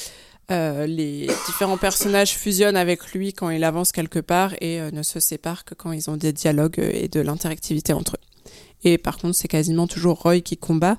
[0.51, 5.03] euh, les différents personnages fusionnent avec lui quand il avance quelque part et euh, ne
[5.03, 8.51] se séparent que quand ils ont des dialogues euh, et de l'interactivité entre eux.
[8.83, 10.99] Et par contre, c'est quasiment toujours Roy qui combat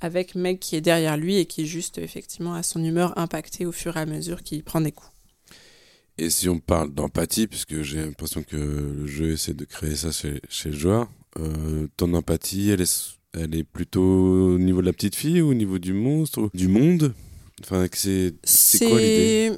[0.00, 3.72] avec Meg qui est derrière lui et qui juste effectivement a son humeur impactée au
[3.72, 5.12] fur et à mesure qu'il prend des coups.
[6.16, 10.10] Et si on parle d'empathie, puisque j'ai l'impression que le jeu essaie de créer ça
[10.10, 11.08] chez, le joueur,
[11.96, 14.02] ton empathie, elle est, elle est plutôt
[14.54, 17.14] au niveau de la petite fille ou au niveau du monstre, du monde?
[17.62, 18.34] Enfin, c'est
[18.88, 19.52] quoi l'idée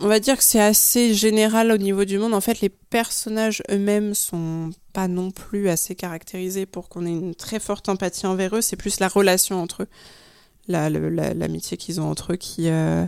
[0.00, 2.34] On va dire que c'est assez général au niveau du monde.
[2.34, 7.34] En fait, les personnages eux-mêmes sont pas non plus assez caractérisés pour qu'on ait une
[7.34, 8.60] très forte empathie envers eux.
[8.60, 9.88] C'est plus la relation entre eux,
[10.68, 13.06] la- le- la- l'amitié qu'ils ont entre eux qui, euh,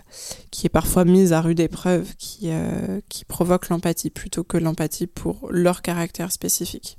[0.50, 5.06] qui est parfois mise à rude épreuve, qui, euh, qui provoque l'empathie plutôt que l'empathie
[5.06, 6.96] pour leur caractère spécifique.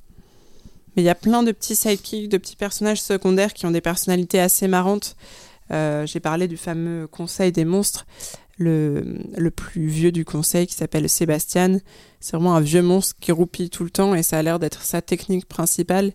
[0.96, 3.82] Mais il y a plein de petits sidekicks, de petits personnages secondaires qui ont des
[3.82, 5.16] personnalités assez marrantes.
[5.72, 8.06] Euh, J'ai parlé du fameux Conseil des monstres,
[8.58, 11.80] le, plus vieux du conseil qui s'appelle Sébastien.
[12.20, 14.84] C'est vraiment un vieux monstre qui roupille tout le temps et ça a l'air d'être
[14.84, 16.12] sa technique principale.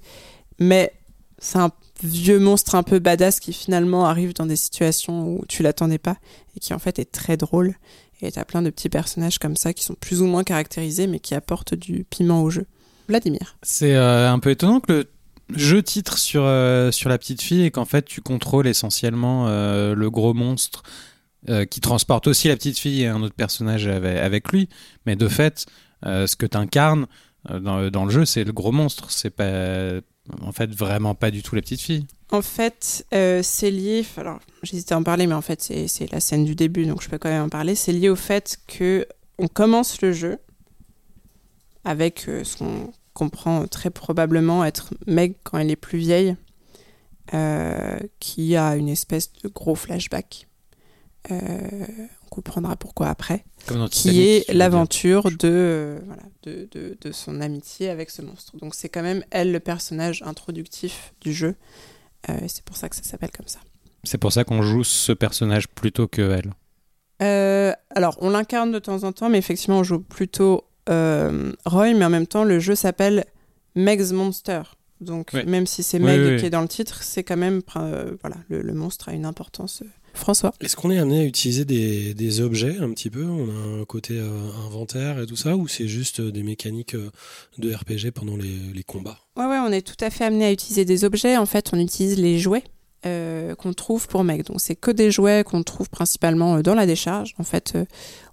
[0.58, 0.92] Mais
[1.38, 1.70] c'est un
[2.02, 6.16] vieux monstre un peu badass qui finalement arrive dans des situations où tu l'attendais pas
[6.56, 7.74] et qui en fait est très drôle.
[8.22, 11.20] Et t'as plein de petits personnages comme ça qui sont plus ou moins caractérisés mais
[11.20, 12.66] qui apportent du piment au jeu.
[13.08, 13.56] Vladimir.
[13.62, 15.08] C'est euh, un peu étonnant que le
[15.54, 19.94] jeu titre sur, euh, sur la petite fille et qu'en fait tu contrôles essentiellement euh,
[19.94, 20.82] le gros monstre
[21.48, 24.68] euh, qui transporte aussi la petite fille et un autre personnage avec, lui.
[25.06, 25.66] Mais de fait,
[26.02, 27.06] ce que tu incarnes
[27.48, 29.12] dans, dans le jeu, c'est le gros monstre.
[29.12, 30.00] C'est pas
[30.42, 32.06] en fait vraiment pas du tout la petite fille.
[32.32, 34.04] En fait, c'est lié.
[34.16, 37.08] Alors, j'hésitais à en parler, mais en fait, c'est la scène du début, donc je
[37.08, 37.76] peux quand même en parler.
[37.76, 39.06] C'est lié au fait que
[39.38, 40.38] on commence le jeu
[41.84, 42.28] avec
[42.58, 46.36] qu'on comprend très probablement être Meg quand elle est plus vieille,
[47.32, 50.46] euh, qui a une espèce de gros flashback.
[51.32, 51.86] Euh,
[52.24, 53.44] on comprendra pourquoi après.
[53.66, 58.56] Comme Qui est l'aventure de, euh, voilà, de, de, de son amitié avec ce monstre.
[58.58, 61.56] Donc c'est quand même elle le personnage introductif du jeu.
[62.28, 63.60] Et c'est pour ça que ça s'appelle comme ça.
[64.02, 66.52] C'est pour ça qu'on joue ce personnage plutôt que elle.
[67.90, 72.04] Alors, on l'incarne de temps en temps, mais effectivement, on joue plutôt euh, Roy, mais
[72.04, 73.24] en même temps, le jeu s'appelle
[73.74, 74.62] Meg's Monster.
[75.00, 76.40] Donc, même si c'est Meg oui, oui.
[76.40, 77.60] qui est dans le titre, c'est quand même.
[77.76, 79.82] euh, voilà, le, le monstre a une importance.
[80.14, 83.24] François Est-ce qu'on est amené à utiliser des, des objets un petit peu?
[83.26, 84.30] On a un côté euh,
[84.66, 87.10] inventaire et tout ça Ou c'est juste euh, des mécaniques euh,
[87.58, 89.18] de RPG pendant les, les combats?
[89.36, 91.36] Ouais, ouais, on est tout à fait amené à utiliser des objets.
[91.36, 92.64] En fait, on utilise les jouets
[93.04, 94.44] euh, qu'on trouve pour Meg.
[94.44, 97.34] Donc, c'est que des jouets qu'on trouve principalement euh, dans la décharge.
[97.38, 97.84] En fait, euh,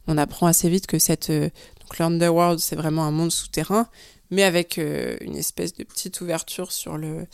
[0.08, 1.30] on apprend assez vite que cette.
[1.32, 1.50] euh,
[1.94, 3.88] donc, l'Underworld, c'est vraiment un monde souterrain,
[4.32, 7.26] mais avec euh, une espèce de petite ouverture sur le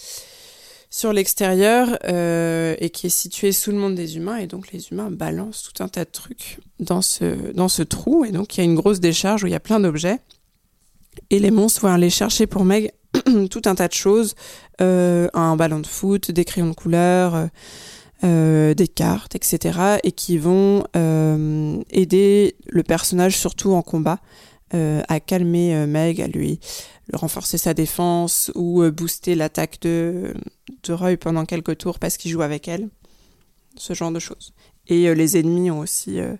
[0.91, 4.89] sur l'extérieur euh, et qui est situé sous le monde des humains et donc les
[4.89, 8.61] humains balancent tout un tas de trucs dans ce dans ce trou et donc il
[8.61, 10.17] y a une grosse décharge où il y a plein d'objets
[11.29, 12.91] et les monstres vont aller chercher pour Meg
[13.51, 14.33] tout un tas de choses,
[14.81, 17.49] euh, un ballon de foot, des crayons de couleur,
[18.21, 19.99] des cartes, etc.
[20.03, 20.83] et qui vont
[21.91, 24.19] aider le personnage, surtout en combat,
[24.71, 26.59] à calmer euh, Meg, à lui
[27.13, 30.33] renforcer sa défense ou euh, booster l'attaque de,
[30.87, 32.89] Roy pendant quelques tours parce qu'il joue avec elle.
[33.77, 34.53] Ce genre de choses.
[34.87, 36.35] Et euh, les ennemis ont aussi euh,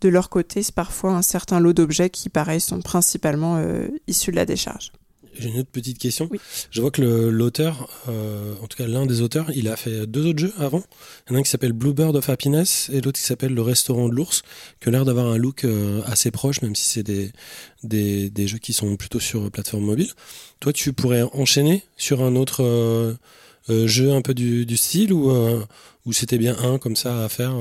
[0.00, 4.36] de leur côté parfois un certain lot d'objets qui, pareil, sont principalement euh, issus de
[4.36, 4.92] la décharge.
[5.38, 6.28] J'ai une autre petite question.
[6.30, 6.38] Oui.
[6.70, 10.26] Je vois que l'auteur, euh, en tout cas l'un des auteurs, il a fait deux
[10.26, 10.82] autres jeux avant.
[11.26, 13.62] Il y en a un qui s'appelle Bluebird of Happiness et l'autre qui s'appelle Le
[13.62, 14.42] Restaurant de l'Ours,
[14.80, 17.32] qui a l'air d'avoir un look euh, assez proche, même si c'est des,
[17.82, 20.10] des, des jeux qui sont plutôt sur plateforme mobile.
[20.60, 23.16] Toi, tu pourrais enchaîner sur un autre euh,
[23.86, 25.30] jeu un peu du, du style ou,
[26.06, 27.54] ou c'était bien un comme ça à faire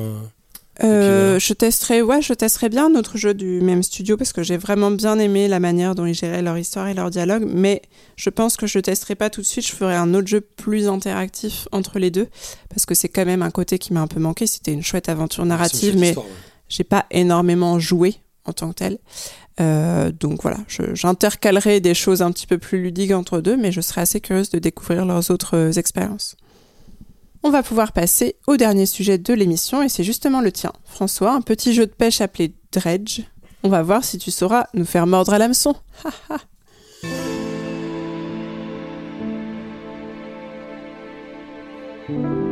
[0.83, 1.39] euh.
[1.39, 4.57] Je testerai, ouais, je testerai bien un autre jeu du même studio parce que j'ai
[4.57, 7.45] vraiment bien aimé la manière dont ils géraient leur histoire et leur dialogue.
[7.47, 7.81] Mais
[8.15, 9.65] je pense que je testerai pas tout de suite.
[9.65, 12.27] Je ferai un autre jeu plus interactif entre les deux
[12.69, 14.47] parce que c'est quand même un côté qui m'a un peu manqué.
[14.47, 16.23] C'était une chouette aventure narrative, mais ouais.
[16.67, 18.15] j'ai pas énormément joué
[18.45, 18.97] en tant que tel.
[19.61, 23.81] Euh, donc voilà, j'intercalerai des choses un petit peu plus ludiques entre deux, mais je
[23.81, 26.35] serai assez curieuse de découvrir leurs autres euh, expériences.
[27.47, 30.73] On va pouvoir passer au dernier sujet de l'émission et c'est justement le tien.
[30.83, 33.21] François, un petit jeu de pêche appelé Dredge.
[33.61, 35.75] On va voir si tu sauras nous faire mordre à l'hameçon.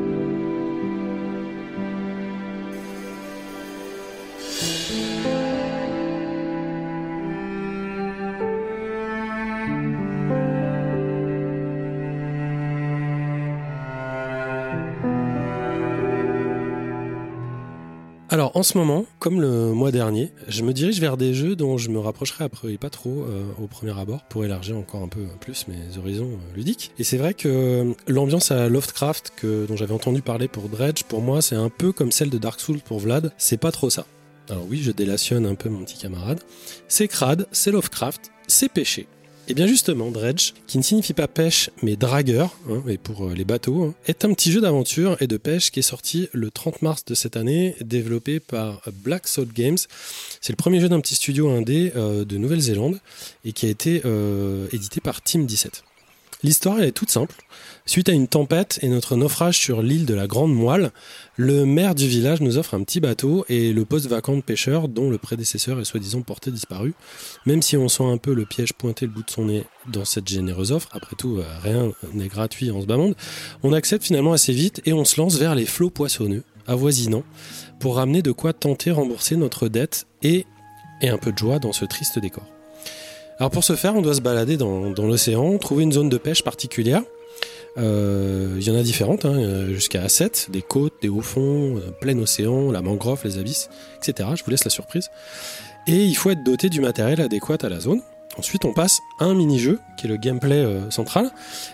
[18.34, 21.78] Alors en ce moment, comme le mois dernier, je me dirige vers des jeux dont
[21.78, 25.08] je me rapprocherai a priori pas trop euh, au premier abord pour élargir encore un
[25.08, 26.94] peu plus mes horizons euh, ludiques.
[26.98, 31.22] Et c'est vrai que euh, l'ambiance à Lovecraft dont j'avais entendu parler pour Dredge, pour
[31.22, 34.08] moi c'est un peu comme celle de Dark Souls pour Vlad, c'est pas trop ça.
[34.50, 36.40] Alors oui, je délationne un peu mon petit camarade.
[36.88, 39.06] C'est crade, c'est Lovecraft, c'est péché.
[39.50, 43.34] Et bien justement, Dredge, qui ne signifie pas pêche mais dragueur, hein, et pour euh,
[43.34, 46.50] les bateaux, hein, est un petit jeu d'aventure et de pêche qui est sorti le
[46.50, 49.78] 30 mars de cette année, développé par Black Salt Games.
[50.40, 53.00] C'est le premier jeu d'un petit studio indé euh, de Nouvelle-Zélande
[53.44, 55.84] et qui a été euh, édité par Team 17.
[56.44, 57.36] L'histoire est toute simple.
[57.86, 60.92] Suite à une tempête et notre naufrage sur l'île de la Grande Moelle,
[61.36, 64.88] le maire du village nous offre un petit bateau et le poste vacant de pêcheur
[64.88, 66.94] dont le prédécesseur est soi-disant porté disparu.
[67.46, 70.06] Même si on sent un peu le piège pointer le bout de son nez dans
[70.06, 73.16] cette généreuse offre, après tout, euh, rien n'est gratuit en ce bas monde,
[73.64, 77.26] on accepte finalement assez vite et on se lance vers les flots poissonneux, avoisinants,
[77.82, 80.46] pour ramener de quoi tenter rembourser notre dette et,
[81.02, 82.48] et un peu de joie dans ce triste décor.
[83.40, 86.46] Alors pour ce faire, on doit se balader dans l'océan, trouver une zone de pêche
[86.46, 87.02] particulière.
[87.78, 91.92] Euh, Il y en a différentes, hein, jusqu'à 7, des côtes, des hauts fonds, euh,
[92.00, 94.30] plein océan, la mangrove, les abysses, etc.
[94.36, 95.10] Je vous laisse la surprise.
[95.88, 98.02] Et il faut être doté du matériel adéquat à la zone.
[98.38, 101.32] Ensuite, on passe à un mini-jeu, qui est le gameplay euh, central,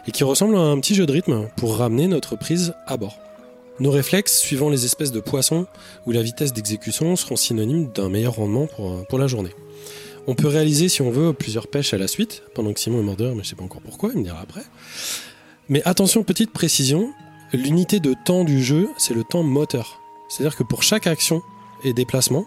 [0.07, 3.17] et qui ressemble à un petit jeu de rythme pour ramener notre prise à bord.
[3.79, 5.65] Nos réflexes, suivant les espèces de poissons
[6.05, 8.67] ou la vitesse d'exécution, seront synonymes d'un meilleur rendement
[9.07, 9.51] pour, la journée.
[10.27, 13.03] On peut réaliser, si on veut, plusieurs pêches à la suite, pendant que Simon est
[13.03, 14.63] mort de rire, mais je sais pas encore pourquoi, il me dira après.
[15.69, 17.11] Mais attention, petite précision,
[17.53, 20.01] l'unité de temps du jeu, c'est le temps moteur.
[20.27, 21.41] C'est-à-dire que pour chaque action
[21.83, 22.45] et déplacement,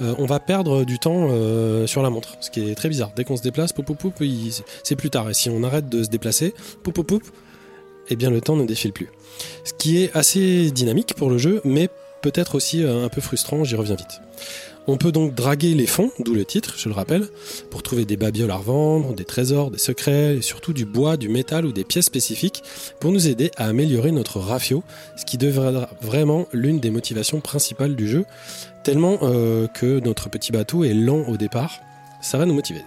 [0.00, 3.10] euh, on va perdre du temps euh, sur la montre, ce qui est très bizarre.
[3.14, 4.52] Dès qu'on se déplace, poup, poup, il-
[4.84, 5.28] c'est plus tard.
[5.28, 7.22] Et si on arrête de se déplacer, poup, poup, poup,
[8.08, 9.08] eh bien le temps ne défile plus.
[9.64, 11.88] Ce qui est assez dynamique pour le jeu, mais
[12.22, 14.20] peut-être aussi euh, un peu frustrant, j'y reviens vite.
[14.90, 17.28] On peut donc draguer les fonds, d'où le titre, je le rappelle,
[17.70, 21.28] pour trouver des babioles à revendre, des trésors, des secrets, et surtout du bois, du
[21.28, 22.64] métal ou des pièces spécifiques
[22.98, 24.82] pour nous aider à améliorer notre rafio,
[25.16, 28.24] ce qui deviendra vraiment l'une des motivations principales du jeu,
[28.82, 31.78] tellement euh, que notre petit bateau est lent au départ,
[32.20, 32.82] ça va nous motiver.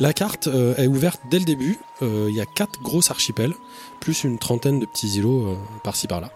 [0.00, 3.52] La carte euh, est ouverte dès le début, Euh, il y a quatre grosses archipels,
[4.00, 6.30] plus une trentaine de petits îlots par-ci par-là.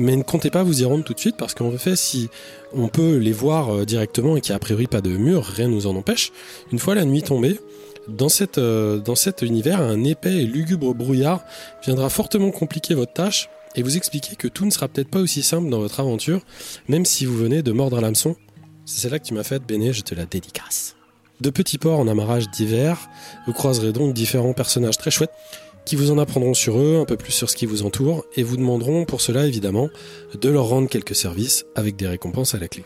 [0.00, 2.30] Mais ne comptez pas vous y rendre tout de suite parce qu'en fait, si
[2.72, 5.44] on peut les voir euh, directement et qu'il n'y a a priori pas de mur,
[5.44, 6.32] rien ne nous en empêche,
[6.72, 7.60] une fois la nuit tombée,
[8.08, 11.44] dans, cette, euh, dans cet univers, un épais et lugubre brouillard
[11.84, 15.42] viendra fortement compliquer votre tâche et vous expliquer que tout ne sera peut-être pas aussi
[15.42, 16.40] simple dans votre aventure,
[16.88, 18.36] même si vous venez de mordre à l'hameçon.
[18.86, 20.96] C'est celle-là que tu m'as faite, Béné, je te la dédicace.
[21.42, 23.10] De petits ports en amarrage divers,
[23.46, 25.34] vous croiserez donc différents personnages très chouettes
[25.84, 28.42] qui vous en apprendront sur eux, un peu plus sur ce qui vous entoure, et
[28.42, 29.88] vous demanderont pour cela évidemment
[30.40, 32.84] de leur rendre quelques services avec des récompenses à la clé.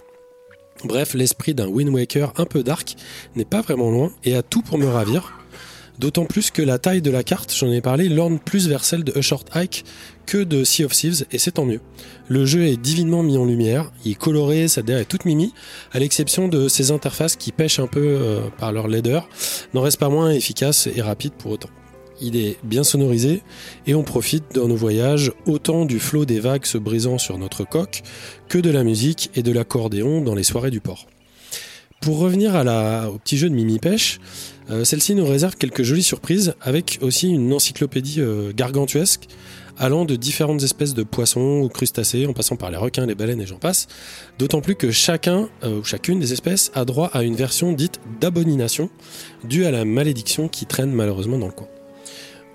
[0.85, 2.97] Bref, l'esprit d'un Wind Waker un peu dark
[3.37, 5.33] n'est pas vraiment loin et a tout pour me ravir.
[5.99, 9.05] D'autant plus que la taille de la carte, j'en ai parlé, l'orne plus vers celle
[9.05, 9.85] de A Short Hike
[10.27, 11.81] que de Sea of Thieves, et c'est tant mieux.
[12.29, 15.53] Le jeu est divinement mis en lumière, il est coloré, sa DA est toute mimi,
[15.93, 19.29] à l'exception de ses interfaces qui pêchent un peu euh, par leur laideur,
[19.73, 21.71] n'en reste pas moins efficace et rapide pour autant.
[22.21, 23.43] Il est bien sonorisé
[23.87, 27.65] et on profite dans nos voyages autant du flot des vagues se brisant sur notre
[27.65, 28.03] coque
[28.49, 31.07] que de la musique et de l'accordéon dans les soirées du port.
[32.01, 34.21] Pour revenir au petit jeu de Mimi Pêche,
[34.71, 39.27] euh, celle-ci nous réserve quelques jolies surprises avec aussi une encyclopédie euh, gargantuesque
[39.79, 43.41] allant de différentes espèces de poissons ou crustacés en passant par les requins, les baleines
[43.41, 43.87] et j'en passe.
[44.39, 48.01] D'autant plus que chacun euh, ou chacune des espèces a droit à une version dite
[48.21, 48.91] d'abomination
[49.45, 51.69] due à la malédiction qui traîne malheureusement dans le coin.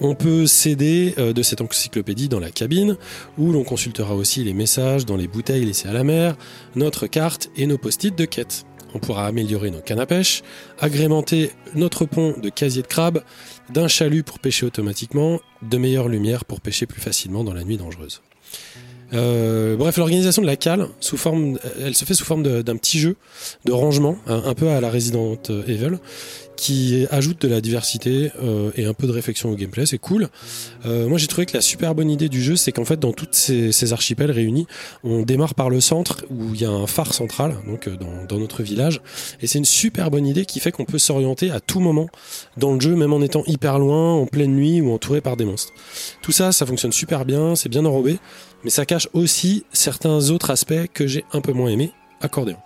[0.01, 2.95] On peut s'aider euh, de cette encyclopédie dans la cabine,
[3.37, 6.37] où l'on consultera aussi les messages dans les bouteilles laissées à la mer,
[6.75, 8.65] notre carte et nos post-it de quête.
[8.93, 10.41] On pourra améliorer nos cannes à pêche,
[10.79, 13.23] agrémenter notre pont de casier de crabe,
[13.71, 17.77] d'un chalut pour pêcher automatiquement, de meilleures lumières pour pêcher plus facilement dans la nuit
[17.77, 18.21] dangereuse.
[19.13, 20.87] Euh, bref, l'organisation de la cale,
[21.81, 23.15] elle se fait sous forme d'un petit jeu
[23.65, 25.35] de rangement, un, un peu à la Resident
[25.67, 25.97] Evil,
[26.59, 29.85] qui ajoute de la diversité euh, et un peu de réflexion au gameplay.
[29.85, 30.27] C'est cool.
[30.85, 33.13] Euh, moi, j'ai trouvé que la super bonne idée du jeu, c'est qu'en fait, dans
[33.13, 34.67] toutes ces, archipels réunis,
[35.03, 38.25] on démarre par le centre où il y a un phare central, donc euh, dans,
[38.27, 39.01] dans notre village,
[39.41, 42.07] et c'est une super bonne idée qui fait qu'on peut s'orienter à tout moment
[42.57, 45.45] dans le jeu, même en étant hyper loin, en pleine nuit ou entouré par des
[45.45, 45.73] monstres.
[46.21, 48.19] Tout ça, ça fonctionne super bien, c'est bien enrobé,
[48.65, 51.93] mais ça cache aussi certains autres aspects que j'ai un peu moins aimés.
[52.21, 52.57] Accordéon.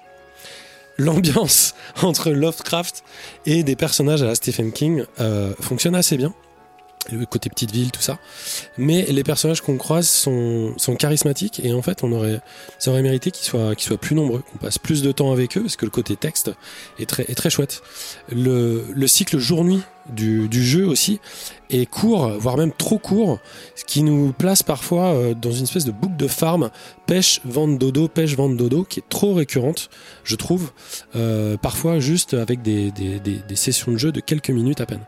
[0.97, 3.03] L'ambiance entre Lovecraft
[3.45, 6.33] et des personnages à la Stephen King euh, fonctionne assez bien.
[7.11, 8.17] Le côté petite ville, tout ça.
[8.77, 12.39] Mais les personnages qu'on croise sont, sont charismatiques et en fait, on aurait,
[12.79, 15.57] ça aurait mérité qu'ils soient, qu'ils soient plus nombreux, qu'on passe plus de temps avec
[15.57, 16.51] eux parce que le côté texte
[16.99, 17.81] est très, est très chouette.
[18.31, 21.19] Le, le cycle jour-nuit du, jeu aussi
[21.69, 23.39] est court, voire même trop court,
[23.75, 26.69] ce qui nous place parfois euh, dans une espèce de boucle de farm
[27.05, 29.89] pêche, vente dodo, pêche, vente dodo, qui est trop récurrente,
[30.23, 30.71] je trouve,
[31.15, 32.91] euh, parfois juste avec des,
[33.55, 35.05] sessions de jeu de quelques minutes à peine.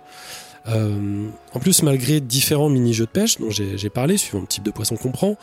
[0.67, 4.72] Euh, en plus, malgré différents mini-jeux de pêche dont j'ai parlé, suivant le type de
[4.72, 5.38] poisson qu'on prend,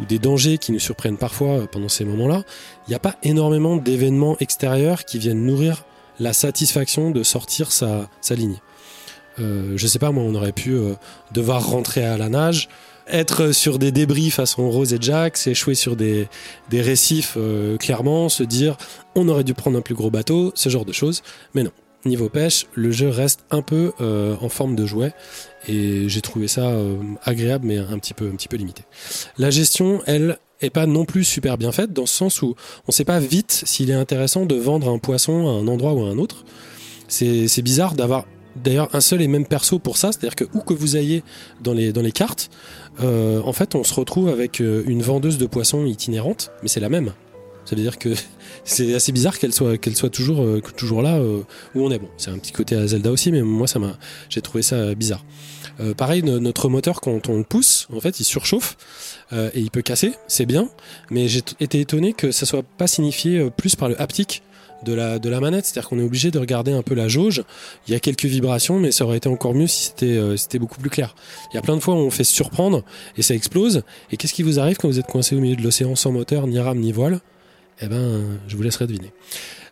[0.00, 2.44] ou des dangers qui nous surprennent parfois pendant ces moments-là,
[2.86, 5.84] il n'y a pas énormément d'événements extérieurs qui viennent nourrir
[6.20, 8.60] la satisfaction de sortir sa ligne.
[9.40, 10.94] Euh, je sais pas, moi, on aurait pu euh,
[11.32, 12.68] devoir rentrer à la nage,
[13.08, 16.28] être sur des débris façon Rose et Jack, s'échouer sur des,
[16.70, 18.76] des récifs euh, clairement, se dire
[19.14, 21.22] on aurait dû prendre un plus gros bateau, ce genre de choses.
[21.54, 21.72] Mais non,
[22.04, 25.12] niveau pêche, le jeu reste un peu en forme de jouet
[25.66, 26.72] et j'ai trouvé ça
[27.24, 28.84] agréable mais un petit peu, un petit peu limité.
[29.36, 32.54] La gestion, elle, est pas non plus super bien faite dans ce sens où
[32.86, 36.04] on sait pas vite s'il est intéressant de vendre un poisson à un endroit ou
[36.04, 36.44] à un autre.
[37.08, 38.26] C'est bizarre d'avoir
[38.62, 41.22] d'ailleurs un seul et même perso pour ça, c'est-à-dire que où que vous ayez
[41.62, 42.50] dans les, cartes,
[43.02, 46.80] euh, en fait on se retrouve avec euh, une vendeuse de poissons itinérante, mais c'est
[46.80, 47.12] la même.
[47.64, 48.10] Ça veut dire que
[48.64, 51.44] c'est assez bizarre qu'elle soit, euh, toujours là où
[51.74, 51.98] on est.
[51.98, 53.66] Bon, c'est un petit côté à Zelda aussi, mais moi
[54.28, 55.24] j'ai trouvé ça bizarre.
[55.96, 58.76] Pareil, no- notre moteur quand on le pousse, en fait, il surchauffe
[59.32, 60.70] et il peut casser, c'est bien,
[61.10, 64.42] mais j'ai été étonné que ça soit pas signifié plus par le haptique
[64.84, 67.42] de la, de la manette, c'est-à-dire qu'on est obligé de regarder un peu la jauge.
[67.86, 70.58] Il y a quelques vibrations, mais ça aurait été encore mieux si c'était euh, c'était
[70.58, 71.14] beaucoup plus clair.
[71.52, 72.84] Il y a plein de fois où on fait se surprendre
[73.16, 73.82] et ça explose.
[74.10, 76.46] Et qu'est-ce qui vous arrive quand vous êtes coincé au milieu de l'océan sans moteur,
[76.46, 77.20] ni rame, ni voile?
[77.80, 79.12] Eh ben, je vous laisserai deviner.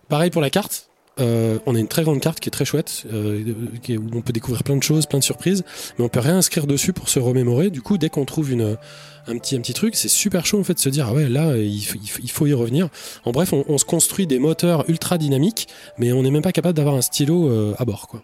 [0.09, 0.89] Pareil pour la carte.
[1.19, 3.43] Euh, on a une très grande carte qui est très chouette, euh,
[3.91, 5.65] où on peut découvrir plein de choses, plein de surprises,
[5.99, 7.71] mais on peut rien inscrire dessus pour se remémorer.
[7.71, 8.77] Du coup, dès qu'on trouve une,
[9.27, 11.29] un petit, un petit truc, c'est super chaud en fait de se dire ah ouais
[11.29, 11.75] là il,
[12.23, 12.89] il faut- y revenir.
[13.25, 15.69] En bref, on, on se construit des moteurs ultra dynamiques,
[15.99, 18.23] mais on n'est même pas capable d'avoir un stylo euh, à bord quoi.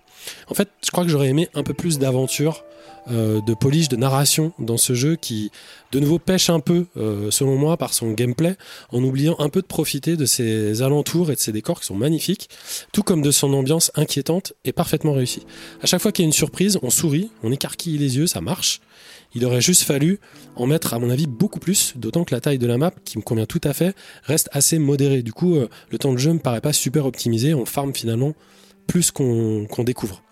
[0.49, 2.72] En fait, je crois que j'aurais aimé un peu plus d'aventure, euh,
[3.09, 5.51] de polish, de narration dans ce jeu qui
[5.93, 8.57] de nouveau pêche un peu, euh, selon moi, par son gameplay,
[8.91, 11.95] en oubliant un peu de profiter de ses alentours et de ses décors qui sont
[11.95, 12.49] magnifiques,
[12.93, 15.45] tout comme de son ambiance inquiétante et parfaitement réussie.
[15.83, 18.41] À chaque fois qu'il y a une surprise, on sourit, on écarquille les yeux, ça
[18.41, 18.81] marche.
[19.35, 20.19] Il aurait juste fallu
[20.57, 23.19] en mettre, à mon avis, beaucoup plus, d'autant que la taille de la map, qui
[23.19, 25.23] me convient tout à fait, reste assez modérée.
[25.23, 28.33] Du coup, euh, le temps de jeu me paraît pas super optimisé, on farm finalement
[28.87, 30.23] plus qu'on découvre.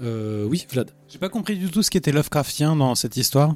[0.00, 0.90] Euh, oui, Vlad.
[1.08, 3.54] J'ai pas compris du tout ce qui était Lovecraftien dans cette histoire.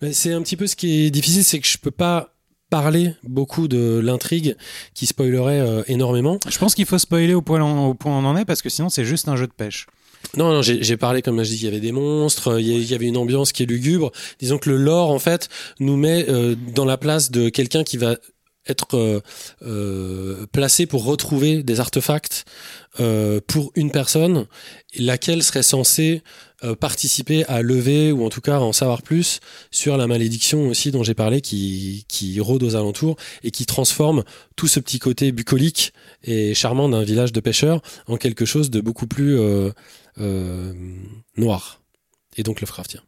[0.00, 2.34] Ben, C'est un petit peu ce qui est difficile, c'est que je peux pas
[2.68, 4.56] parler beaucoup de l'intrigue
[4.94, 6.38] qui spoilerait euh, énormément.
[6.48, 8.68] Je pense qu'il faut spoiler au point, au point où on en est parce que
[8.68, 9.86] sinon c'est juste un jeu de pêche.
[10.36, 12.72] Non, non, j'ai parlé comme je dis, il y avait des monstres, euh, il y
[12.74, 14.12] a- il y avait une ambiance qui est lugubre.
[14.38, 15.48] Disons que le lore en fait
[15.80, 18.16] nous met euh, dans la place de quelqu'un qui va
[18.70, 19.20] être euh,
[19.62, 22.44] euh, placé pour retrouver des artefacts
[22.98, 24.46] euh, pour une personne,
[24.96, 26.22] laquelle serait censée
[26.78, 29.40] participer à lever ou en tout cas en savoir plus
[29.70, 34.24] sur la malédiction aussi dont j'ai parlé qui, qui rôde aux alentours et qui transforme
[34.56, 38.82] tout ce petit côté bucolique et charmant d'un village de pêcheurs en quelque chose de
[38.82, 39.38] beaucoup plus
[41.38, 41.80] noir
[42.36, 43.00] et donc Lovecraftien.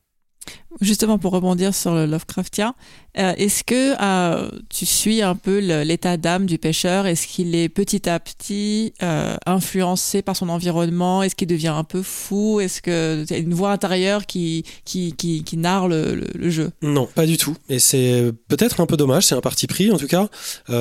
[0.81, 2.75] Justement, pour rebondir sur le Lovecraftien,
[3.19, 7.07] euh, est-ce que euh, tu suis un peu l'état d'âme du pêcheur?
[7.07, 11.23] Est-ce qu'il est petit à petit euh, influencé par son environnement?
[11.23, 12.59] Est-ce qu'il devient un peu fou?
[12.61, 16.71] Est-ce que y a une voix intérieure qui, qui, qui, narre le, jeu?
[16.81, 17.55] Non, pas du tout.
[17.69, 20.29] Et c'est peut-être un peu dommage, c'est un parti pris en tout cas.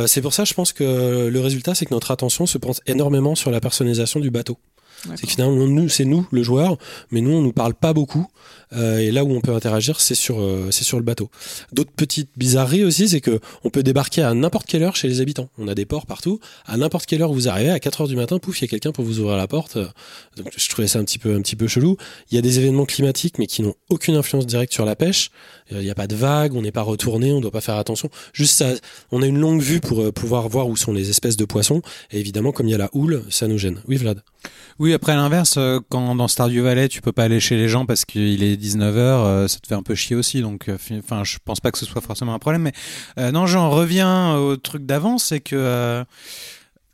[0.07, 3.35] C'est pour ça, je pense que le résultat, c'est que notre attention se porte énormément
[3.35, 4.57] sur la personnalisation du bateau.
[5.03, 6.78] C'est que finalement, nous, c'est nous, le joueur,
[7.10, 8.28] mais nous, on nous parle pas beaucoup.
[8.73, 11.30] Euh, et là où on peut interagir, c'est sur, euh, c'est sur le bateau.
[11.73, 15.19] D'autres petites bizarreries aussi, c'est que on peut débarquer à n'importe quelle heure chez les
[15.19, 15.49] habitants.
[15.57, 16.40] On a des ports partout.
[16.65, 18.68] À n'importe quelle heure vous arrivez, à 4 heures du matin, pouf, il y a
[18.69, 19.78] quelqu'un pour vous ouvrir la porte.
[19.78, 19.88] Euh,
[20.38, 21.98] Donc, je trouvais ça un petit peu, un petit peu chelou.
[22.32, 25.32] Il y a des événements climatiques, mais qui n'ont aucune influence directe sur la pêche.
[25.73, 27.76] Euh, Il n'y a pas de vagues, on n'est pas retourné, on doit pas faire
[27.78, 28.10] attention.
[28.34, 28.73] Juste ça,
[29.11, 31.82] on a une longue vue pour euh, pouvoir voir où sont les espèces de poissons.
[32.11, 33.82] Et évidemment, comme il y a la houle, ça nous gêne.
[33.88, 34.22] Oui, Vlad?
[34.80, 37.85] Oui, après l'inverse, euh, quand dans Stardew Valley, tu peux pas aller chez les gens
[37.85, 40.41] parce qu'il est 19h, ça te fait un peu chier aussi.
[40.41, 42.61] Donc, euh, fi- enfin, je pense pas que ce soit forcément un problème.
[42.63, 42.73] Mais
[43.18, 46.03] euh, non, j'en reviens au truc d'avant, c'est que euh,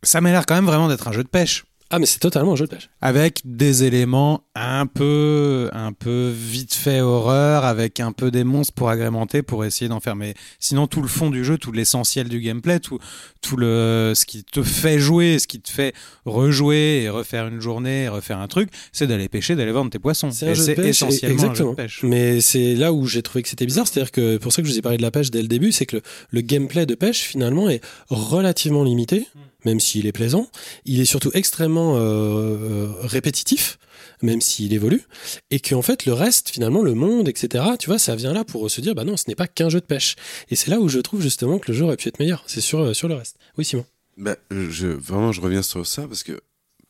[0.03, 1.65] ça m'a l'air quand même vraiment d'être un jeu de pêche.
[1.89, 2.89] Ah, mais c'est totalement un jeu de pêche.
[3.01, 8.73] avec des éléments un peu un peu vite fait horreur avec un peu des monstres
[8.73, 10.15] pour agrémenter pour essayer d'en faire.
[10.15, 12.99] Mais sinon tout le fond du jeu tout l'essentiel du gameplay tout
[13.41, 15.93] tout le ce qui te fait jouer ce qui te fait
[16.25, 19.99] rejouer et refaire une journée et refaire un truc c'est d'aller pêcher d'aller vendre tes
[19.99, 20.31] poissons.
[20.31, 20.49] C'est
[20.79, 21.51] essentiellement exactement.
[21.51, 21.99] un jeu de pêche.
[22.03, 24.73] Mais c'est là où j'ai trouvé que c'était bizarre, c'est-à-dire que pour ça que je
[24.73, 26.01] vous ai parlé de la pêche dès le début, c'est que le,
[26.31, 29.27] le gameplay de pêche finalement est relativement limité,
[29.65, 30.49] même s'il est plaisant.
[30.85, 33.77] Il est surtout extrêmement euh, euh, répétitif,
[34.21, 35.03] même s'il évolue,
[35.51, 37.63] et qu'en fait le reste, finalement le monde, etc.
[37.79, 39.79] Tu vois, ça vient là pour se dire, bah non, ce n'est pas qu'un jeu
[39.79, 40.15] de pêche.
[40.49, 42.43] Et c'est là où je trouve justement que le jeu aurait pu être meilleur.
[42.47, 43.37] C'est sur euh, sur le reste.
[43.57, 43.85] Oui, Simon.
[44.17, 46.39] Bah, je, vraiment, je reviens sur ça parce que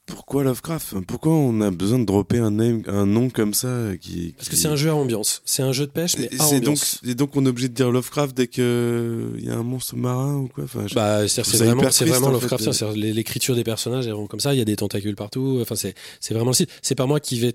[0.07, 0.95] pourquoi Lovecraft?
[1.05, 4.49] Pourquoi on a besoin de dropper un, name, un nom comme ça euh, qui, Parce
[4.49, 5.41] que c'est un jeu à ambiance.
[5.45, 6.99] C'est un jeu de pêche, mais à c'est donc, ambiance.
[7.05, 9.95] et donc on est obligé de dire Lovecraft dès que il y a un monstre
[9.95, 10.63] marin ou quoi?
[10.63, 14.53] Enfin, je- Bah, c'est vraiment, vraiment de- C'est-à-dire L'écriture des personnages est vraiment comme ça.
[14.55, 15.59] Il y a des tentacules partout.
[15.61, 15.93] Enfin, c'est,
[16.34, 16.67] vraiment le style.
[16.81, 17.53] C'est pas moi qui vais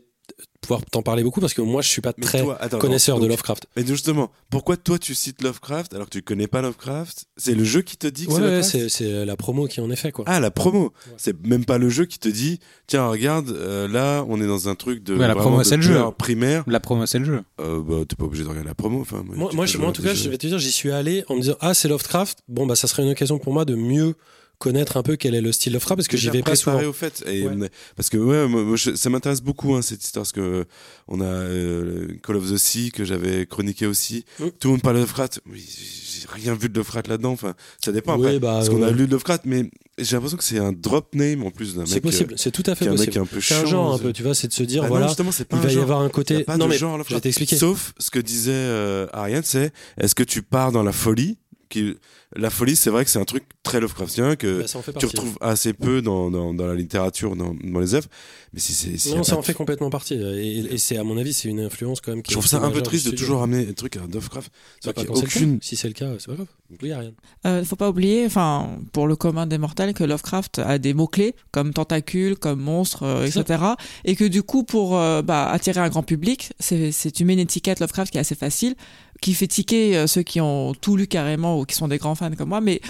[0.60, 3.16] pouvoir t'en parler beaucoup parce que moi, je suis pas Mais très toi, attends, connaisseur
[3.16, 3.66] donc- de Lovecraft.
[3.76, 7.24] Mais justement, pourquoi toi tu cites Lovecraft alors que tu connais pas Lovecraft?
[7.36, 8.70] C'est le jeu qui te dit que Ouais, c'est ouais, Lovecraft?
[8.70, 10.24] c'est, c'est la promo qui en est fait, quoi.
[10.28, 10.92] Ah, la promo.
[11.16, 14.68] C'est même pas le jeu qui te dit tiens, regarde, euh, là, on est dans
[14.68, 15.16] un truc de.
[15.16, 16.00] Ouais, la promo, c'est le jeu.
[16.16, 16.62] primaire.
[16.68, 19.00] la promo c'est le jeu Euh, bah, t'es pas obligé de regarder la promo.
[19.00, 21.40] Enfin, Moi, je- en tout cas, je vais te dire, j'y suis allé en me
[21.40, 22.38] disant, ah, c'est Lovecraft.
[22.48, 24.14] Bon, bah, ça serait une occasion pour moi de mieux
[24.62, 26.82] connaître un peu quel est le style Lovecraft parce que j'y vais très souvent.
[26.84, 27.70] au fait et Ouais.
[27.96, 30.64] parce que ouais moi, moi, je- ça m'intéresse beaucoup hein, cette histoire parce que
[31.08, 34.44] on a euh, Call of the Sea que j'avais chroniqué aussi Mm.
[34.60, 37.90] tout le monde parle de Lovecraft oui j'ai rien vu de Lovecraft là-dedans enfin ça
[37.92, 39.68] dépend Oui, après bah, parce qu'on a lu de Lovecraft mais
[39.98, 42.34] j'ai l'impression que c'est un drop name en plus d'un mec C'est possible.
[42.38, 43.18] C'est tout à euh, fait un possible.
[43.18, 44.94] un C'est un chiant, genre un peu, tu vois, c'est de se dire, Ah non,
[44.94, 46.44] voilà, pas il un va y avoir un côté.
[46.44, 47.56] pas non, de mais genre je vais t'expliquer.
[47.56, 49.70] Sauf ce que disait euh, Ariane, c'est
[50.00, 51.36] est-ce que tu pars dans la folie
[51.72, 51.96] qui...
[52.34, 54.96] La folie, c'est vrai que c'est un truc très Lovecraftien que Bah, ça en fait
[54.96, 58.08] tu retrouves assez peu dans, dans, dans la littérature, dans, dans les œuvres.
[58.54, 59.14] Mais si c'est.
[59.14, 60.14] Non, ça en fait complètement partie.
[60.14, 62.58] Et, et c'est, à mon avis, c'est une influence quand même qui Je trouve ça
[62.58, 64.50] un peu triste de toujours ramener des trucs à Lovecraft.
[64.84, 65.58] Bah, pas aucune.
[65.60, 66.46] Si c'est le cas, c'est pas grave.
[66.82, 67.12] Oui, Ariane.
[67.46, 71.34] Euh, faut pas oublier, enfin, pour le commun des mortels, que Lovecraft a des mots-clés
[71.50, 73.62] comme tentacules, comme monstres, euh, etc.
[74.06, 77.34] Et que du coup, pour euh, bah, attirer un grand public, c'est, c'est tu mets
[77.34, 78.74] une étiquette Lovecraft qui est assez facile,
[79.22, 82.14] qui fait tiquer euh, ceux qui ont tout lu carrément ou qui sont des grands
[82.14, 82.82] fans comme moi, mais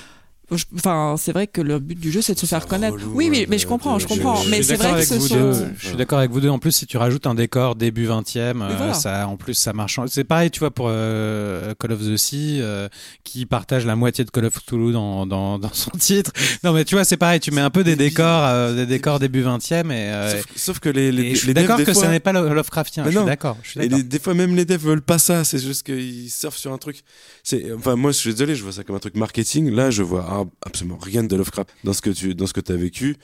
[0.75, 2.95] Enfin, c'est vrai que le but du jeu, c'est de se faire connaître.
[2.97, 4.37] relou, Oui, oui, mais je comprends, je je- comprends.
[4.43, 5.35] je mais suis c'est d'accord vrai que avec ce vous sont.
[5.35, 5.67] deux.
[5.79, 6.49] Je suis d'accord avec vous deux.
[6.49, 9.99] En plus, si tu rajoutes un décor début 20e, euh, ça, en plus, ça marche.
[9.99, 12.89] en- C'est pareil, tu vois, pour euh, Call of the Sea, euh,
[13.25, 16.33] qui partage la moitié de Call of Cthulhu dans, dans, dans son titre.
[16.65, 17.41] Non, mais tu vois, c'est pareil.
[17.41, 20.79] Tu mets un peu des décors, euh, des décors début 20e, et, euh, Sauf, sauf
[20.81, 22.53] que les, les, et je suis les devs, d'accord que fois- ce n'est pas Lo-
[22.53, 23.05] Lovecraftien.
[23.05, 23.27] Mais Je suis non.
[23.27, 23.57] d'accord.
[23.63, 23.99] je suis Et d'accord.
[23.99, 25.45] les- des fois, même les devs veulent pas ça.
[25.45, 27.03] C'est juste qu'ils surfent sur un truc.
[27.43, 29.71] C'est, enfin, moi, je suis désolé, je vois ça comme un truc marketing.
[29.71, 32.77] Là, je vois absolument rien de Lovecraft dans ce que tu, dans ce que t'as
[32.77, 33.17] vécu.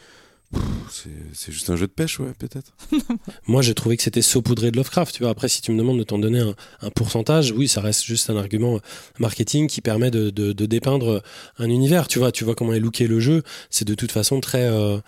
[1.34, 2.72] C'est, juste un jeu de pêche, ouais, peut-être.
[3.46, 5.14] Moi, j'ai trouvé que c'était saupoudré de Lovecraft.
[5.14, 7.82] Tu vois, après, si tu me demandes de t'en donner un, un pourcentage, oui, ça
[7.82, 8.80] reste juste un argument
[9.18, 11.22] marketing qui permet de, de, de dépeindre
[11.58, 12.08] un univers.
[12.08, 13.42] Tu vois, tu vois comment est looké le jeu.
[13.68, 14.98] C'est de toute façon très, euh,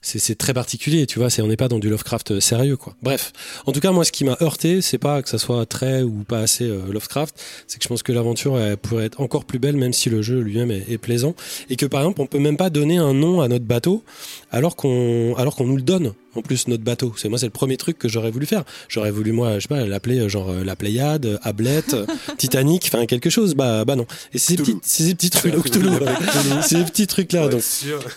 [0.00, 1.06] c'est, très particulier.
[1.06, 2.94] Tu vois, c'est on n'est pas dans du Lovecraft sérieux, quoi.
[3.02, 3.32] Bref,
[3.66, 6.24] en tout cas, moi, ce qui m'a heurté, c'est pas que ça soit très ou
[6.26, 7.34] pas assez euh, Lovecraft.
[7.66, 10.40] C'est que je pense que l'aventure pourrait être encore plus belle, même si le jeu
[10.40, 11.34] lui-même est, est plaisant,
[11.68, 14.04] et que par exemple, on peut même pas donner un nom à notre bateau
[14.50, 16.12] alors qu'on nous le donne.
[16.34, 17.12] En plus notre bateau.
[17.16, 18.64] C'est moi, c'est le premier truc que j'aurais voulu faire.
[18.88, 21.96] J'aurais voulu moi, je sais pas, l'appeler euh, genre euh, la Pléiade, euh, Ablette,
[22.38, 23.54] Titanic, enfin quelque chose.
[23.54, 24.06] Bah bah non.
[24.32, 25.54] Et c'est ces petits, ces petits trucs,
[26.62, 27.48] ces petits trucs là.
[27.48, 27.62] Donc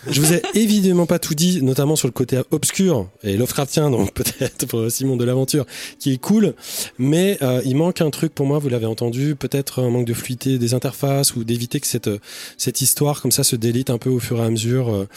[0.10, 4.14] je vous ai évidemment pas tout dit, notamment sur le côté obscur et Lovecraftien, donc
[4.14, 5.66] peut-être pour Simon de l'aventure,
[6.00, 6.54] qui est cool.
[6.98, 10.14] Mais euh, il manque un truc pour moi, vous l'avez entendu, peut-être un manque de
[10.14, 12.10] fluidité des interfaces ou d'éviter que cette
[12.58, 15.08] cette histoire comme ça se délite un peu au fur et à mesure.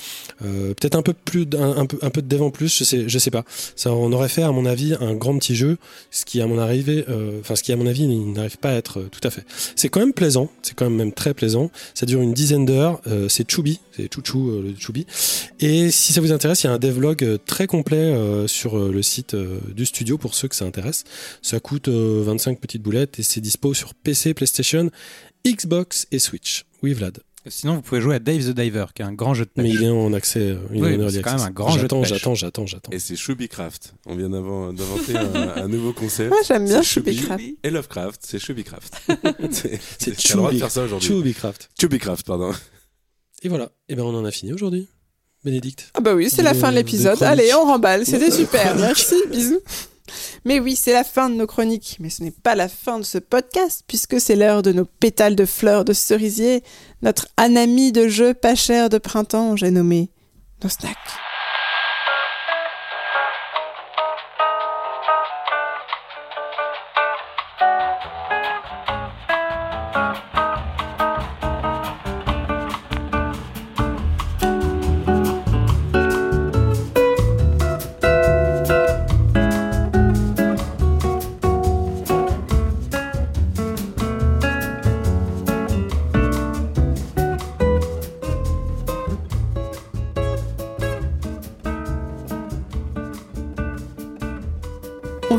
[0.45, 3.19] euh, peut-être un peu plus, un, peu un peu de dev en plus, je je
[3.19, 3.45] sais pas.
[3.75, 5.79] Ça, on aurait fait à mon avis un grand petit jeu,
[6.11, 8.75] ce qui à mon arrivée, euh, enfin ce qui à mon avis n'arrive pas à
[8.75, 9.45] être euh, tout à fait.
[9.75, 11.71] C'est quand même plaisant, c'est quand même même très plaisant.
[11.95, 13.01] Ça dure une dizaine d'heures.
[13.07, 15.07] euh, c'est Choubi, c'est Chouchou le Choubi.
[15.61, 18.15] Et si ça vous intéresse, il y a un devlog très complet
[18.47, 21.05] sur le site du studio pour ceux que ça intéresse.
[21.43, 24.91] Ça coûte euh, 25 petites boulettes et c'est dispo sur PC, PlayStation,
[25.47, 26.65] Xbox et Switch.
[26.83, 27.19] Oui, Vlad.
[27.49, 29.63] Sinon, vous pouvez jouer à Dave the Diver, qui est un grand jeu de pêche.
[29.65, 30.41] Mais il est en accès.
[30.41, 32.09] euh, il est Oui, c'est quand même un grand jeu de J'attends, pêche.
[32.11, 32.91] j'attends, j'attends, j'attends.
[32.93, 33.95] Et c'est Shubicraft.
[34.07, 36.29] On vient d'inventer un, un nouveau concept.
[36.31, 37.45] Moi, j'aime bien Shubicraft.
[37.63, 38.95] Et Lovecraft, c'est Shubicraft.
[39.51, 41.09] c'est C'est t'as le droit de Chubby- faire ça aujourd'hui.
[41.09, 41.69] Chubbycraft.
[41.81, 42.53] Chubicraft, pardon.
[43.43, 43.71] Et voilà.
[43.89, 44.89] Et ben on en a fini aujourd'hui.
[45.45, 45.91] Bénédicte.
[45.95, 47.23] Ah bah oui, c'est la fin de de l'épisode.
[47.23, 48.05] Allez, on remballe.
[48.05, 48.75] C'était super.
[48.81, 49.61] Merci, bisous.
[50.45, 51.97] Mais oui, c'est la fin de nos chroniques.
[52.01, 55.37] Mais ce n'est pas la fin de ce podcast, puisque c'est l'heure de nos pétales
[55.37, 56.63] de fleurs de cerisier,
[57.03, 60.11] notre anami de jeu pas cher de printemps, j'ai nommé
[60.63, 61.26] nos snacks.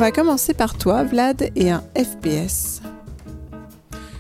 [0.07, 2.81] Va commencer par toi, Vlad, et un FPS.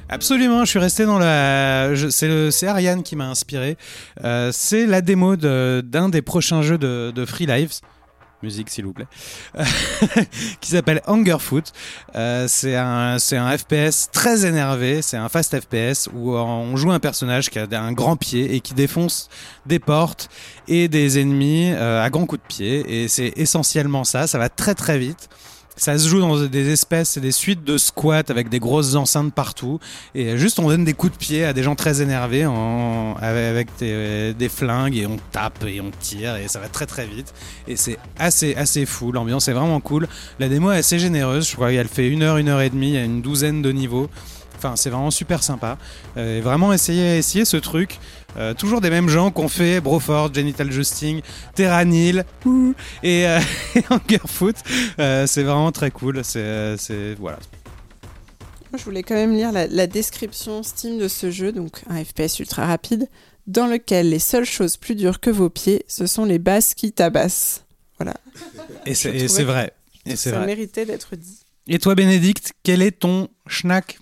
[0.09, 1.93] Absolument, je suis resté dans la.
[2.09, 3.77] C'est Ariane qui m'a inspiré.
[4.25, 7.79] Euh, c'est la démo d'un des prochains jeux de, Free Lives.
[8.43, 9.07] Musique, s'il vous plaît.
[10.59, 11.71] qui s'appelle Hungerfoot.
[12.15, 15.01] Euh, c'est un, un FPS très énervé.
[15.01, 18.59] C'est un fast FPS où on joue un personnage qui a un grand pied et
[18.59, 19.29] qui défonce
[19.65, 20.27] des portes
[20.67, 23.03] et des ennemis euh, à grands coups de pied.
[23.03, 24.27] Et c'est essentiellement ça.
[24.27, 25.29] Ça va très très vite.
[25.77, 29.31] Ça se joue dans des espèces et des suites de squats avec des grosses enceintes
[29.31, 29.79] partout.
[30.15, 32.47] Et juste, on donne des coups de pied à des gens très énervés
[33.21, 37.31] avec des, flingues et on tape et on tire et ça va très très vite.
[37.67, 39.11] Et c'est assez, assez fou.
[39.11, 40.07] L'ambiance est vraiment cool.
[40.39, 41.47] La démo est assez généreuse.
[41.47, 42.89] Je crois qu'elle fait une heure, une heure et demie.
[42.89, 44.09] Il y a une douzaine de niveaux.
[44.57, 45.77] Enfin, c'est vraiment super sympa.
[46.17, 47.99] Euh, vraiment essayer, essayer ce truc.
[48.37, 51.21] Euh, toujours des mêmes gens qu'on fait Broford, Genital Justing,
[51.55, 52.73] Terranil ouh,
[53.03, 53.39] et, euh,
[53.75, 54.55] et Hungerfoot.
[54.99, 56.23] Euh, c'est vraiment très cool.
[56.23, 57.39] C'est, euh, c'est voilà.
[58.77, 62.39] Je voulais quand même lire la, la description Steam de ce jeu, donc un FPS
[62.39, 63.07] ultra rapide,
[63.47, 66.91] dans lequel les seules choses plus dures que vos pieds, ce sont les basses qui
[66.91, 67.63] tabassent.
[68.85, 69.73] Et c'est, Je et c'est vrai.
[70.05, 70.45] Et c'est Ça vrai.
[70.45, 71.39] méritait d'être dit.
[71.67, 73.99] Et toi, Bénédicte, quel est ton schnack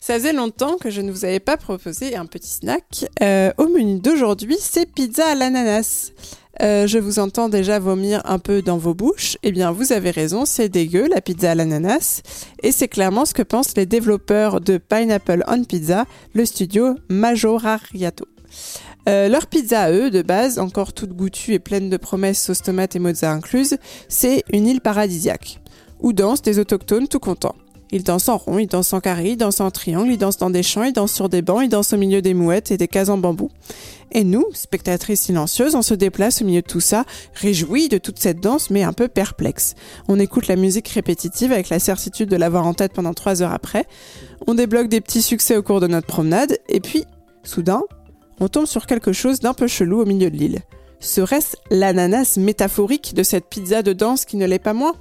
[0.00, 3.06] Ça faisait longtemps que je ne vous avais pas proposé un petit snack.
[3.22, 6.12] Euh, au menu d'aujourd'hui, c'est pizza à l'ananas.
[6.60, 9.36] Euh, je vous entends déjà vomir un peu dans vos bouches.
[9.42, 12.22] Eh bien, vous avez raison, c'est dégueu, la pizza à l'ananas.
[12.62, 18.26] Et c'est clairement ce que pensent les développeurs de Pineapple on Pizza, le studio Majorariato.
[19.08, 22.62] Euh, leur pizza à eux, de base, encore toute goûtue et pleine de promesses sauce
[22.62, 25.60] tomate et mozza incluses, c'est une île paradisiaque,
[26.00, 27.54] où dansent des autochtones tout contents.
[27.90, 30.50] Ils dansent en rond, ils dansent en carré, ils dansent en triangle, ils dansent dans
[30.50, 32.88] des champs, ils dansent sur des bancs, ils dansent au milieu des mouettes et des
[32.88, 33.50] cases en bambou.
[34.12, 37.04] Et nous, spectatrices silencieuses, on se déplace au milieu de tout ça,
[37.34, 39.74] réjouis de toute cette danse, mais un peu perplexes.
[40.06, 43.52] On écoute la musique répétitive avec la certitude de l'avoir en tête pendant trois heures
[43.52, 43.86] après.
[44.46, 47.04] On débloque des petits succès au cours de notre promenade, et puis,
[47.42, 47.82] soudain,
[48.40, 50.60] on tombe sur quelque chose d'un peu chelou au milieu de l'île.
[51.00, 54.94] Serait-ce l'ananas métaphorique de cette pizza de danse qui ne l'est pas moins?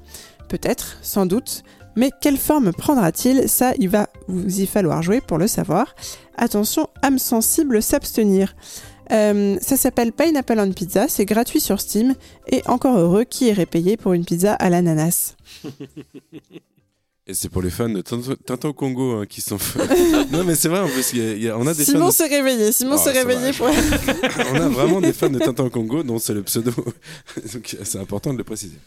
[0.48, 1.64] Peut-être, sans doute,
[1.98, 3.50] mais quelle forme prendra-t-il?
[3.50, 5.94] Ça, il va vous y falloir jouer pour le savoir.
[6.38, 8.56] Attention, âme sensible, s'abstenir.
[9.12, 12.14] Euh, ça s'appelle Pineapple on Pizza, c'est gratuit sur Steam,
[12.52, 15.36] et encore heureux qui irait payer pour une pizza à l'ananas?
[17.30, 19.58] Et c'est pour les fans de Tintin Congo hein, qui sont.
[20.32, 22.06] non, mais c'est vrai, en plus, y a- il y a- on a des Simon
[22.06, 22.12] fans.
[22.12, 23.68] s'est réveillé, Simon Oh, s'est réveillé pour...
[23.68, 23.74] de-
[24.54, 26.72] on a vraiment des fans de Tintin Congo, dont c'est le pseudo.
[27.54, 28.78] Donc c'est important de le préciser.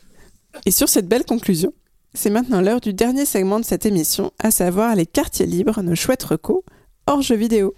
[0.65, 1.75] Et sur cette belle conclusion,
[2.13, 5.95] c'est maintenant l'heure du dernier segment de cette émission, à savoir les quartiers libres, nos
[5.95, 6.63] chouettes recos,
[7.07, 7.75] hors jeux vidéo.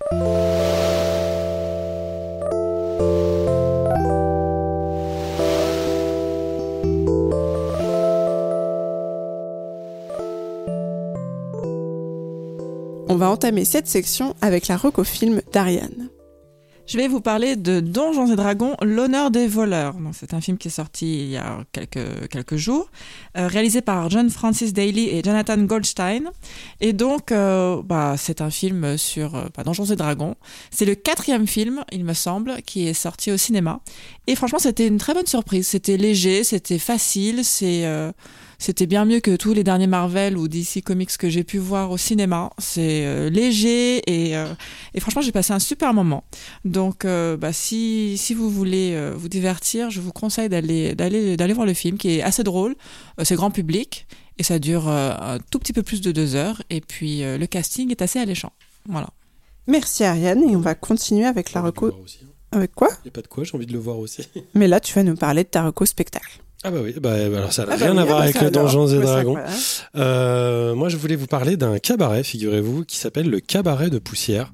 [13.09, 16.09] On va entamer cette section avec la reco-film d'Ariane.
[16.85, 19.95] Je vais vous parler de Donjons et Dragons, l'honneur des voleurs.
[20.13, 22.91] C'est un film qui est sorti il y a quelques, quelques jours,
[23.37, 26.31] euh, réalisé par John Francis Daly et Jonathan Goldstein.
[26.81, 30.35] Et donc, euh, bah, c'est un film sur euh, bah, Donjons et Dragons.
[30.71, 33.81] C'est le quatrième film, il me semble, qui est sorti au cinéma.
[34.27, 35.69] Et franchement, c'était une très bonne surprise.
[35.69, 37.87] C'était léger, c'était facile, c'est...
[38.63, 41.91] c'était bien mieux que tous les derniers Marvel ou DC Comics que j'ai pu voir
[41.91, 42.51] au cinéma.
[42.59, 44.55] C'est euh, léger et, euh,
[44.95, 46.23] et franchement j'ai passé un super moment.
[46.65, 51.37] Donc euh, bah, si, si vous voulez euh, vous divertir, je vous conseille d'aller d'aller
[51.37, 52.77] d'aller voir le film qui est assez drôle.
[53.19, 54.07] Euh, c'est grand public
[54.39, 56.63] et ça dure euh, un tout petit peu plus de deux heures.
[56.71, 58.53] Et puis euh, le casting est assez alléchant.
[58.89, 59.11] Voilà.
[59.67, 61.91] Merci Ariane et on va continuer avec la reco.
[61.91, 62.29] Il
[62.59, 62.91] Avec quoi?
[63.05, 64.23] N'y a pas de quoi, j'ai envie de le voir aussi.
[64.55, 66.41] Mais là, tu vas nous parler de ta reco spectacle.
[66.65, 68.25] Ah bah oui, bah, alors ça n'a Ah bah rien oui, à ah voir bah
[68.25, 68.51] avec le.
[68.51, 69.33] Donjons et Dragons.
[69.33, 69.49] voilà.
[69.97, 74.53] Euh, moi, je voulais vous parler d'un cabaret, figurez-vous, qui s'appelle le Cabaret de Poussière,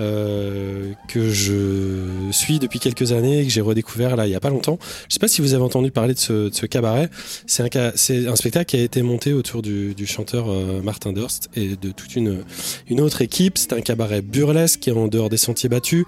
[0.00, 4.40] euh, que je suis depuis quelques années et que j'ai redécouvert là il y a
[4.40, 4.78] pas longtemps.
[5.08, 7.08] Je sais pas si vous avez entendu parler de ce, de ce cabaret.
[7.46, 11.12] C'est un, c'est un spectacle qui a été monté autour du, du chanteur euh, Martin
[11.12, 12.42] Durst et de toute une,
[12.88, 13.58] une autre équipe.
[13.58, 16.04] C'est un cabaret burlesque qui est en dehors des sentiers battus.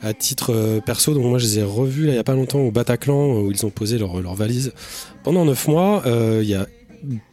[0.00, 2.60] À titre euh, perso, donc moi je les ai revus il y a pas longtemps
[2.60, 4.72] au Bataclan où ils ont posé leur, leur valise
[5.24, 6.02] pendant neuf mois.
[6.06, 6.66] euh, Il y a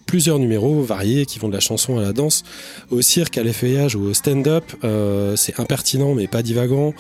[0.06, 2.44] plusieurs numéros variés qui vont de la chanson à la danse,
[2.92, 4.64] au cirque, à l'effeuillage ou au stand-up.
[4.84, 6.94] Euh, c'est impertinent mais pas divagant,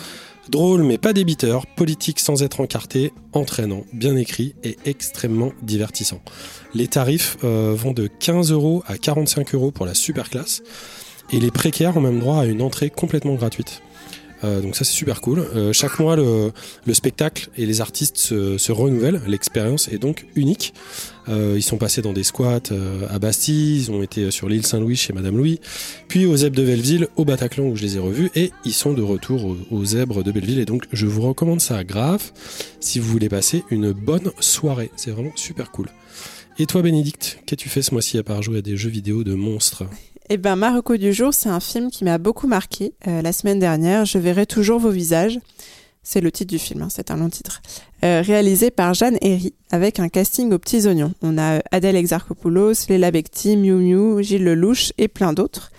[0.49, 6.21] drôle mais pas débiteur, politique sans être encarté, entraînant, bien écrit et extrêmement divertissant.
[6.73, 10.61] Les tarifs euh, vont de 15 euros à 45 euros pour la super classe
[11.31, 13.81] et les précaires ont même droit à une entrée complètement gratuite.
[14.43, 15.39] Euh, donc ça c'est super cool.
[15.39, 16.51] Euh, chaque mois le,
[16.85, 19.21] le spectacle et les artistes se, renouvellent.
[19.27, 20.73] L'expérience est donc unique.
[21.27, 22.59] Euh, ils sont passés dans des squats
[23.09, 25.59] à Bastille, ils ont été sur l'île Saint-Louis chez Madame Louis,
[26.07, 28.93] puis aux Zèbres de Belleville, au Bataclan où je les ai revus, et ils sont
[28.93, 30.59] de retour aux, aux Zèbres de Belleville.
[30.59, 32.31] Et donc je vous recommande ça grave
[32.79, 34.91] si vous voulez passer une bonne soirée.
[34.95, 35.87] C'est vraiment super cool.
[36.59, 39.33] Et toi Bénédicte, qu'as-tu fait ce mois-ci à part jouer à des jeux vidéo de
[39.33, 39.83] monstres?
[40.27, 42.93] Eh ben, ma reco du jour, c'est un film qui m'a beaucoup marqué.
[43.07, 45.39] Euh, la semaine dernière, Je verrai toujours vos visages.
[46.01, 47.61] C'est le titre du film, hein, c'est un long titre.
[48.03, 51.13] Euh, réalisé par Jeanne Herry, avec un casting aux petits oignons.
[51.21, 55.71] On a Adèle Exarchopoulos, Léla Becti, Miu Miu, Gilles Lelouch et plein d'autres.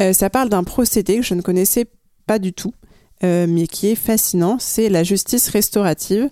[0.00, 1.86] Euh, ça parle d'un procédé que je ne connaissais
[2.26, 2.74] pas du tout,
[3.22, 4.56] mais qui est fascinant.
[4.58, 6.28] C'est la justice restaurative.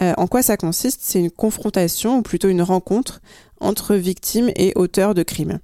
[0.00, 1.00] En quoi ça consiste?
[1.02, 3.20] C'est une confrontation, ou plutôt une rencontre,
[3.60, 5.58] entre victimes et auteurs de crimes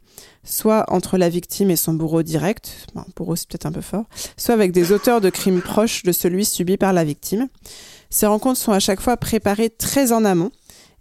[0.44, 4.04] soit entre la victime et son bourreau direct, bourreau c'est peut-être un peu fort,
[4.36, 7.48] soit avec des auteurs de crimes proches de celui subi par la victime.
[8.10, 10.52] Ces rencontres sont à chaque fois préparées très en amont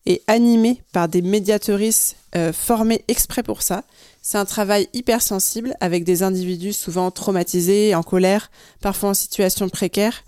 [0.05, 3.83] et animées par des médiatrices euh, formées exprès pour ça.
[4.21, 8.49] C'est un travail hyper sensible avec des individus souvent traumatisés, en colère,
[8.81, 10.23] parfois en situation précaire.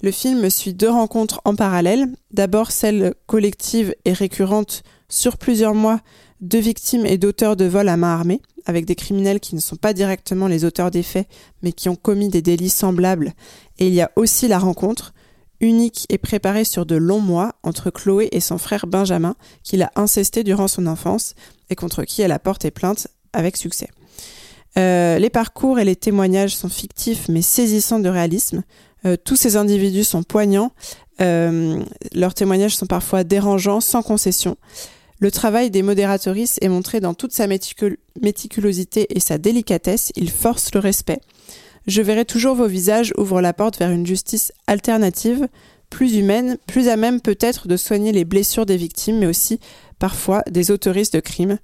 [0.00, 2.08] Le film suit deux rencontres en parallèle.
[2.30, 6.00] D'abord celle collective et récurrente sur plusieurs mois
[6.40, 9.76] de victimes et d'auteurs de vols à main armée, avec des criminels qui ne sont
[9.76, 11.26] pas directement les auteurs des faits,
[11.62, 13.32] mais qui ont commis des délits semblables.
[13.78, 15.14] Et il y a aussi la rencontre,
[15.60, 19.90] unique et préparée sur de longs mois, entre Chloé et son frère Benjamin, qu'il a
[19.96, 21.34] incesté durant son enfance
[21.70, 23.88] et contre qui elle a porté plainte avec succès.
[24.76, 28.62] Euh, les parcours et les témoignages sont fictifs mais saisissants de réalisme.
[29.04, 30.72] Euh, tous ces individus sont poignants.
[31.20, 31.82] Euh,
[32.12, 34.56] leurs témoignages sont parfois dérangeants, sans concession.
[35.20, 40.12] Le travail des modératrices est montré dans toute sa méticul- méticulosité et sa délicatesse.
[40.14, 41.20] Il force le respect.
[41.86, 45.48] Je verrai toujours vos visages ouvre la porte vers une justice alternative,
[45.90, 49.58] plus humaine, plus à même peut-être de soigner les blessures des victimes, mais aussi
[49.98, 51.58] parfois des autoristes de crimes.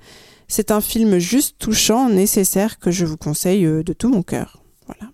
[0.49, 4.63] C'est un film juste touchant, nécessaire, que je vous conseille euh, de tout mon cœur.
[4.87, 5.13] Voilà.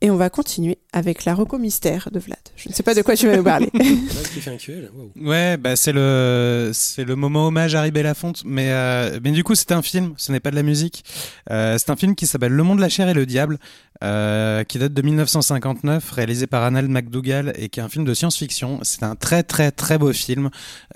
[0.00, 2.38] Et on va continuer avec la reco mystère de Vlad.
[2.56, 3.70] Je ne sais pas de quoi tu vas nous parler.
[5.20, 9.44] Ouais, bah c'est le c'est le moment hommage à Harry Belafonte, mais euh, mais du
[9.44, 11.04] coup c'est un film, ce n'est pas de la musique.
[11.50, 13.58] Euh, c'est un film qui s'appelle Le Monde, la chair et le diable,
[14.02, 18.14] euh, qui date de 1959, réalisé par Arnold McDougall et qui est un film de
[18.14, 18.78] science-fiction.
[18.80, 20.48] C'est un très très très beau film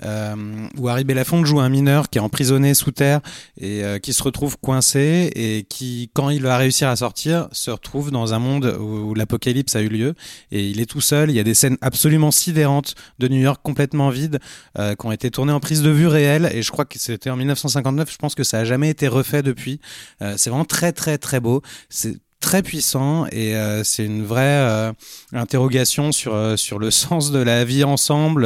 [0.03, 0.35] euh,
[0.75, 3.21] où Harry Belafonte joue un mineur qui est emprisonné sous terre
[3.61, 7.69] et euh, qui se retrouve coincé et qui, quand il va réussir à sortir, se
[7.69, 10.13] retrouve dans un monde où, où l'apocalypse a eu lieu
[10.51, 11.29] et il est tout seul.
[11.29, 14.39] Il y a des scènes absolument sidérantes de New York complètement vides
[14.77, 17.29] euh, qui ont été tournées en prise de vue réelle et je crois que c'était
[17.29, 18.11] en 1959.
[18.11, 19.79] Je pense que ça a jamais été refait depuis.
[20.21, 21.61] Euh, c'est vraiment très très très beau.
[21.89, 24.93] C'est très puissant et euh, c'est une vraie euh,
[25.33, 28.43] interrogation sur euh, sur le sens de la vie ensemble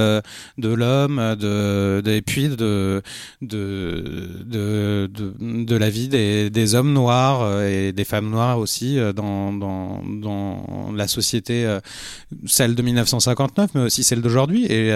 [0.57, 3.01] de l'homme, de, et puis de
[3.41, 9.51] de de de, la vie des, des hommes noirs et des femmes noires aussi dans
[9.51, 11.67] dans dans la société
[12.45, 14.65] celle de 1959 mais aussi celle d'aujourd'hui.
[14.65, 14.89] Et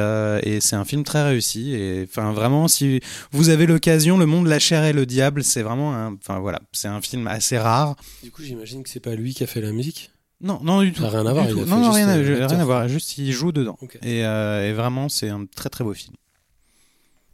[0.43, 1.73] et c'est un film très réussi.
[1.73, 3.01] Et enfin vraiment si
[3.33, 6.87] vous avez l'occasion le monde la chair et le diable c'est vraiment un voilà c'est
[6.87, 7.95] un film assez rare.
[8.23, 10.11] Du coup, j'imagine que c'est pas lui qui a fait la musique.
[10.41, 12.17] non non du tout Ça rien à voir, il a non, non, juste, rien, à,
[12.17, 15.69] euh, rien à voir juste il joue dedans et, euh, et vraiment c'est un très
[15.69, 16.15] très beau film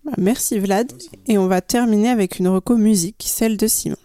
[0.06, 0.92] Bah, Merci Vlad.
[1.28, 3.98] Et on va terminer avec une reco musique, celle de Simon.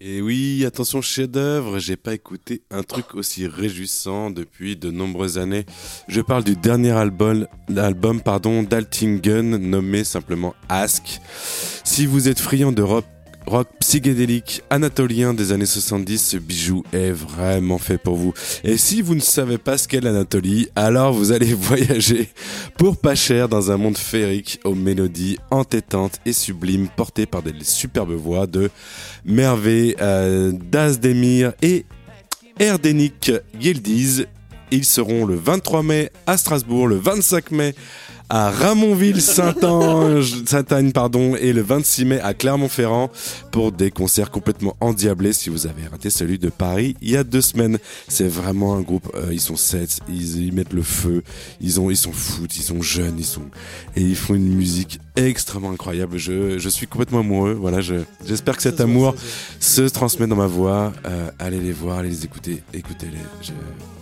[0.00, 5.66] Et oui, attention chef-d'œuvre, j'ai pas écouté un truc aussi réjouissant depuis de nombreuses années.
[6.06, 11.20] Je parle du dernier album, album pardon, d'Altingen nommé simplement Ask.
[11.82, 12.82] Si vous êtes friand de
[13.48, 18.32] rock, psychédélique anatolien des années 70, ce bijou est vraiment fait pour vous.
[18.62, 22.28] Et si vous ne savez pas ce qu'est l'Anatolie, alors vous allez voyager
[22.76, 27.54] pour pas cher dans un monde féerique aux mélodies entêtantes et sublimes portées par des
[27.62, 28.70] superbes voix de
[29.24, 31.86] Mervé euh, Dazdemir et
[32.58, 34.26] Erdenik Yildiz.
[34.70, 37.74] Ils seront le 23 mai à Strasbourg, le 25 mai
[38.30, 43.10] à Ramonville-Saint-Ange, Sainte-Anne, pardon, et le 26 mai à Clermont-Ferrand
[43.50, 47.24] pour des concerts complètement endiablés si vous avez raté celui de Paris il y a
[47.24, 47.78] deux semaines.
[48.06, 51.22] C'est vraiment un groupe, euh, ils sont sept, ils, ils mettent le feu,
[51.60, 53.42] ils ont, ils sont foot, ils sont jeunes, ils sont,
[53.96, 56.16] et ils font une musique extrêmement incroyable.
[56.18, 57.54] Je, je suis complètement amoureux.
[57.54, 57.96] Voilà, je,
[58.26, 59.14] j'espère que cet amour
[59.60, 60.92] se transmet dans ma voix.
[61.06, 63.18] Euh, allez les voir, allez les écouter, écoutez-les.
[63.42, 63.52] Je,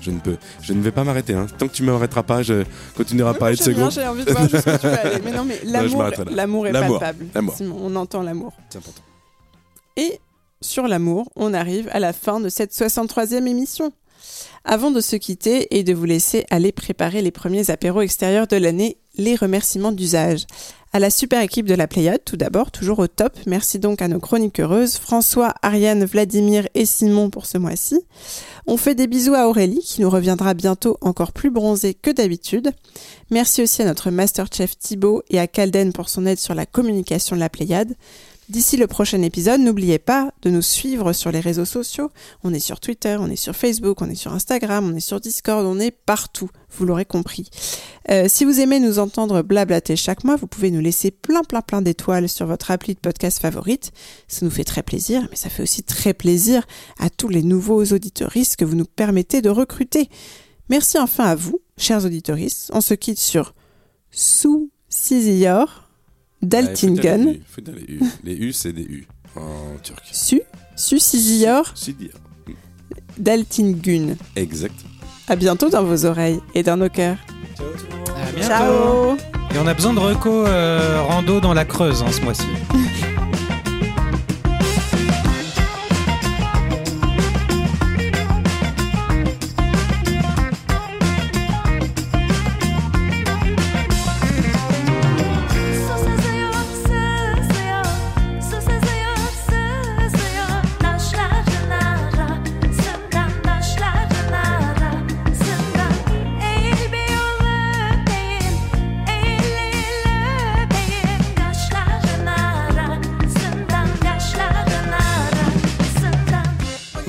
[0.01, 1.35] je ne peux, je ne vais pas m'arrêter.
[1.35, 1.47] Hein.
[1.59, 2.65] Tant que tu m'arrêteras pas, je
[2.97, 3.93] continuerai à parler de ce groupe.
[4.17, 5.21] J'ai envie de voir jusqu'où tu vas aller.
[5.25, 5.71] Mais non, mais je
[6.35, 7.23] l'amour, est palpable.
[7.55, 8.53] Simon, on entend l'amour.
[8.71, 9.03] C'est important.
[9.97, 10.21] Et
[10.61, 13.93] sur l'amour, on arrive à la fin de cette 63e émission.
[14.65, 18.57] Avant de se quitter et de vous laisser aller préparer les premiers apéros extérieurs de
[18.57, 20.47] l'année, les remerciements d'usage.
[20.93, 23.37] À la super équipe de la Pléiade, tout d'abord, toujours au top.
[23.47, 28.01] Merci donc à nos chroniques heureuses, François, Ariane, Vladimir et Simon pour ce mois-ci.
[28.67, 32.73] On fait des bisous à Aurélie, qui nous reviendra bientôt encore plus bronzée que d'habitude.
[33.31, 37.37] Merci aussi à notre Masterchef Thibaut et à Calden pour son aide sur la communication
[37.37, 37.95] de la Pléiade.
[38.49, 42.11] D'ici le prochain épisode, n'oubliez pas de nous suivre sur les réseaux sociaux.
[42.45, 45.19] On est sur Twitter, on est sur Facebook, on est sur Instagram, on est sur
[45.19, 47.51] Discord, on est partout, vous l'aurez compris.
[48.09, 51.61] Euh, si vous aimez nous entendre blablater chaque mois, vous pouvez nous laisser plein plein
[51.61, 53.91] plein d'étoiles sur votre appli de podcast favorite.
[54.29, 56.65] Ça nous fait très plaisir, mais ça fait aussi très plaisir
[57.01, 60.09] à tous les nouveaux auditeuristes que vous nous permettez de recruter.
[60.69, 62.71] Merci enfin à vous, chers auditeuristes.
[62.73, 63.55] On se quitte sur
[64.13, 64.71] Sous
[66.43, 67.27] Daltingen.
[67.27, 68.01] Ouais, faut dire les U.
[68.25, 69.07] Les U, c'est des U
[69.37, 70.03] en turc.
[70.13, 70.41] Su,
[70.75, 72.11] Su Sizior, Sidir.
[73.19, 74.17] Daltingun.
[74.35, 74.75] Exact.
[75.29, 77.19] À bientôt dans vos oreilles et dans nos cœurs.
[77.59, 78.49] À bientôt.
[78.49, 79.17] Ciao
[79.55, 82.45] et on a besoin de reco euh, rando dans la Creuse hein, ce mois-ci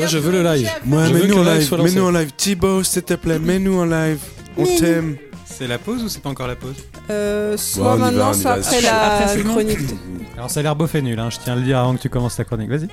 [0.07, 0.69] Moi, je veux le live.
[0.85, 2.31] Moi, Je veux mets-nous en le live Mets-nous en live.
[2.37, 4.19] Thibaut, s'il te plaît, mets-nous en live.
[4.57, 5.17] On t'aime.
[5.45, 6.75] c'est la pause ou c'est pas encore la pause
[7.09, 9.77] Euh, soit Ouais, va, maintenant, soit après Après la chronique.
[10.37, 12.01] alors ça a l'air beau fait nul hein, je tiens à le dire avant que
[12.01, 12.87] tu commences ta chronique vas-y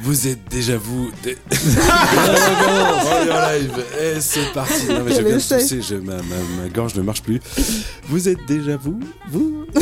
[0.00, 1.10] Vous êtes déjà vous.
[1.22, 3.72] dé- on est en live.
[4.00, 4.86] Et c'est parti.
[4.88, 7.40] Non, mais je viens de tousser, je- ma, ma- ma gorge ne marche plus.
[8.08, 8.98] Vous êtes déjà vous
[9.30, 9.64] Vous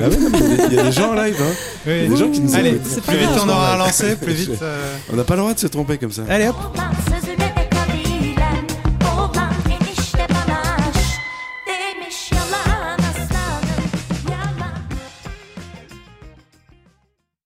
[0.00, 1.36] Ah ouais, il y a- il y a des gens en live.
[1.40, 1.52] Hein.
[1.86, 2.08] Oui.
[2.08, 5.24] Des gens qui nous allez plus vite on aura lancé plus vite euh, On n'a
[5.24, 6.22] pas le droit de se tromper comme ça.
[6.28, 6.56] allez hop